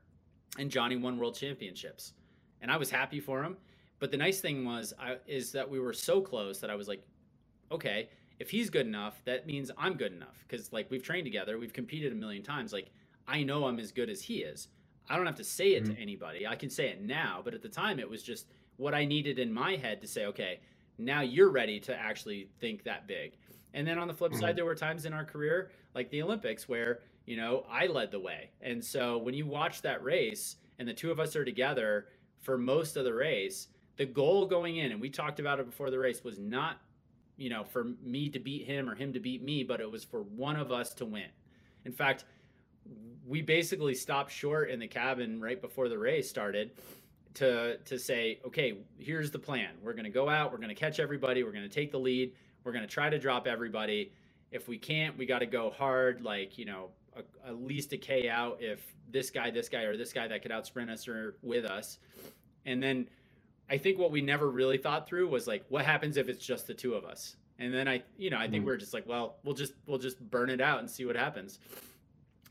and 0.58 0.70
johnny 0.70 0.96
won 0.96 1.18
world 1.18 1.34
championships 1.34 2.12
and 2.60 2.70
i 2.70 2.76
was 2.76 2.90
happy 2.90 3.20
for 3.20 3.42
him. 3.42 3.56
But 4.00 4.10
the 4.10 4.16
nice 4.18 4.40
thing 4.40 4.66
was 4.66 4.92
I, 4.98 5.16
is 5.26 5.52
that 5.52 5.68
we 5.68 5.80
were 5.80 5.94
so 5.94 6.20
close 6.20 6.60
that 6.60 6.68
i 6.70 6.74
was 6.74 6.88
like 6.88 7.02
okay 7.72 8.08
if 8.38 8.50
he's 8.50 8.70
good 8.70 8.86
enough, 8.86 9.20
that 9.24 9.46
means 9.46 9.70
I'm 9.78 9.94
good 9.94 10.12
enough 10.12 10.44
because 10.46 10.72
like 10.72 10.90
we've 10.90 11.02
trained 11.02 11.24
together, 11.24 11.58
we've 11.58 11.72
competed 11.72 12.12
a 12.12 12.16
million 12.16 12.42
times. 12.42 12.72
Like 12.72 12.90
I 13.26 13.42
know 13.42 13.66
I'm 13.66 13.78
as 13.78 13.92
good 13.92 14.10
as 14.10 14.22
he 14.22 14.38
is. 14.38 14.68
I 15.08 15.16
don't 15.16 15.26
have 15.26 15.36
to 15.36 15.44
say 15.44 15.74
it 15.74 15.84
mm-hmm. 15.84 15.94
to 15.94 16.00
anybody. 16.00 16.46
I 16.46 16.56
can 16.56 16.70
say 16.70 16.88
it 16.88 17.02
now, 17.02 17.40
but 17.44 17.54
at 17.54 17.62
the 17.62 17.68
time 17.68 17.98
it 17.98 18.08
was 18.08 18.22
just 18.22 18.46
what 18.76 18.94
I 18.94 19.04
needed 19.04 19.38
in 19.38 19.52
my 19.52 19.76
head 19.76 20.00
to 20.00 20.08
say, 20.08 20.26
okay, 20.26 20.60
now 20.98 21.20
you're 21.20 21.50
ready 21.50 21.78
to 21.80 21.96
actually 21.96 22.48
think 22.60 22.84
that 22.84 23.06
big. 23.06 23.36
And 23.72 23.86
then 23.86 23.98
on 23.98 24.08
the 24.08 24.14
flip 24.14 24.32
mm-hmm. 24.32 24.40
side, 24.40 24.56
there 24.56 24.64
were 24.64 24.74
times 24.74 25.04
in 25.04 25.12
our 25.12 25.24
career, 25.24 25.70
like 25.94 26.10
the 26.10 26.22
Olympics, 26.22 26.68
where, 26.68 27.00
you 27.26 27.36
know, 27.36 27.66
I 27.70 27.86
led 27.86 28.10
the 28.10 28.20
way. 28.20 28.50
And 28.60 28.82
so 28.84 29.18
when 29.18 29.34
you 29.34 29.46
watch 29.46 29.82
that 29.82 30.02
race 30.02 30.56
and 30.78 30.88
the 30.88 30.94
two 30.94 31.10
of 31.10 31.20
us 31.20 31.36
are 31.36 31.44
together 31.44 32.06
for 32.40 32.56
most 32.56 32.96
of 32.96 33.04
the 33.04 33.14
race, 33.14 33.68
the 33.96 34.06
goal 34.06 34.46
going 34.46 34.76
in, 34.76 34.92
and 34.92 35.00
we 35.00 35.10
talked 35.10 35.40
about 35.40 35.60
it 35.60 35.66
before 35.66 35.90
the 35.90 35.98
race, 35.98 36.22
was 36.24 36.38
not 36.38 36.78
you 37.36 37.50
know, 37.50 37.64
for 37.64 37.84
me 38.02 38.28
to 38.30 38.38
beat 38.38 38.66
him 38.66 38.88
or 38.88 38.94
him 38.94 39.12
to 39.12 39.20
beat 39.20 39.42
me, 39.42 39.64
but 39.64 39.80
it 39.80 39.90
was 39.90 40.04
for 40.04 40.22
one 40.22 40.56
of 40.56 40.70
us 40.70 40.94
to 40.94 41.04
win. 41.04 41.28
In 41.84 41.92
fact, 41.92 42.24
we 43.26 43.42
basically 43.42 43.94
stopped 43.94 44.30
short 44.30 44.70
in 44.70 44.78
the 44.78 44.86
cabin 44.86 45.40
right 45.40 45.60
before 45.60 45.88
the 45.88 45.98
race 45.98 46.28
started 46.28 46.72
to 47.34 47.78
to 47.78 47.98
say, 47.98 48.40
okay, 48.46 48.78
here's 48.98 49.30
the 49.30 49.38
plan. 49.38 49.70
We're 49.82 49.92
going 49.92 50.04
to 50.04 50.10
go 50.10 50.28
out, 50.28 50.52
we're 50.52 50.58
going 50.58 50.68
to 50.68 50.74
catch 50.74 51.00
everybody, 51.00 51.42
we're 51.42 51.52
going 51.52 51.68
to 51.68 51.74
take 51.74 51.90
the 51.90 51.98
lead, 51.98 52.32
we're 52.62 52.72
going 52.72 52.86
to 52.86 52.92
try 52.92 53.10
to 53.10 53.18
drop 53.18 53.46
everybody. 53.46 54.12
If 54.50 54.68
we 54.68 54.78
can't, 54.78 55.18
we 55.18 55.26
got 55.26 55.40
to 55.40 55.46
go 55.46 55.70
hard, 55.70 56.22
like 56.22 56.58
you 56.58 56.64
know, 56.64 56.90
a, 57.16 57.48
at 57.48 57.60
least 57.62 57.92
a 57.92 57.96
K 57.96 58.28
out 58.28 58.58
if 58.60 58.94
this 59.10 59.30
guy, 59.30 59.50
this 59.50 59.68
guy, 59.68 59.82
or 59.82 59.96
this 59.96 60.12
guy 60.12 60.28
that 60.28 60.42
could 60.42 60.52
outsprint 60.52 60.90
us 60.90 61.08
or 61.08 61.36
with 61.42 61.64
us, 61.64 61.98
and 62.66 62.82
then 62.82 63.08
I 63.68 63.78
think 63.78 63.98
what 63.98 64.10
we 64.10 64.20
never 64.20 64.50
really 64.50 64.78
thought 64.78 65.06
through 65.06 65.28
was 65.28 65.46
like, 65.46 65.64
what 65.68 65.84
happens 65.84 66.16
if 66.16 66.28
it's 66.28 66.44
just 66.44 66.66
the 66.66 66.74
two 66.74 66.94
of 66.94 67.04
us? 67.04 67.36
And 67.58 67.72
then 67.72 67.88
I, 67.88 68.02
you 68.18 68.30
know, 68.30 68.36
I 68.36 68.42
think 68.42 68.56
mm-hmm. 68.56 68.66
we 68.66 68.72
are 68.72 68.76
just 68.76 68.92
like, 68.92 69.06
well, 69.06 69.36
we'll 69.44 69.54
just 69.54 69.72
we'll 69.86 69.98
just 69.98 70.18
burn 70.18 70.50
it 70.50 70.60
out 70.60 70.80
and 70.80 70.90
see 70.90 71.04
what 71.04 71.16
happens. 71.16 71.58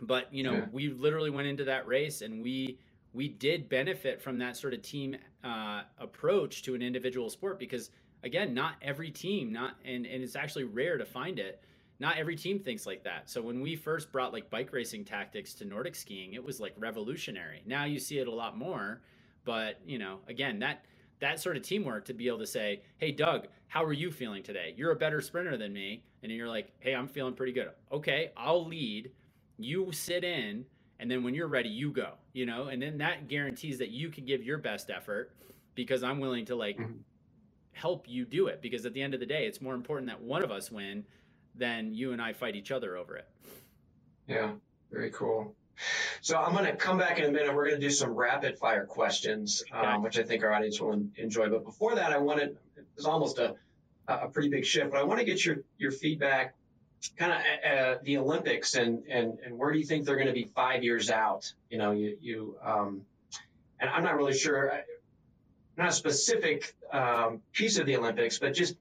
But 0.02 0.34
you 0.34 0.44
know, 0.44 0.54
yeah. 0.54 0.66
we 0.72 0.90
literally 0.90 1.30
went 1.30 1.48
into 1.48 1.66
that 1.66 1.88
race 1.88 2.22
and 2.22 2.42
we 2.42 2.80
we 3.14 3.28
did 3.28 3.70
benefit 3.70 4.22
from 4.22 4.40
that 4.40 4.58
sort 4.58 4.74
of 4.74 4.82
team 4.82 5.18
uh, 5.44 5.82
approach 6.00 6.64
to 6.64 6.74
an 6.74 6.82
individual 6.82 7.30
sport 7.30 7.60
because 7.60 7.92
again, 8.24 8.54
not 8.54 8.76
every 8.82 9.12
team, 9.12 9.52
not 9.52 9.76
and 9.86 10.06
and 10.06 10.24
it's 10.24 10.36
actually 10.36 10.64
rare 10.64 10.98
to 10.98 11.06
find 11.06 11.38
it. 11.38 11.62
Not 12.00 12.18
every 12.18 12.36
team 12.36 12.60
thinks 12.60 12.86
like 12.86 13.04
that. 13.04 13.30
So 13.30 13.42
when 13.42 13.62
we 13.62 13.76
first 13.76 14.12
brought 14.12 14.34
like 14.34 14.50
bike 14.50 14.74
racing 14.74 15.06
tactics 15.06 15.54
to 15.56 15.66
Nordic 15.66 15.96
skiing, 15.96 16.34
it 16.34 16.44
was 16.44 16.60
like 16.60 16.74
revolutionary. 16.78 17.62
Now 17.66 17.86
you 17.86 18.00
see 18.00 18.18
it 18.20 18.28
a 18.28 18.34
lot 18.34 18.58
more, 18.58 19.02
but 19.46 19.80
you 19.86 20.00
know, 20.00 20.20
again, 20.28 20.60
that 20.60 20.86
that 21.24 21.40
sort 21.40 21.56
of 21.56 21.64
teamwork 21.64 22.04
to 22.06 22.14
be 22.14 22.28
able 22.28 22.40
to 22.40 22.46
say, 22.46 22.82
"Hey, 22.98 23.12
Doug, 23.12 23.48
how 23.68 23.84
are 23.84 23.94
you 23.94 24.12
feeling 24.12 24.44
today? 24.44 24.74
You're 24.76 24.92
a 24.92 24.96
better 24.96 25.22
sprinter 25.22 25.58
than 25.58 25.72
me," 25.72 26.04
and 26.22 26.32
you're 26.32 26.50
like, 26.50 26.74
"Hey, 26.80 26.94
I'm 26.94 27.08
feeling 27.08 27.34
pretty 27.34 27.54
good." 27.54 27.72
Okay, 27.92 28.32
I'll 28.36 28.66
lead. 28.66 29.10
You 29.58 29.92
sit 29.94 30.26
in, 30.26 30.66
and 31.00 31.10
then 31.10 31.24
when 31.24 31.34
you're 31.34 31.48
ready, 31.48 31.70
you 31.70 31.92
go. 31.92 32.16
You 32.34 32.46
know, 32.46 32.68
and 32.68 32.82
then 32.82 32.98
that 32.98 33.30
guarantees 33.30 33.78
that 33.78 33.90
you 33.90 34.10
can 34.10 34.26
give 34.26 34.44
your 34.44 34.58
best 34.58 34.90
effort 34.90 35.32
because 35.76 36.04
I'm 36.04 36.20
willing 36.20 36.46
to 36.46 36.56
like 36.56 36.78
mm-hmm. 36.78 36.98
help 37.72 38.06
you 38.08 38.26
do 38.26 38.48
it. 38.48 38.62
Because 38.62 38.86
at 38.86 38.94
the 38.94 39.02
end 39.02 39.14
of 39.14 39.22
the 39.22 39.26
day, 39.26 39.48
it's 39.48 39.62
more 39.62 39.76
important 39.76 40.10
that 40.10 40.22
one 40.22 40.44
of 40.44 40.52
us 40.52 40.72
win 40.72 41.06
than 41.56 41.94
you 41.94 42.12
and 42.12 42.22
I 42.22 42.34
fight 42.34 42.56
each 42.56 42.72
other 42.72 42.98
over 42.98 43.16
it. 43.16 43.30
Yeah, 44.28 44.52
very 44.92 45.12
cool. 45.12 45.56
So 46.22 46.38
I'm 46.38 46.54
going 46.54 46.66
to 46.66 46.76
come 46.76 46.98
back 46.98 47.20
in 47.20 47.26
a 47.26 47.32
minute. 47.32 47.54
We're 47.54 47.70
going 47.70 47.82
to 47.82 47.88
do 47.88 47.92
some 47.92 48.12
rapid 48.12 48.58
fire 48.58 48.86
questions, 48.86 49.64
um, 49.72 50.04
which 50.04 50.18
I 50.18 50.24
think 50.24 50.44
our 50.44 50.54
audience 50.54 50.80
will 50.80 50.94
enjoy. 51.18 51.50
But 51.50 51.64
before 51.64 51.96
that, 51.96 52.12
I 52.12 52.18
wanted, 52.18 52.58
it's 52.96 53.06
almost 53.06 53.40
a, 53.40 53.56
a 54.08 54.28
pretty 54.28 54.50
big 54.50 54.66
shift, 54.66 54.92
but 54.92 55.00
I 55.00 55.04
want 55.04 55.20
to 55.20 55.26
get 55.26 55.44
your, 55.44 55.58
your 55.78 55.92
feedback 55.92 56.56
kind 57.18 57.34
of 57.34 57.38
uh, 57.38 57.68
uh, 57.68 57.98
the 58.04 58.18
Olympics 58.18 58.76
and, 58.76 59.04
and, 59.10 59.40
and 59.46 59.58
where 59.58 59.72
do 59.72 59.80
you 59.80 59.86
think 59.86 60.06
they're 60.06 60.16
going 60.16 60.28
to 60.28 60.34
be 60.34 60.46
five 60.46 60.84
years 60.84 61.10
out? 61.10 61.52
You 61.70 61.78
know, 61.78 61.92
you, 61.92 62.18
you 62.22 62.58
um, 62.64 63.02
and 63.80 63.90
I'm 63.90 64.04
not 64.04 64.16
really 64.16 64.34
sure, 64.34 64.72
not 65.78 65.90
a 65.90 65.92
specific 65.92 66.74
um, 66.92 67.42
piece 67.52 67.78
of 67.80 67.86
the 67.86 67.98
Olympics, 67.98 68.40
but 68.40 68.54
just 68.54 68.76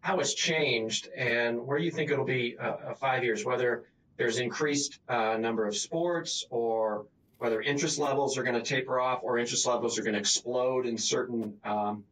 how 0.00 0.18
it's 0.18 0.34
changed 0.34 1.08
and 1.16 1.66
where 1.66 1.78
you 1.78 1.90
think 1.90 2.10
it'll 2.10 2.24
be 2.24 2.56
uh, 2.58 2.64
uh 2.64 2.94
five 2.94 3.24
years, 3.24 3.44
whether 3.44 3.84
there's 4.18 4.38
increased 4.38 4.98
uh, 5.08 5.38
number 5.38 5.66
of 5.66 5.74
sports 5.74 6.44
or 6.50 7.06
whether 7.38 7.62
interest 7.62 7.98
levels 7.98 8.36
are 8.36 8.42
going 8.42 8.56
to 8.56 8.62
taper 8.62 9.00
off 9.00 9.20
or 9.22 9.38
interest 9.38 9.64
levels 9.66 9.98
are 9.98 10.02
going 10.02 10.14
to 10.14 10.18
explode 10.18 10.86
in 10.86 10.98
certain, 10.98 11.54
um, 11.64 12.04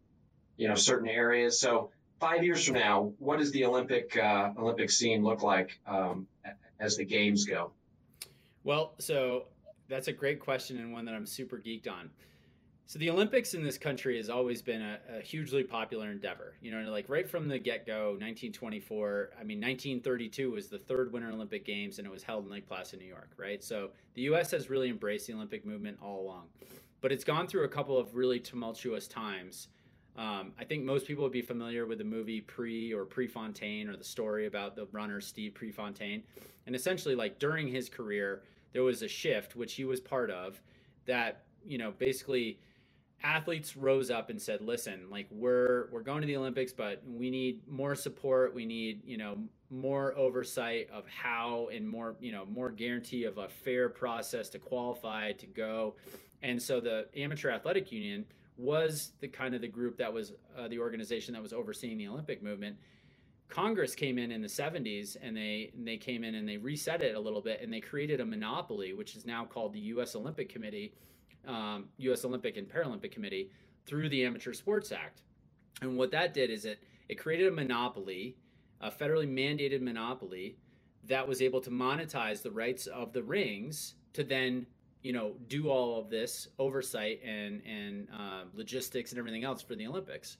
you 0.56 0.68
know, 0.68 0.76
certain 0.76 1.08
areas. 1.08 1.58
So 1.58 1.90
five 2.20 2.44
years 2.44 2.64
from 2.64 2.76
now, 2.76 3.12
what 3.18 3.40
does 3.40 3.50
the 3.50 3.64
Olympic 3.64 4.16
uh, 4.16 4.52
Olympic 4.56 4.88
scene 4.90 5.24
look 5.24 5.42
like 5.42 5.78
um, 5.86 6.28
as 6.78 6.96
the 6.96 7.04
games 7.04 7.44
go? 7.44 7.72
Well, 8.62 8.94
so 8.98 9.46
that's 9.88 10.06
a 10.06 10.12
great 10.12 10.38
question 10.38 10.78
and 10.78 10.92
one 10.92 11.04
that 11.06 11.14
I'm 11.14 11.26
super 11.26 11.58
geeked 11.58 11.90
on. 11.90 12.10
So 12.86 12.98
the 12.98 13.10
Olympics 13.10 13.54
in 13.54 13.64
this 13.64 13.78
country 13.78 14.16
has 14.16 14.30
always 14.30 14.62
been 14.62 14.80
a, 14.80 14.98
a 15.18 15.20
hugely 15.20 15.64
popular 15.64 16.10
endeavor. 16.10 16.54
You 16.60 16.70
know, 16.70 16.90
like 16.90 17.08
right 17.08 17.28
from 17.28 17.48
the 17.48 17.58
get-go, 17.58 18.10
1924. 18.12 19.30
I 19.32 19.42
mean, 19.42 19.58
1932 19.58 20.50
was 20.50 20.68
the 20.68 20.78
third 20.78 21.12
Winter 21.12 21.30
Olympic 21.30 21.64
Games, 21.64 21.98
and 21.98 22.06
it 22.06 22.10
was 22.10 22.22
held 22.22 22.44
in 22.44 22.50
Lake 22.50 22.68
Placid, 22.68 23.00
New 23.00 23.06
York. 23.06 23.30
Right. 23.36 23.62
So 23.62 23.90
the 24.14 24.22
U.S. 24.22 24.52
has 24.52 24.70
really 24.70 24.88
embraced 24.88 25.26
the 25.26 25.34
Olympic 25.34 25.66
movement 25.66 25.98
all 26.00 26.20
along, 26.20 26.44
but 27.00 27.10
it's 27.10 27.24
gone 27.24 27.46
through 27.46 27.64
a 27.64 27.68
couple 27.68 27.98
of 27.98 28.14
really 28.14 28.38
tumultuous 28.38 29.08
times 29.08 29.68
um, 30.18 30.52
I 30.58 30.64
think 30.64 30.84
most 30.84 31.06
people 31.06 31.24
would 31.24 31.32
be 31.32 31.42
familiar 31.42 31.84
with 31.84 31.98
the 31.98 32.04
movie 32.04 32.40
Pre 32.40 32.92
or 32.92 33.04
Prefontaine 33.04 33.88
or 33.88 33.96
the 33.96 34.04
story 34.04 34.46
about 34.46 34.74
the 34.74 34.86
runner 34.90 35.20
Steve 35.20 35.54
Prefontaine. 35.54 36.22
And 36.66 36.74
essentially, 36.74 37.14
like 37.14 37.38
during 37.38 37.68
his 37.68 37.88
career, 37.88 38.42
there 38.72 38.82
was 38.82 39.02
a 39.02 39.08
shift, 39.08 39.56
which 39.56 39.74
he 39.74 39.84
was 39.84 40.00
part 40.00 40.30
of, 40.30 40.60
that, 41.04 41.44
you 41.64 41.76
know, 41.76 41.92
basically 41.98 42.58
athletes 43.22 43.76
rose 43.76 44.10
up 44.10 44.30
and 44.30 44.40
said, 44.40 44.60
listen, 44.60 45.08
like 45.10 45.26
we're 45.30 45.88
we're 45.90 46.02
going 46.02 46.20
to 46.20 46.26
the 46.26 46.36
Olympics, 46.36 46.72
but 46.72 47.02
we 47.06 47.30
need 47.30 47.66
more 47.68 47.94
support. 47.94 48.54
We 48.54 48.66
need, 48.66 49.02
you 49.04 49.16
know, 49.16 49.38
more 49.70 50.16
oversight 50.16 50.88
of 50.92 51.04
how 51.08 51.68
and 51.72 51.88
more, 51.88 52.16
you 52.20 52.32
know, 52.32 52.46
more 52.46 52.70
guarantee 52.70 53.24
of 53.24 53.38
a 53.38 53.48
fair 53.48 53.88
process 53.88 54.48
to 54.50 54.58
qualify 54.58 55.32
to 55.32 55.46
go. 55.46 55.94
And 56.42 56.60
so 56.60 56.80
the 56.80 57.08
amateur 57.16 57.50
athletic 57.50 57.90
union 57.90 58.24
was 58.56 59.12
the 59.20 59.28
kind 59.28 59.54
of 59.54 59.60
the 59.60 59.68
group 59.68 59.98
that 59.98 60.12
was 60.12 60.32
uh, 60.56 60.68
the 60.68 60.78
organization 60.78 61.34
that 61.34 61.42
was 61.42 61.52
overseeing 61.52 61.98
the 61.98 62.08
Olympic 62.08 62.42
movement. 62.42 62.76
Congress 63.48 63.94
came 63.94 64.18
in 64.18 64.32
in 64.32 64.42
the 64.42 64.48
70s 64.48 65.16
and 65.22 65.36
they 65.36 65.70
and 65.76 65.86
they 65.86 65.96
came 65.96 66.24
in 66.24 66.34
and 66.34 66.48
they 66.48 66.56
reset 66.56 67.02
it 67.02 67.14
a 67.14 67.20
little 67.20 67.40
bit 67.40 67.60
and 67.62 67.72
they 67.72 67.80
created 67.80 68.20
a 68.20 68.24
monopoly, 68.24 68.92
which 68.92 69.14
is 69.14 69.24
now 69.24 69.44
called 69.44 69.72
the 69.72 69.80
U.S. 69.80 70.16
Olympic 70.16 70.48
Committee, 70.48 70.92
um, 71.46 71.86
U.S. 71.98 72.24
Olympic 72.24 72.56
and 72.56 72.68
Paralympic 72.68 73.12
Committee, 73.12 73.50
through 73.86 74.08
the 74.08 74.24
Amateur 74.24 74.52
Sports 74.52 74.92
Act. 74.92 75.22
And 75.80 75.96
what 75.96 76.10
that 76.12 76.34
did 76.34 76.50
is 76.50 76.64
it 76.64 76.80
it 77.08 77.16
created 77.16 77.48
a 77.48 77.52
monopoly, 77.52 78.36
a 78.80 78.90
federally 78.90 79.28
mandated 79.28 79.80
monopoly 79.80 80.56
that 81.04 81.26
was 81.26 81.40
able 81.40 81.60
to 81.60 81.70
monetize 81.70 82.42
the 82.42 82.50
rights 82.50 82.86
of 82.86 83.12
the 83.12 83.22
rings 83.22 83.94
to 84.12 84.24
then 84.24 84.66
you 85.06 85.12
know, 85.12 85.34
do 85.46 85.68
all 85.68 86.00
of 86.00 86.10
this 86.10 86.48
oversight 86.58 87.20
and 87.24 87.62
and 87.64 88.08
uh, 88.12 88.42
logistics 88.54 89.12
and 89.12 89.20
everything 89.20 89.44
else 89.44 89.62
for 89.62 89.76
the 89.76 89.86
Olympics. 89.86 90.36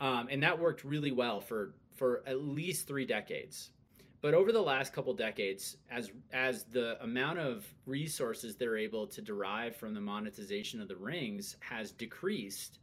Um, 0.00 0.28
and 0.30 0.42
that 0.42 0.58
worked 0.58 0.84
really 0.84 1.12
well 1.12 1.38
for 1.38 1.74
for 1.94 2.22
at 2.26 2.40
least 2.40 2.88
three 2.88 3.04
decades. 3.04 3.72
But 4.20 4.34
over 4.34 4.50
the 4.50 4.60
last 4.60 4.92
couple 4.92 5.14
decades, 5.14 5.76
as 5.90 6.10
as 6.32 6.64
the 6.64 7.00
amount 7.02 7.38
of 7.38 7.66
resources 7.86 8.56
they're 8.56 8.76
able 8.76 9.06
to 9.06 9.22
derive 9.22 9.76
from 9.76 9.94
the 9.94 10.00
monetization 10.00 10.80
of 10.80 10.88
the 10.88 10.96
rings 10.96 11.56
has 11.60 11.92
decreased, 11.92 12.80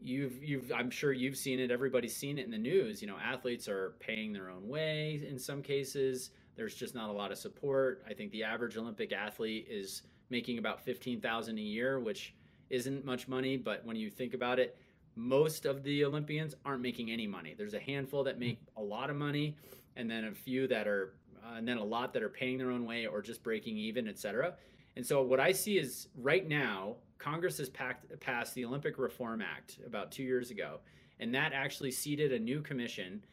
you've 0.00 0.42
you've 0.42 0.70
I'm 0.70 0.90
sure 0.90 1.12
you've 1.12 1.36
seen 1.36 1.58
it. 1.58 1.70
Everybody's 1.70 2.16
seen 2.16 2.38
it 2.38 2.44
in 2.44 2.50
the 2.50 2.58
news. 2.58 3.02
You 3.02 3.08
know, 3.08 3.18
athletes 3.18 3.68
are 3.68 3.94
paying 3.98 4.32
their 4.32 4.50
own 4.50 4.68
way 4.68 5.24
in 5.28 5.38
some 5.38 5.62
cases. 5.62 6.30
There's 6.54 6.74
just 6.74 6.94
not 6.94 7.08
a 7.08 7.12
lot 7.12 7.32
of 7.32 7.38
support. 7.38 8.04
I 8.08 8.14
think 8.14 8.30
the 8.30 8.44
average 8.44 8.76
Olympic 8.76 9.12
athlete 9.12 9.66
is 9.68 10.02
making 10.30 10.58
about 10.58 10.80
15,000 10.84 11.58
a 11.58 11.60
year, 11.60 11.98
which 11.98 12.34
isn't 12.70 13.04
much 13.04 13.26
money, 13.28 13.56
but 13.56 13.84
when 13.84 13.96
you 13.96 14.10
think 14.10 14.32
about 14.34 14.58
it, 14.58 14.76
most 15.16 15.66
of 15.66 15.82
the 15.82 16.04
Olympians 16.04 16.54
aren't 16.64 16.82
making 16.82 17.10
any 17.10 17.26
money. 17.26 17.54
There's 17.56 17.74
a 17.74 17.80
handful 17.80 18.24
that 18.24 18.38
make 18.38 18.58
a 18.76 18.82
lot 18.82 19.10
of 19.10 19.16
money 19.16 19.56
and 19.96 20.10
then 20.10 20.24
a 20.24 20.32
few 20.32 20.66
that 20.68 20.88
are 20.88 21.14
uh, 21.44 21.56
and 21.56 21.66
then 21.66 21.78
a 21.78 21.84
lot 21.84 22.12
that 22.14 22.22
are 22.22 22.28
paying 22.28 22.56
their 22.56 22.70
own 22.70 22.86
way 22.86 23.06
or 23.06 23.20
just 23.20 23.42
breaking 23.42 23.76
even, 23.76 24.06
etc. 24.08 24.54
And 24.96 25.04
so 25.04 25.22
what 25.22 25.40
I 25.40 25.52
see 25.52 25.78
is 25.78 26.08
right 26.16 26.48
now 26.48 26.96
Congress 27.18 27.58
has 27.58 27.68
packed, 27.68 28.18
passed 28.20 28.54
the 28.54 28.64
Olympic 28.64 28.98
Reform 28.98 29.42
Act 29.42 29.78
about 29.86 30.12
2 30.12 30.22
years 30.22 30.50
ago, 30.50 30.80
and 31.20 31.34
that 31.34 31.52
actually 31.52 31.90
seated 31.90 32.32
a 32.32 32.38
new 32.38 32.60
commission 32.60 33.24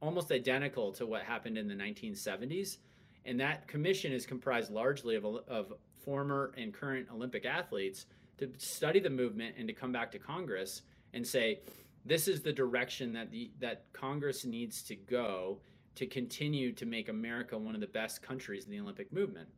almost 0.00 0.30
identical 0.30 0.92
to 0.92 1.06
what 1.06 1.22
happened 1.22 1.58
in 1.58 1.66
the 1.66 1.74
1970s. 1.74 2.78
And 3.24 3.38
that 3.40 3.66
commission 3.66 4.12
is 4.12 4.24
comprised 4.24 4.70
largely 4.70 5.16
of, 5.16 5.24
of 5.24 5.72
former 6.04 6.52
and 6.56 6.72
current 6.72 7.08
Olympic 7.12 7.44
athletes 7.44 8.06
to 8.38 8.50
study 8.56 9.00
the 9.00 9.10
movement 9.10 9.56
and 9.58 9.66
to 9.66 9.74
come 9.74 9.92
back 9.92 10.10
to 10.12 10.18
Congress 10.18 10.82
and 11.14 11.26
say, 11.26 11.60
this 12.04 12.28
is 12.28 12.42
the 12.42 12.52
direction 12.52 13.12
that 13.12 13.30
the 13.30 13.50
that 13.60 13.84
Congress 13.92 14.44
needs 14.44 14.82
to 14.82 14.96
go 14.96 15.58
to 15.94 16.06
continue 16.06 16.72
to 16.72 16.86
make 16.86 17.08
America 17.08 17.58
one 17.58 17.74
of 17.74 17.80
the 17.80 17.86
best 17.86 18.22
countries 18.22 18.64
in 18.64 18.70
the 18.70 18.80
Olympic 18.80 19.12
movement. 19.12 19.48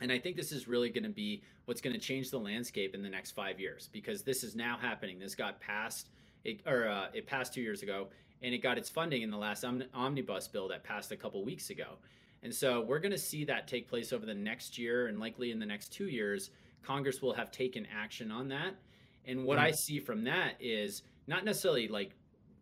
And 0.00 0.12
I 0.12 0.18
think 0.18 0.36
this 0.36 0.52
is 0.52 0.68
really 0.68 0.90
going 0.90 1.04
to 1.04 1.10
be 1.10 1.42
what's 1.64 1.80
going 1.80 1.94
to 1.94 2.00
change 2.00 2.30
the 2.30 2.38
landscape 2.38 2.94
in 2.94 3.02
the 3.02 3.08
next 3.08 3.32
five 3.32 3.58
years 3.58 3.88
because 3.92 4.22
this 4.22 4.42
is 4.42 4.54
now 4.54 4.76
happening. 4.76 5.18
This 5.18 5.34
got 5.34 5.60
passed, 5.60 6.08
it, 6.44 6.60
or 6.66 6.88
uh, 6.88 7.06
it 7.14 7.26
passed 7.26 7.54
two 7.54 7.62
years 7.62 7.82
ago, 7.82 8.08
and 8.42 8.52
it 8.52 8.58
got 8.58 8.78
its 8.78 8.90
funding 8.90 9.22
in 9.22 9.30
the 9.30 9.36
last 9.36 9.64
omnibus 9.94 10.48
bill 10.48 10.68
that 10.68 10.84
passed 10.84 11.12
a 11.12 11.16
couple 11.16 11.44
weeks 11.44 11.70
ago. 11.70 11.96
And 12.42 12.52
so 12.52 12.80
we're 12.80 12.98
going 12.98 13.12
to 13.12 13.18
see 13.18 13.44
that 13.44 13.68
take 13.68 13.88
place 13.88 14.12
over 14.12 14.26
the 14.26 14.34
next 14.34 14.76
year 14.76 15.06
and 15.06 15.20
likely 15.20 15.52
in 15.52 15.58
the 15.58 15.66
next 15.66 15.92
two 15.92 16.08
years. 16.08 16.50
Congress 16.82 17.22
will 17.22 17.32
have 17.32 17.52
taken 17.52 17.86
action 17.96 18.32
on 18.32 18.48
that. 18.48 18.74
And 19.26 19.44
what 19.44 19.58
mm-hmm. 19.58 19.66
I 19.66 19.70
see 19.70 20.00
from 20.00 20.24
that 20.24 20.54
is 20.60 21.02
not 21.26 21.44
necessarily 21.44 21.88
like 21.88 22.14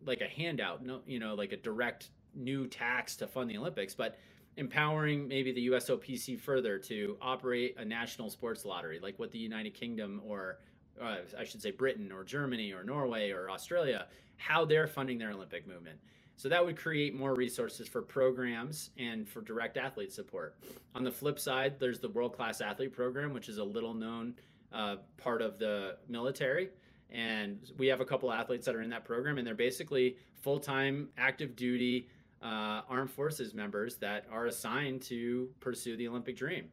like 0.03 0.21
a 0.21 0.27
handout, 0.27 0.83
no, 0.83 1.01
you 1.05 1.19
know, 1.19 1.35
like 1.35 1.51
a 1.51 1.57
direct 1.57 2.09
new 2.33 2.65
tax 2.67 3.15
to 3.17 3.27
fund 3.27 3.49
the 3.49 3.57
Olympics, 3.57 3.93
but 3.93 4.17
empowering 4.57 5.27
maybe 5.27 5.51
the 5.51 5.67
USOPC 5.67 6.39
further 6.39 6.77
to 6.79 7.17
operate 7.21 7.75
a 7.77 7.85
national 7.85 8.29
sports 8.29 8.65
lottery, 8.65 8.99
like 8.99 9.19
what 9.19 9.31
the 9.31 9.37
United 9.37 9.73
Kingdom 9.73 10.21
or 10.25 10.59
uh, 11.01 11.17
I 11.37 11.43
should 11.43 11.61
say 11.61 11.71
Britain 11.71 12.11
or 12.11 12.23
Germany 12.23 12.73
or 12.73 12.83
Norway 12.83 13.31
or 13.31 13.49
Australia 13.49 14.07
how 14.37 14.65
they're 14.65 14.87
funding 14.87 15.19
their 15.19 15.31
Olympic 15.31 15.67
movement. 15.67 15.99
So 16.35 16.49
that 16.49 16.65
would 16.65 16.75
create 16.75 17.13
more 17.13 17.35
resources 17.35 17.87
for 17.87 18.01
programs 18.01 18.89
and 18.97 19.29
for 19.29 19.41
direct 19.41 19.77
athlete 19.77 20.11
support. 20.11 20.57
On 20.95 21.03
the 21.03 21.11
flip 21.11 21.37
side, 21.37 21.79
there's 21.79 21.99
the 21.99 22.09
World 22.09 22.35
Class 22.35 22.61
Athlete 22.61 22.91
Program, 22.91 23.31
which 23.33 23.47
is 23.47 23.59
a 23.59 23.63
little 23.63 23.93
known 23.93 24.33
uh, 24.73 24.97
part 25.17 25.41
of 25.41 25.59
the 25.59 25.97
military. 26.07 26.69
And 27.09 27.59
we 27.77 27.87
have 27.87 27.99
a 27.99 28.05
couple 28.05 28.31
athletes 28.31 28.65
that 28.65 28.75
are 28.75 28.81
in 28.81 28.89
that 28.91 29.03
program, 29.03 29.37
and 29.37 29.45
they're 29.45 29.53
basically 29.53 30.17
full 30.41 30.59
time, 30.59 31.09
active 31.17 31.55
duty 31.55 32.07
uh, 32.41 32.81
armed 32.89 33.11
forces 33.11 33.53
members 33.53 33.97
that 33.97 34.25
are 34.31 34.47
assigned 34.47 35.01
to 35.03 35.49
pursue 35.59 35.95
the 35.97 36.07
Olympic 36.07 36.37
dream. 36.37 36.65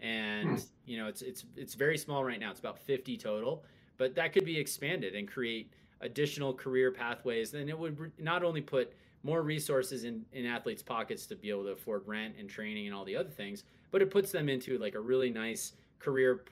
And 0.00 0.58
hmm. 0.58 0.64
you 0.84 0.98
know, 0.98 1.06
it's 1.06 1.22
it's 1.22 1.44
it's 1.56 1.74
very 1.74 1.96
small 1.96 2.24
right 2.24 2.40
now. 2.40 2.50
It's 2.50 2.60
about 2.60 2.78
50 2.78 3.16
total, 3.16 3.64
but 3.96 4.14
that 4.16 4.32
could 4.32 4.44
be 4.44 4.58
expanded 4.58 5.14
and 5.14 5.28
create 5.28 5.72
additional 6.04 6.52
career 6.52 6.90
pathways, 6.92 7.50
then 7.50 7.68
it 7.68 7.78
would 7.78 8.12
not 8.18 8.44
only 8.44 8.60
put 8.60 8.92
more 9.22 9.42
resources 9.42 10.04
in, 10.04 10.24
in 10.32 10.44
athletes' 10.44 10.82
pockets 10.82 11.26
to 11.26 11.34
be 11.34 11.48
able 11.48 11.64
to 11.64 11.70
afford 11.70 12.06
rent 12.06 12.34
and 12.38 12.48
training 12.48 12.86
and 12.86 12.94
all 12.94 13.04
the 13.04 13.16
other 13.16 13.30
things, 13.30 13.64
but 13.90 14.02
it 14.02 14.10
puts 14.10 14.30
them 14.30 14.48
into 14.48 14.78
like 14.78 14.94
a 14.94 15.00
really 15.00 15.30
nice 15.30 15.72
career 16.04 16.44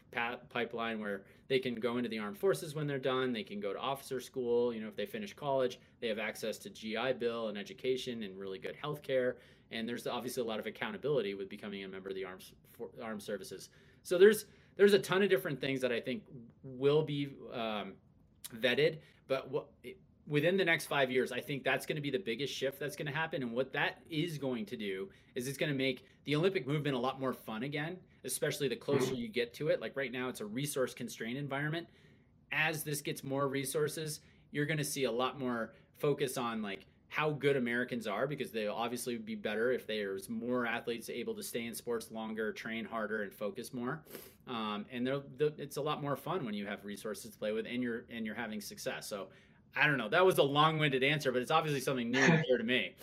pipeline 0.48 0.98
where 0.98 1.22
they 1.48 1.58
can 1.58 1.74
go 1.74 1.98
into 1.98 2.08
the 2.08 2.18
armed 2.18 2.38
forces 2.38 2.74
when 2.74 2.86
they're 2.86 2.98
done. 2.98 3.32
They 3.32 3.42
can 3.42 3.60
go 3.60 3.72
to 3.72 3.78
officer 3.78 4.20
school. 4.20 4.72
You 4.72 4.80
know, 4.80 4.88
if 4.88 4.96
they 4.96 5.06
finish 5.06 5.34
college, 5.34 5.78
they 6.00 6.08
have 6.08 6.18
access 6.18 6.56
to 6.58 6.70
GI 6.70 7.14
Bill 7.18 7.48
and 7.48 7.58
education 7.58 8.22
and 8.22 8.38
really 8.38 8.58
good 8.58 8.74
health 8.74 9.02
care. 9.02 9.36
And 9.70 9.88
there's 9.88 10.06
obviously 10.06 10.42
a 10.42 10.46
lot 10.46 10.58
of 10.58 10.66
accountability 10.66 11.34
with 11.34 11.48
becoming 11.48 11.84
a 11.84 11.88
member 11.88 12.08
of 12.08 12.14
the 12.14 12.24
armed 12.24 12.44
armed 13.02 13.22
services. 13.22 13.68
So 14.02 14.18
there's 14.18 14.46
there's 14.76 14.94
a 14.94 14.98
ton 14.98 15.22
of 15.22 15.28
different 15.28 15.60
things 15.60 15.80
that 15.82 15.92
I 15.92 16.00
think 16.00 16.22
will 16.62 17.02
be 17.02 17.28
um, 17.52 17.92
vetted. 18.56 18.98
But 19.28 19.50
what, 19.50 19.66
within 20.26 20.56
the 20.56 20.64
next 20.64 20.86
five 20.86 21.10
years, 21.10 21.32
I 21.32 21.40
think 21.40 21.64
that's 21.64 21.84
going 21.86 21.96
to 21.96 22.02
be 22.02 22.10
the 22.10 22.18
biggest 22.18 22.54
shift 22.54 22.80
that's 22.80 22.96
going 22.96 23.06
to 23.06 23.14
happen. 23.14 23.42
And 23.42 23.52
what 23.52 23.72
that 23.72 24.02
is 24.08 24.38
going 24.38 24.66
to 24.66 24.76
do 24.76 25.08
is 25.34 25.48
it's 25.48 25.58
going 25.58 25.72
to 25.72 25.76
make 25.76 26.06
the 26.24 26.36
Olympic 26.36 26.66
movement 26.66 26.96
a 26.96 26.98
lot 26.98 27.20
more 27.20 27.32
fun 27.32 27.64
again, 27.64 27.98
especially 28.24 28.68
the 28.68 28.76
closer 28.76 29.14
you 29.14 29.28
get 29.28 29.54
to 29.54 29.68
it. 29.68 29.80
Like 29.80 29.96
right 29.96 30.12
now, 30.12 30.28
it's 30.28 30.40
a 30.40 30.46
resource 30.46 30.94
constrained 30.94 31.38
environment. 31.38 31.86
As 32.50 32.84
this 32.84 33.00
gets 33.00 33.24
more 33.24 33.48
resources, 33.48 34.20
you're 34.50 34.66
going 34.66 34.78
to 34.78 34.84
see 34.84 35.04
a 35.04 35.10
lot 35.10 35.38
more 35.38 35.72
focus 35.98 36.36
on 36.36 36.62
like 36.62 36.86
how 37.08 37.30
good 37.30 37.56
Americans 37.56 38.06
are 38.06 38.26
because 38.26 38.52
they 38.52 38.66
obviously 38.66 39.14
would 39.14 39.26
be 39.26 39.34
better 39.34 39.70
if 39.70 39.86
there's 39.86 40.30
more 40.30 40.66
athletes 40.66 41.10
able 41.10 41.34
to 41.34 41.42
stay 41.42 41.66
in 41.66 41.74
sports 41.74 42.10
longer, 42.10 42.52
train 42.52 42.86
harder, 42.86 43.22
and 43.22 43.32
focus 43.34 43.74
more. 43.74 44.02
Um, 44.48 44.86
and 44.90 45.06
they're, 45.06 45.20
they're, 45.36 45.50
it's 45.58 45.76
a 45.76 45.82
lot 45.82 46.02
more 46.02 46.16
fun 46.16 46.44
when 46.44 46.54
you 46.54 46.66
have 46.66 46.84
resources 46.84 47.32
to 47.32 47.38
play 47.38 47.52
with 47.52 47.66
and 47.66 47.82
you're 47.82 48.04
and 48.10 48.24
you're 48.24 48.34
having 48.34 48.60
success. 48.60 49.06
So 49.06 49.28
I 49.76 49.86
don't 49.86 49.98
know. 49.98 50.08
That 50.08 50.24
was 50.24 50.38
a 50.38 50.42
long-winded 50.42 51.02
answer, 51.02 51.32
but 51.32 51.42
it's 51.42 51.50
obviously 51.50 51.80
something 51.80 52.10
new 52.10 52.18
and 52.18 52.44
to 52.58 52.64
me. 52.64 52.94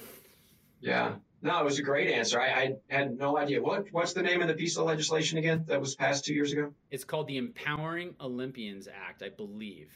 Yeah. 0.81 1.15
No, 1.41 1.59
it 1.61 1.63
was 1.63 1.79
a 1.79 1.83
great 1.83 2.11
answer. 2.11 2.39
I, 2.39 2.47
I, 2.47 2.75
had 2.89 3.17
no 3.17 3.37
idea. 3.37 3.61
What 3.61 3.87
What's 3.91 4.13
the 4.13 4.21
name 4.21 4.41
of 4.41 4.49
the 4.49 4.55
piece 4.55 4.77
of 4.77 4.85
legislation 4.85 5.37
again 5.37 5.63
that 5.67 5.79
was 5.79 5.95
passed 5.95 6.25
two 6.25 6.33
years 6.33 6.51
ago? 6.51 6.73
It's 6.91 7.05
called 7.05 7.27
the 7.27 7.37
Empowering 7.37 8.15
Olympians 8.19 8.87
Act, 8.87 9.23
I 9.23 9.29
believe. 9.29 9.91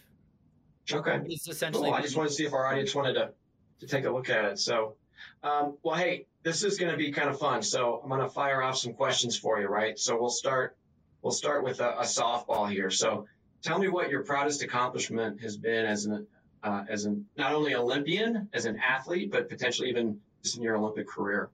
Okay. 0.92 1.20
It's 1.26 1.48
essentially. 1.50 1.90
Cool. 1.90 1.94
I 1.94 2.02
just 2.02 2.16
wanted 2.16 2.30
to 2.30 2.36
see 2.36 2.46
if 2.46 2.54
our 2.54 2.66
audience 2.66 2.96
wanted 2.96 3.16
to 3.16 3.32
to 3.80 3.88
take 3.88 4.06
a 4.06 4.12
look 4.12 4.30
at 4.30 4.46
it. 4.46 4.60
So, 4.60 4.96
um, 5.44 5.78
well, 5.84 5.96
hey, 5.96 6.28
this 6.44 6.64
is 6.64 6.78
going 6.78 6.92
to 6.92 6.98
be 6.98 7.12
kind 7.12 7.30
of 7.30 7.40
fun. 7.40 7.62
So 7.62 8.00
I'm 8.02 8.10
going 8.10 8.22
to 8.22 8.30
fire 8.30 8.62
off 8.62 8.78
some 8.78 8.94
questions 8.94 9.38
for 9.38 9.60
you, 9.60 9.68
right? 9.68 9.98
So 9.98 10.20
we'll 10.20 10.30
start, 10.30 10.76
we'll 11.22 11.34
start 11.34 11.64
with 11.64 11.80
a, 11.80 12.00
a 12.00 12.04
softball 12.04 12.70
here. 12.70 12.90
So 12.90 13.28
tell 13.62 13.80
me 13.80 13.88
what 13.88 14.10
your 14.10 14.24
proudest 14.24 14.64
accomplishment 14.64 15.42
has 15.42 15.58
been 15.58 15.86
as 15.86 16.06
an, 16.06 16.28
uh, 16.64 16.84
as 16.90 17.06
an, 17.06 17.26
not 17.38 17.54
only 17.54 17.76
Olympian, 17.76 18.50
as 18.54 18.66
an 18.66 18.80
athlete, 18.80 19.32
but 19.32 19.50
potentially 19.50 19.90
even 19.90 20.20
in 20.56 20.62
your 20.62 20.78
Olympic 20.78 21.08
career. 21.08 21.50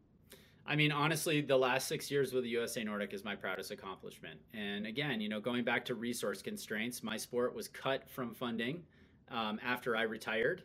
I 0.66 0.76
mean, 0.76 0.92
honestly, 0.92 1.42
the 1.42 1.58
last 1.58 1.88
six 1.88 2.12
years 2.12 2.32
with 2.32 2.44
the 2.44 2.50
USA 2.50 2.84
Nordic 2.84 3.14
is 3.14 3.24
my 3.24 3.36
proudest 3.36 3.72
accomplishment. 3.72 4.40
And 4.54 4.86
again, 4.86 5.20
you 5.20 5.30
know, 5.30 5.40
going 5.40 5.64
back 5.64 5.84
to 5.86 5.96
resource 5.96 6.42
constraints, 6.42 7.02
my 7.02 7.18
sport 7.18 7.56
was 7.56 7.68
cut 7.68 8.08
from 8.10 8.36
funding 8.36 8.84
um, 9.32 9.60
after 9.64 9.96
I 9.96 10.04
retired 10.04 10.64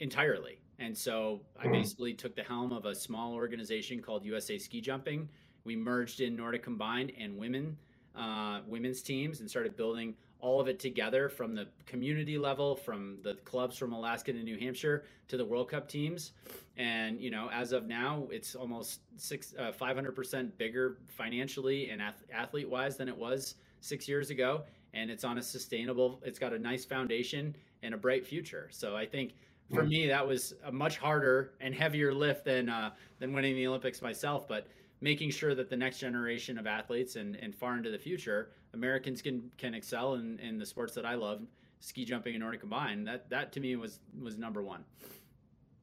entirely. 0.00 0.58
And 0.80 0.96
so 0.96 1.40
I 1.60 1.66
hmm. 1.66 1.72
basically 1.72 2.14
took 2.14 2.34
the 2.34 2.42
helm 2.42 2.72
of 2.72 2.84
a 2.84 2.94
small 2.94 3.34
organization 3.34 4.02
called 4.02 4.24
USA 4.24 4.58
Ski 4.58 4.80
Jumping. 4.80 5.28
We 5.64 5.76
merged 5.76 6.20
in 6.20 6.34
Nordic 6.34 6.64
Combined 6.64 7.12
and 7.18 7.36
women, 7.36 7.76
uh, 8.16 8.60
women's 8.66 9.02
teams, 9.02 9.38
and 9.38 9.48
started 9.48 9.76
building 9.76 10.14
all 10.44 10.60
of 10.60 10.68
it 10.68 10.78
together 10.78 11.30
from 11.30 11.54
the 11.54 11.66
community 11.86 12.36
level, 12.36 12.76
from 12.76 13.16
the 13.22 13.32
clubs 13.46 13.78
from 13.78 13.94
Alaska 13.94 14.30
to 14.30 14.42
New 14.42 14.58
Hampshire 14.58 15.06
to 15.26 15.38
the 15.38 15.44
World 15.44 15.70
Cup 15.70 15.88
teams. 15.88 16.32
And 16.76 17.18
you 17.18 17.30
know, 17.30 17.48
as 17.50 17.72
of 17.72 17.86
now, 17.86 18.28
it's 18.30 18.54
almost 18.54 19.00
six, 19.16 19.54
uh, 19.58 19.72
500% 19.72 20.58
bigger 20.58 20.98
financially 21.08 21.88
and 21.88 22.02
ath- 22.02 22.24
athlete 22.30 22.68
wise 22.68 22.98
than 22.98 23.08
it 23.08 23.16
was 23.16 23.54
six 23.80 24.06
years 24.06 24.28
ago. 24.28 24.64
And 24.92 25.10
it's 25.10 25.24
on 25.24 25.38
a 25.38 25.42
sustainable. 25.42 26.20
It's 26.22 26.38
got 26.38 26.52
a 26.52 26.58
nice 26.58 26.84
foundation 26.84 27.56
and 27.82 27.94
a 27.94 27.96
bright 27.96 28.26
future. 28.26 28.68
So 28.70 28.94
I 28.94 29.06
think 29.06 29.32
for 29.72 29.82
hmm. 29.82 29.88
me, 29.88 30.06
that 30.08 30.28
was 30.28 30.52
a 30.64 30.70
much 30.70 30.98
harder 30.98 31.52
and 31.60 31.74
heavier 31.74 32.12
lift 32.12 32.44
than 32.44 32.68
uh, 32.68 32.90
than 33.18 33.32
winning 33.32 33.56
the 33.56 33.66
Olympics 33.66 34.02
myself. 34.02 34.46
But 34.46 34.66
making 35.04 35.28
sure 35.30 35.54
that 35.54 35.68
the 35.68 35.76
next 35.76 35.98
generation 35.98 36.56
of 36.56 36.66
athletes 36.66 37.16
and, 37.16 37.36
and 37.36 37.54
far 37.54 37.76
into 37.76 37.90
the 37.90 37.98
future, 37.98 38.48
Americans 38.72 39.20
can 39.20 39.50
can 39.58 39.74
excel 39.74 40.14
in, 40.14 40.40
in 40.40 40.58
the 40.58 40.64
sports 40.64 40.94
that 40.94 41.04
I 41.04 41.14
love, 41.14 41.42
ski 41.80 42.06
jumping 42.06 42.34
and 42.34 42.40
Nordic 42.40 42.60
combined. 42.60 43.06
That 43.06 43.28
that 43.28 43.52
to 43.52 43.60
me 43.60 43.76
was 43.76 44.00
was 44.18 44.38
number 44.38 44.62
one. 44.62 44.82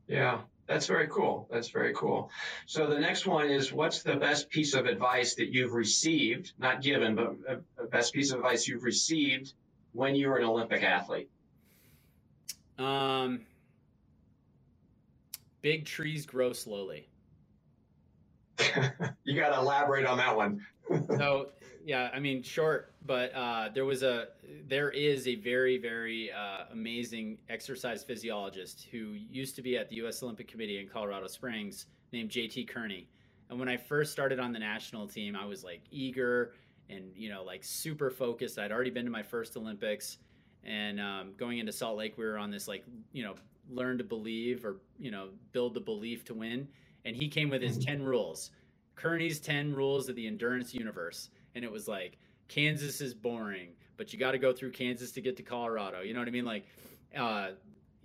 Yeah, 0.07 0.39
that's 0.65 0.88
very 0.88 1.07
cool. 1.07 1.47
That's 1.51 1.69
very 1.69 1.93
cool. 1.93 2.32
So 2.65 2.88
the 2.88 2.99
next 2.99 3.28
one 3.28 3.49
is 3.51 3.72
what's 3.72 4.01
the 4.01 4.15
best 4.15 4.49
piece 4.49 4.74
of 4.74 4.88
advice 4.88 5.36
that 5.36 5.53
you've 5.53 5.74
received, 5.74 6.53
not 6.57 6.82
given, 6.82 7.15
but 7.15 7.36
a, 7.47 7.84
a 7.84 7.88
best 7.88 8.13
piece 8.13 8.32
of 8.32 8.39
advice 8.39 8.67
you've 8.67 8.84
received 8.84 9.53
when 9.93 10.15
you 10.15 10.30
were 10.30 10.38
an 10.38 10.45
Olympic 10.45 10.82
athlete? 10.82 11.30
Um, 12.80 13.41
big 15.61 15.86
trees 15.86 16.26
grow 16.26 16.53
slowly. 16.53 17.11
you 19.24 19.39
got 19.39 19.49
to 19.49 19.59
elaborate 19.59 20.05
on 20.05 20.18
that 20.18 20.36
one. 20.36 20.66
so, 21.18 21.49
yeah, 21.84 22.09
I 22.14 22.20
mean, 22.20 22.43
short, 22.43 22.93
but 23.05 23.34
uh, 23.34 23.70
there 23.74 23.86
was 23.86 24.03
a, 24.03 24.28
there 24.68 24.89
is 24.89 25.28
a 25.28 25.36
very, 25.36 25.78
very 25.78 26.32
uh, 26.32 26.66
amazing 26.72 27.39
exercise 27.49 28.03
physiologist 28.03 28.88
who 28.91 29.16
used 29.30 29.55
to 29.55 29.62
be 29.62 29.78
at 29.78 29.89
the 29.89 29.97
U.S. 29.97 30.22
Olympic 30.24 30.47
Committee 30.47 30.80
in 30.80 30.88
Colorado 30.88 31.28
Springs 31.28 31.88
named 32.12 32.30
JT 32.30 32.68
Kearney. 32.68 33.07
And 33.49 33.59
when 33.59 33.68
I 33.68 33.78
first 33.78 34.12
started 34.12 34.39
on 34.39 34.53
the 34.53 34.59
national 34.59 35.07
team, 35.07 35.36
I 35.36 35.45
was 35.45 35.64
like 35.64 35.82
eager 35.91 36.53
and, 36.89 37.12
you 37.16 37.30
know, 37.30 37.43
like 37.43 37.64
super 37.64 38.09
focused. 38.09 38.59
I'd 38.59 38.72
already 38.72 38.91
been 38.91 39.05
to 39.05 39.12
my 39.12 39.24
first 39.24 39.57
Olympics. 39.57 40.18
And 40.64 40.99
um, 41.01 41.34
going 41.38 41.57
into 41.57 41.72
Salt 41.72 41.97
Lake, 41.97 42.18
we 42.18 42.24
were 42.24 42.38
on 42.38 42.51
this 42.51 42.68
like, 42.68 42.86
you 43.12 43.24
know, 43.24 43.36
learn 43.70 43.97
to 43.97 44.03
believe 44.03 44.66
or 44.66 44.78
you 44.99 45.12
know 45.12 45.30
build 45.51 45.74
the 45.74 45.80
belief 45.80 46.24
to 46.26 46.34
win 46.34 46.68
and 47.06 47.16
he 47.16 47.28
came 47.28 47.49
with 47.49 47.62
his 47.62 47.78
mm-hmm. 47.78 47.91
10 47.91 48.04
rules 48.04 48.52
kearney's 49.02 49.39
10 49.39 49.74
rules 49.74 50.10
of 50.10 50.16
the 50.16 50.28
endurance 50.28 50.74
universe. 50.74 51.30
And 51.56 51.66
it 51.66 51.72
was 51.72 51.88
like 51.88 52.18
kansas 52.47 53.02
is 53.02 53.14
boring 53.14 53.70
but 53.97 54.12
you 54.12 54.20
got 54.20 54.32
to 54.32 54.38
go 54.38 54.52
through 54.52 54.72
kansas 54.72 55.12
to 55.12 55.22
get 55.22 55.38
to 55.38 55.43
colorado. 55.43 56.02
You 56.02 56.14
know 56.14 56.20
what 56.20 56.28
i 56.28 56.32
mean? 56.32 56.45
Like 56.45 56.66
uh, 57.18 57.49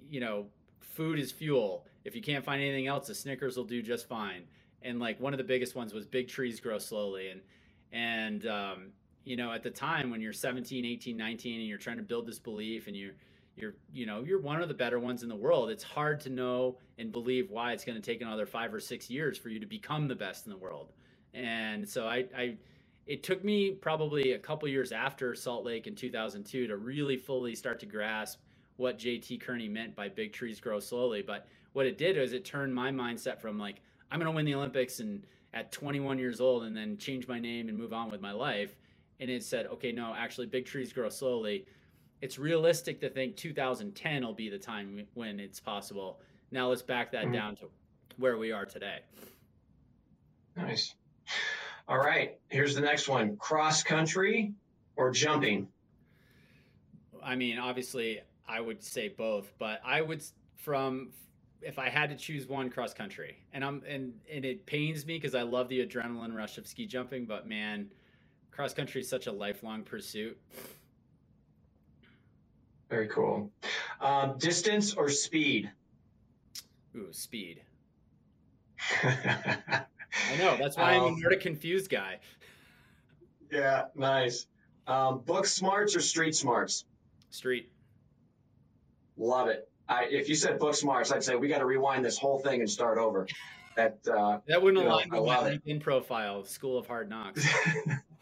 you 0.09 0.21
know 0.21 0.47
food 0.81 1.19
is 1.19 1.31
fuel. 1.33 1.87
If 2.05 2.15
you 2.15 2.23
can't 2.23 2.45
find 2.45 2.63
anything 2.63 2.87
else 2.87 3.09
the 3.09 3.15
snickers 3.15 3.57
will 3.57 3.65
do 3.65 3.83
just 3.83 4.09
fine. 4.09 4.45
And 4.83 4.99
like 4.99 5.21
one 5.21 5.35
of 5.35 5.39
the 5.39 5.45
biggest 5.45 5.75
ones 5.75 5.93
was 5.93 6.07
big 6.07 6.29
trees 6.29 6.61
grow 6.61 6.79
slowly. 6.79 7.29
And 7.29 7.41
and 7.93 8.47
um, 8.47 8.87
you 9.25 9.37
know 9.37 9.53
at 9.53 9.63
the 9.63 9.71
time 9.71 10.11
when 10.11 10.21
you're 10.21 10.33
17 10.33 10.85
18 10.85 11.17
19 11.17 11.61
and 11.61 11.69
you're 11.69 11.79
trying 11.79 11.99
to 11.99 12.03
build 12.03 12.27
this 12.27 12.39
belief 12.39 12.87
and 12.87 12.97
you're 12.97 13.15
you're 13.57 13.75
you 13.93 14.07
know 14.07 14.23
you're 14.23 14.41
one 14.41 14.63
of 14.63 14.69
the 14.69 14.75
better 14.75 15.01
ones 15.01 15.23
in 15.23 15.29
the 15.29 15.37
world. 15.37 15.71
It's 15.71 15.83
hard 15.83 16.21
to 16.21 16.31
know 16.31 16.77
and 16.99 17.11
believe 17.11 17.51
why 17.51 17.73
it's 17.73 17.85
going 17.85 18.01
to 18.01 18.03
take 18.03 18.21
another 18.21 18.47
five 18.47 18.73
or 18.73 18.81
six 18.81 19.11
years 19.11 19.39
for 19.39 19.49
you 19.49 19.59
to 19.59 19.67
become 19.67 20.07
the 20.07 20.15
best 20.15 20.47
in 20.47 20.53
the 20.53 20.59
world. 20.59 20.93
And 21.35 21.89
so 21.89 22.07
i 22.07 22.27
i 22.37 22.57
it 23.07 23.23
took 23.23 23.45
me 23.45 23.71
probably 23.71 24.33
a 24.33 24.39
couple 24.39 24.69
years 24.69 24.91
after 24.93 25.35
salt 25.35 25.65
lake 25.65 25.87
in 25.87 25.95
2002 25.95 26.67
to 26.67 26.77
really 26.77 27.17
fully 27.17 27.55
start 27.55 27.79
to 27.81 27.87
grasp 27.87 28.41
what 28.77 28.99
jt 28.99 29.41
kearney 29.41 29.69
meant 29.69 29.97
by 29.97 30.09
big 30.09 30.33
trees 30.33 30.61
grow 30.61 30.79
slowly. 30.79 31.23
But 31.23 31.47
what 31.73 31.87
it 31.87 31.99
did 31.99 32.19
is 32.19 32.33
it 32.33 32.45
turned 32.45 32.75
my 32.75 32.91
mindset 32.91 33.41
from 33.41 33.59
like 33.59 33.81
i'm 34.11 34.21
going 34.21 34.31
to 34.31 34.37
win 34.37 34.45
the 34.45 34.55
olympics 34.55 35.01
and 35.01 35.27
at 35.55 35.73
21 35.73 36.19
years 36.19 36.41
old 36.41 36.65
and 36.65 36.77
then 36.77 36.99
change 36.99 37.27
my 37.27 37.39
name 37.39 37.69
and 37.71 37.79
move 37.79 37.95
on 37.95 38.11
with 38.11 38.21
my 38.21 38.33
life. 38.33 38.77
And 39.19 39.31
it 39.31 39.43
said 39.43 39.67
okay 39.67 39.93
no 39.93 40.15
actually 40.15 40.47
big 40.47 40.67
trees 40.67 40.93
grow 40.93 41.09
slowly 41.09 41.65
it's 42.21 42.39
realistic 42.39 43.01
to 43.01 43.11
think 43.11 43.37
2010 43.37 44.25
will 44.25 44.35
be 44.35 44.49
the 44.49 44.59
time 44.59 45.07
when 45.15 45.41
it's 45.41 45.61
possible. 45.61 46.21
Now 46.51 46.69
let's 46.69 46.83
back 46.83 47.13
that 47.13 47.25
mm-hmm. 47.25 47.33
down 47.33 47.57
to 47.57 47.69
where 48.17 48.39
we 48.39 48.53
are 48.53 48.65
today. 48.65 48.99
Nice. 50.57 50.95
All 51.89 51.99
right, 51.99 52.39
here's 52.49 52.75
the 52.75 52.81
next 52.81 53.09
one: 53.09 53.37
cross 53.37 53.83
country 53.83 54.55
or 54.97 55.11
jumping. 55.11 55.69
I 57.23 57.37
mean, 57.37 57.59
obviously, 57.59 58.21
I 58.49 58.61
would 58.61 58.83
say 58.83 59.09
both, 59.09 59.53
but 59.59 59.81
I 59.85 60.01
would 60.01 60.25
from 60.57 61.11
if 61.63 61.79
I 61.79 61.89
had 61.89 62.11
to 62.11 62.17
choose 62.17 62.49
one 62.49 62.71
cross 62.71 62.95
country, 62.95 63.37
and 63.53 63.65
I'm 63.65 63.83
and 63.87 64.15
and 64.31 64.45
it 64.45 64.67
pains 64.67 65.07
me 65.07 65.15
because 65.15 65.35
I 65.35 65.43
love 65.43 65.69
the 65.69 65.87
adrenaline 65.87 66.35
rush 66.35 66.59
of 66.59 66.67
ski 66.67 66.87
jumping, 66.87 67.27
but 67.27 67.47
man, 67.47 67.91
cross 68.51 68.73
country 68.73 69.01
is 69.01 69.09
such 69.09 69.27
a 69.27 69.33
lifelong 69.33 69.83
pursuit. 69.83 70.39
Very 72.89 73.09
cool. 73.09 73.51
Um, 74.01 74.39
distance 74.39 74.95
or 74.95 75.09
speed? 75.09 75.71
Ooh, 76.95 77.13
speed. 77.13 77.63
I 79.03 80.37
know. 80.39 80.57
That's 80.57 80.77
why 80.77 80.97
um, 80.97 81.17
I'm 81.17 81.33
a 81.33 81.37
confused 81.37 81.91
guy. 81.91 82.21
Yeah, 83.51 83.87
nice. 83.95 84.47
Um, 84.87 85.21
book 85.21 85.47
smarts 85.47 85.97
or 85.97 86.01
street 86.01 86.37
smarts? 86.37 86.85
Street. 87.31 87.71
Love 89.17 89.49
it. 89.49 89.69
I, 89.89 90.05
if 90.11 90.29
you 90.29 90.35
said 90.35 90.59
book 90.59 90.75
smarts, 90.75 91.13
I'd 91.13 91.25
say 91.25 91.37
we 91.37 91.49
got 91.49 91.59
to 91.59 91.67
rewind 91.67 92.05
this 92.05 92.19
whole 92.19 92.39
thing 92.39 92.61
and 92.61 92.71
start 92.71 92.99
over. 92.99 93.27
That 93.77 93.99
uh, 94.09 94.39
that 94.47 94.63
wouldn't 94.63 94.85
align 94.85 95.11
know, 95.11 95.23
with 95.23 95.29
my 95.29 95.51
LinkedIn 95.51 95.81
profile, 95.81 96.45
School 96.45 96.79
of 96.79 96.87
Hard 96.87 97.11
Knocks. 97.11 97.47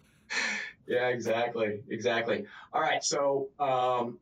yeah, 0.87 1.09
exactly, 1.09 1.81
exactly. 1.89 2.47
All 2.73 2.81
right, 2.81 3.03
so 3.05 3.49
um, 3.61 4.19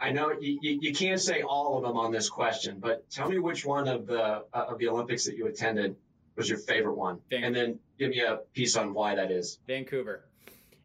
I 0.00 0.10
know 0.12 0.32
you, 0.32 0.58
you, 0.60 0.92
can't 0.92 1.20
say 1.20 1.42
all 1.42 1.76
of 1.78 1.82
them 1.82 1.96
on 1.96 2.12
this 2.12 2.28
question, 2.28 2.78
but 2.80 3.08
tell 3.10 3.28
me 3.28 3.38
which 3.38 3.64
one 3.64 3.88
of 3.88 4.06
the 4.06 4.22
uh, 4.22 4.42
of 4.52 4.78
the 4.78 4.88
Olympics 4.88 5.24
that 5.24 5.36
you 5.36 5.46
attended 5.46 5.96
was 6.36 6.48
your 6.48 6.58
favorite 6.58 6.96
one, 6.96 7.20
Vancouver. 7.30 7.46
and 7.46 7.56
then 7.56 7.78
give 7.98 8.10
me 8.10 8.20
a 8.20 8.40
piece 8.52 8.76
on 8.76 8.92
why 8.92 9.14
that 9.14 9.30
is. 9.30 9.58
Vancouver, 9.66 10.24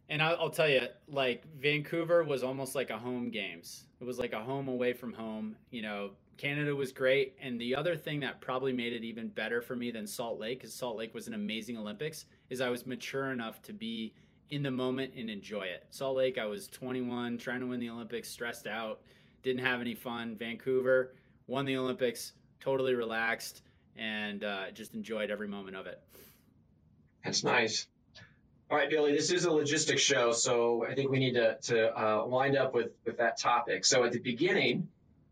and 0.09 0.21
I'll, 0.21 0.37
I'll 0.39 0.49
tell 0.49 0.69
you, 0.69 0.81
like 1.09 1.43
Vancouver 1.59 2.23
was 2.23 2.43
almost 2.43 2.73
like 2.73 2.89
a 2.89 2.97
home 2.97 3.29
games. 3.31 3.85
It 3.99 4.05
was 4.05 4.17
like 4.17 4.33
a 4.33 4.41
home 4.41 4.69
away 4.69 4.93
from 4.93 5.13
home. 5.13 5.57
You 5.71 5.81
know, 5.81 6.11
Canada 6.37 6.75
was 6.75 6.91
great, 6.91 7.35
and 7.41 7.59
the 7.59 7.75
other 7.75 7.95
thing 7.95 8.21
that 8.21 8.41
probably 8.41 8.73
made 8.73 8.93
it 8.93 9.03
even 9.03 9.27
better 9.27 9.61
for 9.61 9.75
me 9.75 9.91
than 9.91 10.07
Salt 10.07 10.39
Lake, 10.39 10.59
because 10.59 10.73
Salt 10.73 10.97
Lake 10.97 11.13
was 11.13 11.27
an 11.27 11.33
amazing 11.33 11.77
Olympics, 11.77 12.25
is 12.49 12.61
I 12.61 12.69
was 12.69 12.87
mature 12.87 13.31
enough 13.31 13.61
to 13.63 13.73
be 13.73 14.13
in 14.51 14.61
the 14.61 14.71
moment 14.71 15.13
and 15.15 15.29
enjoy 15.29 15.63
it. 15.63 15.85
Salt 15.89 16.17
Lake, 16.17 16.37
I 16.37 16.45
was 16.45 16.67
21, 16.67 17.37
trying 17.37 17.61
to 17.61 17.67
win 17.67 17.79
the 17.79 17.89
Olympics, 17.89 18.29
stressed 18.29 18.67
out, 18.67 18.99
didn't 19.43 19.65
have 19.65 19.79
any 19.79 19.95
fun. 19.95 20.35
Vancouver, 20.35 21.15
won 21.47 21.65
the 21.65 21.77
Olympics, 21.77 22.33
totally 22.59 22.93
relaxed 22.93 23.63
and 23.95 24.43
uh, 24.43 24.69
just 24.71 24.93
enjoyed 24.93 25.31
every 25.31 25.47
moment 25.47 25.77
of 25.77 25.87
it. 25.87 26.01
That's 27.23 27.43
nice. 27.43 27.87
All 28.69 28.77
right, 28.77 28.89
Billy, 28.89 29.11
this 29.11 29.31
is 29.31 29.45
a 29.45 29.51
logistics 29.51 30.01
show, 30.01 30.31
so 30.31 30.85
I 30.85 30.95
think 30.95 31.11
we 31.11 31.19
need 31.19 31.33
to, 31.33 31.57
to 31.63 31.97
uh, 31.97 32.25
wind 32.25 32.57
up 32.57 32.73
with, 32.73 32.91
with 33.05 33.17
that 33.17 33.37
topic. 33.37 33.83
So 33.83 34.03
at 34.05 34.11
the 34.11 34.19
beginning, 34.19 34.87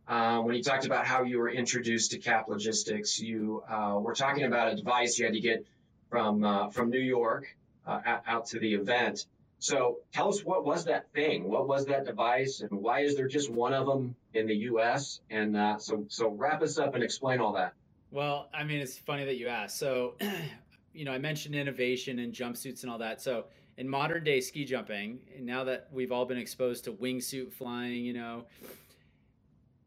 uh, 0.07 0.39
when 0.39 0.55
you 0.55 0.63
talked 0.63 0.86
about 0.86 1.05
how 1.05 1.24
you 1.24 1.39
were 1.39 1.49
introduced 1.49 2.11
to 2.11 2.20
Cap 2.20 2.47
Logistics, 2.49 3.20
you 3.20 3.63
uh, 3.70 3.97
were 3.99 4.13
talking 4.13 4.43
about 4.43 4.74
a 4.74 4.76
device 4.76 5.20
you 5.20 5.26
had 5.26 5.36
to 5.36 5.39
get 5.39 5.65
from 6.09 6.43
uh, 6.43 6.70
from 6.70 6.89
New 6.89 6.99
York 6.99 7.55
uh, 7.86 8.19
out 8.27 8.45
to 8.47 8.59
the 8.59 8.73
event. 8.73 9.25
So 9.59 9.99
tell 10.13 10.30
us 10.30 10.43
what 10.45 10.65
was 10.65 10.86
that 10.86 11.11
thing? 11.13 11.49
What 11.49 11.67
was 11.67 11.86
that 11.88 12.05
device, 12.05 12.61
and 12.61 12.71
why 12.71 13.01
is 13.01 13.15
there 13.15 13.27
just 13.27 13.49
one 13.49 13.73
of 13.73 13.86
them 13.88 14.15
in 14.34 14.47
the 14.47 14.55
U.S.? 14.55 15.19
And 15.30 15.57
uh, 15.57 15.77
so 15.77 16.05
so 16.07 16.30
wrap 16.30 16.61
us 16.61 16.77
up 16.77 16.95
and 16.95 17.03
explain 17.03 17.39
all 17.39 17.53
that. 17.53 17.73
Well, 18.11 18.49
I 18.53 18.63
mean, 18.63 18.80
it's 18.80 18.97
funny 18.97 19.25
that 19.25 19.36
you 19.36 19.47
asked. 19.47 19.77
So 19.77 20.15
you 20.93 21.05
know, 21.05 21.11
I 21.11 21.17
mentioned 21.17 21.55
innovation 21.55 22.19
and 22.19 22.34
jumpsuits 22.34 22.84
and 22.84 22.91
all 22.91 22.97
that. 22.99 23.21
So 23.21 23.45
in 23.77 23.88
modern 23.88 24.23
day 24.23 24.41
ski 24.41 24.65
jumping, 24.65 25.19
now 25.39 25.63
that 25.65 25.88
we've 25.91 26.11
all 26.11 26.25
been 26.25 26.38
exposed 26.38 26.86
to 26.86 26.93
wingsuit 26.93 27.51
flying, 27.53 28.03
you 28.03 28.13
know, 28.13 28.45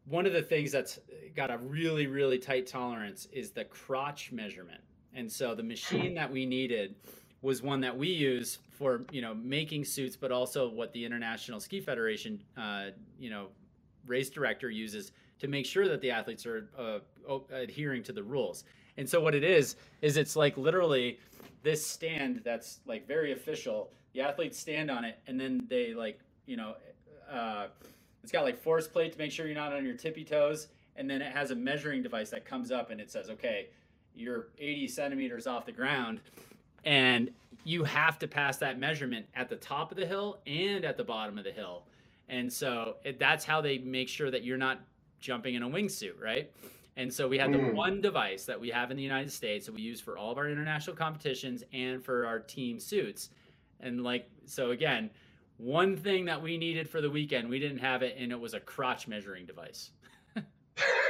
one 0.07 0.26
of 0.26 0.32
the 0.32 0.43
things 0.43 0.72
that's 0.72 0.99
got 1.36 1.51
a 1.51 1.59
really, 1.59 2.07
really 2.07 2.38
tight 2.38 2.66
tolerance 2.66 3.28
is 3.32 3.51
the 3.51 3.64
crotch 3.64 4.32
measurement. 4.32 4.80
And 5.14 5.30
so 5.30 5.55
the 5.55 5.62
machine 5.62 6.14
that 6.14 6.32
we 6.32 6.47
needed 6.47 6.95
was 7.43 7.62
one 7.62 7.80
that 7.80 7.97
we 7.97 8.09
use 8.09 8.59
for, 8.70 9.05
you 9.11 9.20
know, 9.20 9.34
making 9.34 9.84
suits, 9.84 10.16
but 10.16 10.32
also 10.32 10.70
what 10.70 10.93
the 10.93 11.05
International 11.05 11.61
Ski 11.61 11.80
Federation, 11.80 12.43
uh, 12.57 12.86
you 13.18 13.30
know, 13.30 13.49
race 14.07 14.30
director 14.30 14.70
uses 14.70 15.12
to 15.38 15.49
make 15.49 15.66
sure 15.66 15.88
that 15.88 16.01
the 16.01 16.11
athletes 16.11 16.47
are 16.47 16.68
uh, 16.78 17.38
adhering 17.53 18.03
to 18.05 18.12
the 18.12 18.22
rules. 18.22 18.64
And 18.97 19.09
so 19.09 19.20
what 19.20 19.34
it 19.34 19.45
is 19.45 19.76
is 20.03 20.16
it's 20.16 20.36
like 20.36 20.57
literally 20.57 21.18
this 21.62 21.84
stand 21.84 22.43
that's 22.45 22.80
like 22.86 23.07
very 23.07 23.32
official. 23.32 23.90
The 24.12 24.20
athletes 24.20 24.59
stand 24.59 24.90
on 24.90 25.05
it, 25.05 25.18
and 25.26 25.40
then 25.40 25.66
they 25.68 25.95
like 25.95 26.20
you 26.47 26.57
know, 26.57 26.74
uh, 27.30 27.66
it's 28.22 28.32
got 28.32 28.45
like 28.45 28.59
force 28.59 28.86
plate 28.86 29.12
to 29.12 29.18
make 29.18 29.32
sure 29.32 29.47
you're 29.47 29.55
not 29.55 29.72
on 29.72 29.84
your 29.84 29.97
tippy 29.97 30.24
toes, 30.24 30.68
and 30.97 31.09
then 31.09 31.22
it 31.22 31.32
has 31.32 31.51
a 31.51 31.55
measuring 31.55 32.03
device 32.03 32.30
that 32.30 32.45
comes 32.45 32.70
up 32.70 32.90
and 32.90 33.01
it 33.01 33.11
says, 33.11 33.30
okay, 33.30 33.68
you're 34.14 34.49
80 34.59 34.88
centimeters 34.88 35.47
off 35.47 35.64
the 35.64 35.72
ground, 35.72 36.20
and 36.85 37.30
you 37.64 37.85
have 37.85 38.18
to 38.18 38.26
pass 38.26 38.57
that 38.59 38.78
measurement 38.78 39.26
at 39.35 39.49
the 39.49 39.57
top 39.57 39.91
of 39.93 39.97
the 39.97 40.07
hill 40.07 40.41
and 40.47 40.85
at 40.85 40.97
the 40.97 41.05
bottom 41.05 41.39
of 41.39 41.45
the 41.45 41.53
hill. 41.53 41.85
And 42.28 42.53
so 42.53 42.97
it, 43.05 43.18
that's 43.18 43.45
how 43.45 43.61
they 43.61 43.78
make 43.78 44.09
sure 44.09 44.30
that 44.30 44.43
you're 44.43 44.59
not 44.59 44.80
jumping 45.20 45.55
in 45.55 45.62
a 45.62 45.68
wingsuit, 45.68 46.20
right? 46.20 46.51
And 46.97 47.12
so 47.12 47.28
we 47.28 47.39
had 47.39 47.53
the 47.53 47.59
mm. 47.59 47.74
one 47.74 48.01
device 48.01 48.45
that 48.47 48.61
we 48.61 48.68
have 48.70 48.91
in 48.91 48.97
the 48.97 49.03
United 49.03 49.33
States 49.33 49.66
that 49.66 49.74
we 49.74 49.80
use 49.80 50.01
for 50.01 50.18
all 50.18 50.33
of 50.33 50.39
our 50.39 50.49
international 50.49 50.97
competitions 50.97 51.62
and 51.72 52.05
for 52.05 52.26
our 52.26 52.39
team 52.39 52.78
suits. 52.78 53.30
And 53.80 54.03
like, 54.03 54.28
so 54.45 54.72
again, 54.72 55.11
one 55.57 55.97
thing 55.97 56.24
that 56.26 56.43
we 56.43 56.59
needed 56.59 56.89
for 56.89 57.01
the 57.01 57.09
weekend, 57.09 57.49
we 57.49 57.59
didn't 57.59 57.78
have 57.78 58.03
it, 58.03 58.16
and 58.18 58.33
it 58.33 58.41
was 58.41 58.55
a 58.55 58.61
crotch 58.61 59.07
measuring 59.09 59.47
device. 59.47 59.91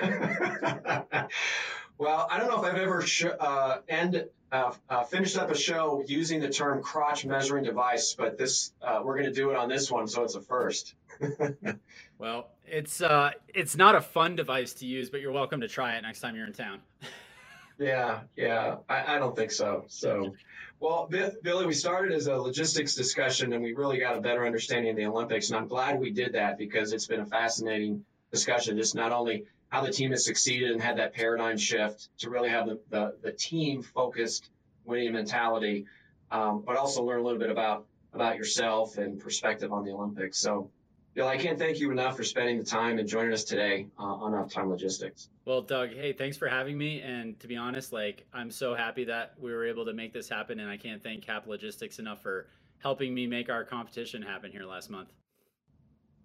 well, 2.03 2.27
I 2.29 2.39
don't 2.39 2.49
know 2.49 2.61
if 2.61 2.65
I've 2.65 2.81
ever 2.81 3.01
sh- 3.01 3.27
uh, 3.39 3.79
end 3.89 4.27
uh, 4.51 4.73
uh, 4.91 5.05
finished 5.05 5.39
up 5.39 5.53
a 5.53 5.57
show 5.57 6.03
using 6.05 6.41
the 6.41 6.49
term 6.49 6.83
crotch 6.83 7.25
measuring 7.25 7.63
device, 7.63 8.15
but 8.15 8.37
this 8.37 8.73
uh, 8.83 9.01
we're 9.05 9.17
going 9.17 9.33
to 9.33 9.33
do 9.33 9.51
it 9.51 9.57
on 9.57 9.69
this 9.69 9.89
one, 9.89 10.09
so 10.09 10.25
it's 10.25 10.35
a 10.35 10.41
first. 10.41 10.95
well, 12.19 12.49
it's 12.67 13.01
uh, 13.01 13.31
it's 13.55 13.77
not 13.77 13.95
a 13.95 14.01
fun 14.01 14.35
device 14.35 14.75
to 14.75 14.87
use, 14.87 15.11
but 15.11 15.21
you're 15.21 15.31
welcome 15.31 15.61
to 15.61 15.69
try 15.69 15.95
it 15.95 16.03
next 16.03 16.19
time 16.19 16.35
you're 16.35 16.47
in 16.47 16.53
town. 16.53 16.81
yeah, 17.79 18.23
yeah, 18.37 18.79
I, 18.89 19.15
I, 19.15 19.19
don't 19.21 19.37
think 19.37 19.53
so. 19.53 19.85
So, 19.87 20.35
well, 20.81 21.09
Billy, 21.09 21.67
we 21.67 21.73
started 21.73 22.13
as 22.13 22.27
a 22.27 22.35
logistics 22.35 22.97
discussion, 22.97 23.53
and 23.53 23.63
we 23.63 23.75
really 23.75 24.01
got 24.01 24.17
a 24.17 24.21
better 24.21 24.45
understanding 24.45 24.91
of 24.91 24.97
the 24.97 25.07
Olympics, 25.07 25.51
and 25.51 25.57
I'm 25.57 25.69
glad 25.69 26.01
we 26.01 26.11
did 26.11 26.33
that 26.33 26.59
because 26.59 26.93
it's 26.93 27.07
been 27.07 27.21
a 27.21 27.27
fascinating 27.27 28.05
discussion. 28.33 28.77
Just 28.77 28.97
not 28.97 29.13
only 29.13 29.45
how 29.73 29.81
the 29.81 29.91
team 29.91 30.11
has 30.11 30.23
succeeded 30.23 30.71
and 30.71 30.83
had 30.83 30.99
that 30.99 31.15
paradigm 31.15 31.57
shift 31.57 32.11
to 32.19 32.29
really 32.29 32.51
have 32.51 32.67
the, 32.67 32.79
the, 32.91 33.17
the 33.23 33.33
team 33.33 33.83
focused 33.83 34.51
winning 34.85 35.15
mentality, 35.15 35.87
um, 36.31 36.63
but 36.65 36.77
also 36.77 37.03
learn 37.03 37.21
a 37.21 37.23
little 37.23 37.39
bit 37.39 37.51
about 37.51 37.87
about 38.13 38.37
yourself 38.37 38.99
and 38.99 39.19
perspective 39.19 39.73
on 39.73 39.87
the 39.87 39.91
Olympics. 39.91 40.39
So 40.39 40.71
Bill, 41.15 41.27
I 41.27 41.39
can't 41.39 41.59
thank 41.59 41.81
you 41.81 41.91
enough 41.91 42.19
for 42.19 42.25
spending 42.25 42.59
the 42.59 42.65
time 42.65 42.99
and 42.99 43.09
joining 43.09 43.33
us 43.33 43.45
today 43.45 43.87
uh, 43.99 44.03
on 44.03 44.33
Uptime 44.33 44.69
Logistics. 44.69 45.31
Well, 45.47 45.63
Doug, 45.63 45.95
hey, 45.95 46.13
thanks 46.13 46.37
for 46.37 46.49
having 46.49 46.77
me. 46.77 47.01
And 47.01 47.41
to 47.41 47.49
be 47.49 47.57
honest, 47.57 47.95
like 47.95 48.27
I'm 48.35 48.51
so 48.51 48.75
happy 48.75 49.05
that 49.05 49.33
we 49.39 49.53
were 49.53 49.65
able 49.65 49.87
to 49.87 49.95
make 49.95 50.13
this 50.13 50.29
happen, 50.29 50.61
and 50.61 50.71
I 50.71 50.77
can't 50.77 51.03
thank 51.03 51.23
Cap 51.23 51.47
Logistics 51.47 51.99
enough 51.99 52.21
for 52.21 52.49
helping 52.79 53.15
me 53.15 53.27
make 53.27 53.49
our 53.49 53.65
competition 53.65 54.21
happen 54.21 54.53
here 54.53 54.65
last 54.65 54.91
month. 54.91 55.09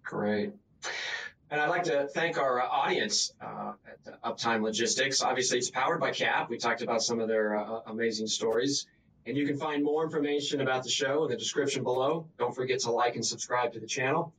Great. 0.02 0.52
And 1.50 1.60
I'd 1.60 1.70
like 1.70 1.84
to 1.84 2.08
thank 2.08 2.36
our 2.36 2.60
audience 2.60 3.32
uh, 3.40 3.72
at 4.06 4.22
Uptime 4.22 4.62
Logistics. 4.62 5.22
Obviously, 5.22 5.58
it's 5.58 5.70
powered 5.70 5.98
by 5.98 6.10
CAP. 6.10 6.50
We 6.50 6.58
talked 6.58 6.82
about 6.82 7.02
some 7.02 7.20
of 7.20 7.28
their 7.28 7.56
uh, 7.56 7.80
amazing 7.86 8.26
stories. 8.26 8.86
And 9.24 9.36
you 9.36 9.46
can 9.46 9.56
find 9.58 9.82
more 9.82 10.04
information 10.04 10.60
about 10.60 10.84
the 10.84 10.90
show 10.90 11.24
in 11.24 11.30
the 11.30 11.36
description 11.36 11.82
below. 11.82 12.26
Don't 12.38 12.54
forget 12.54 12.80
to 12.80 12.90
like 12.90 13.14
and 13.14 13.24
subscribe 13.24 13.72
to 13.74 13.80
the 13.80 13.86
channel. 13.86 14.32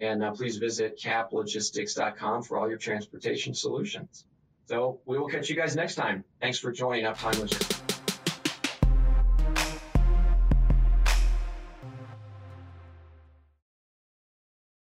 And 0.00 0.22
uh, 0.22 0.32
please 0.32 0.56
visit 0.56 1.00
caplogistics.com 1.00 2.42
for 2.42 2.58
all 2.58 2.68
your 2.68 2.78
transportation 2.78 3.54
solutions. 3.54 4.24
So 4.66 5.00
we 5.06 5.18
will 5.18 5.28
catch 5.28 5.48
you 5.48 5.56
guys 5.56 5.76
next 5.76 5.94
time. 5.94 6.24
Thanks 6.40 6.58
for 6.58 6.72
joining 6.72 7.04
Uptime 7.04 7.38
Logistics. 7.40 7.75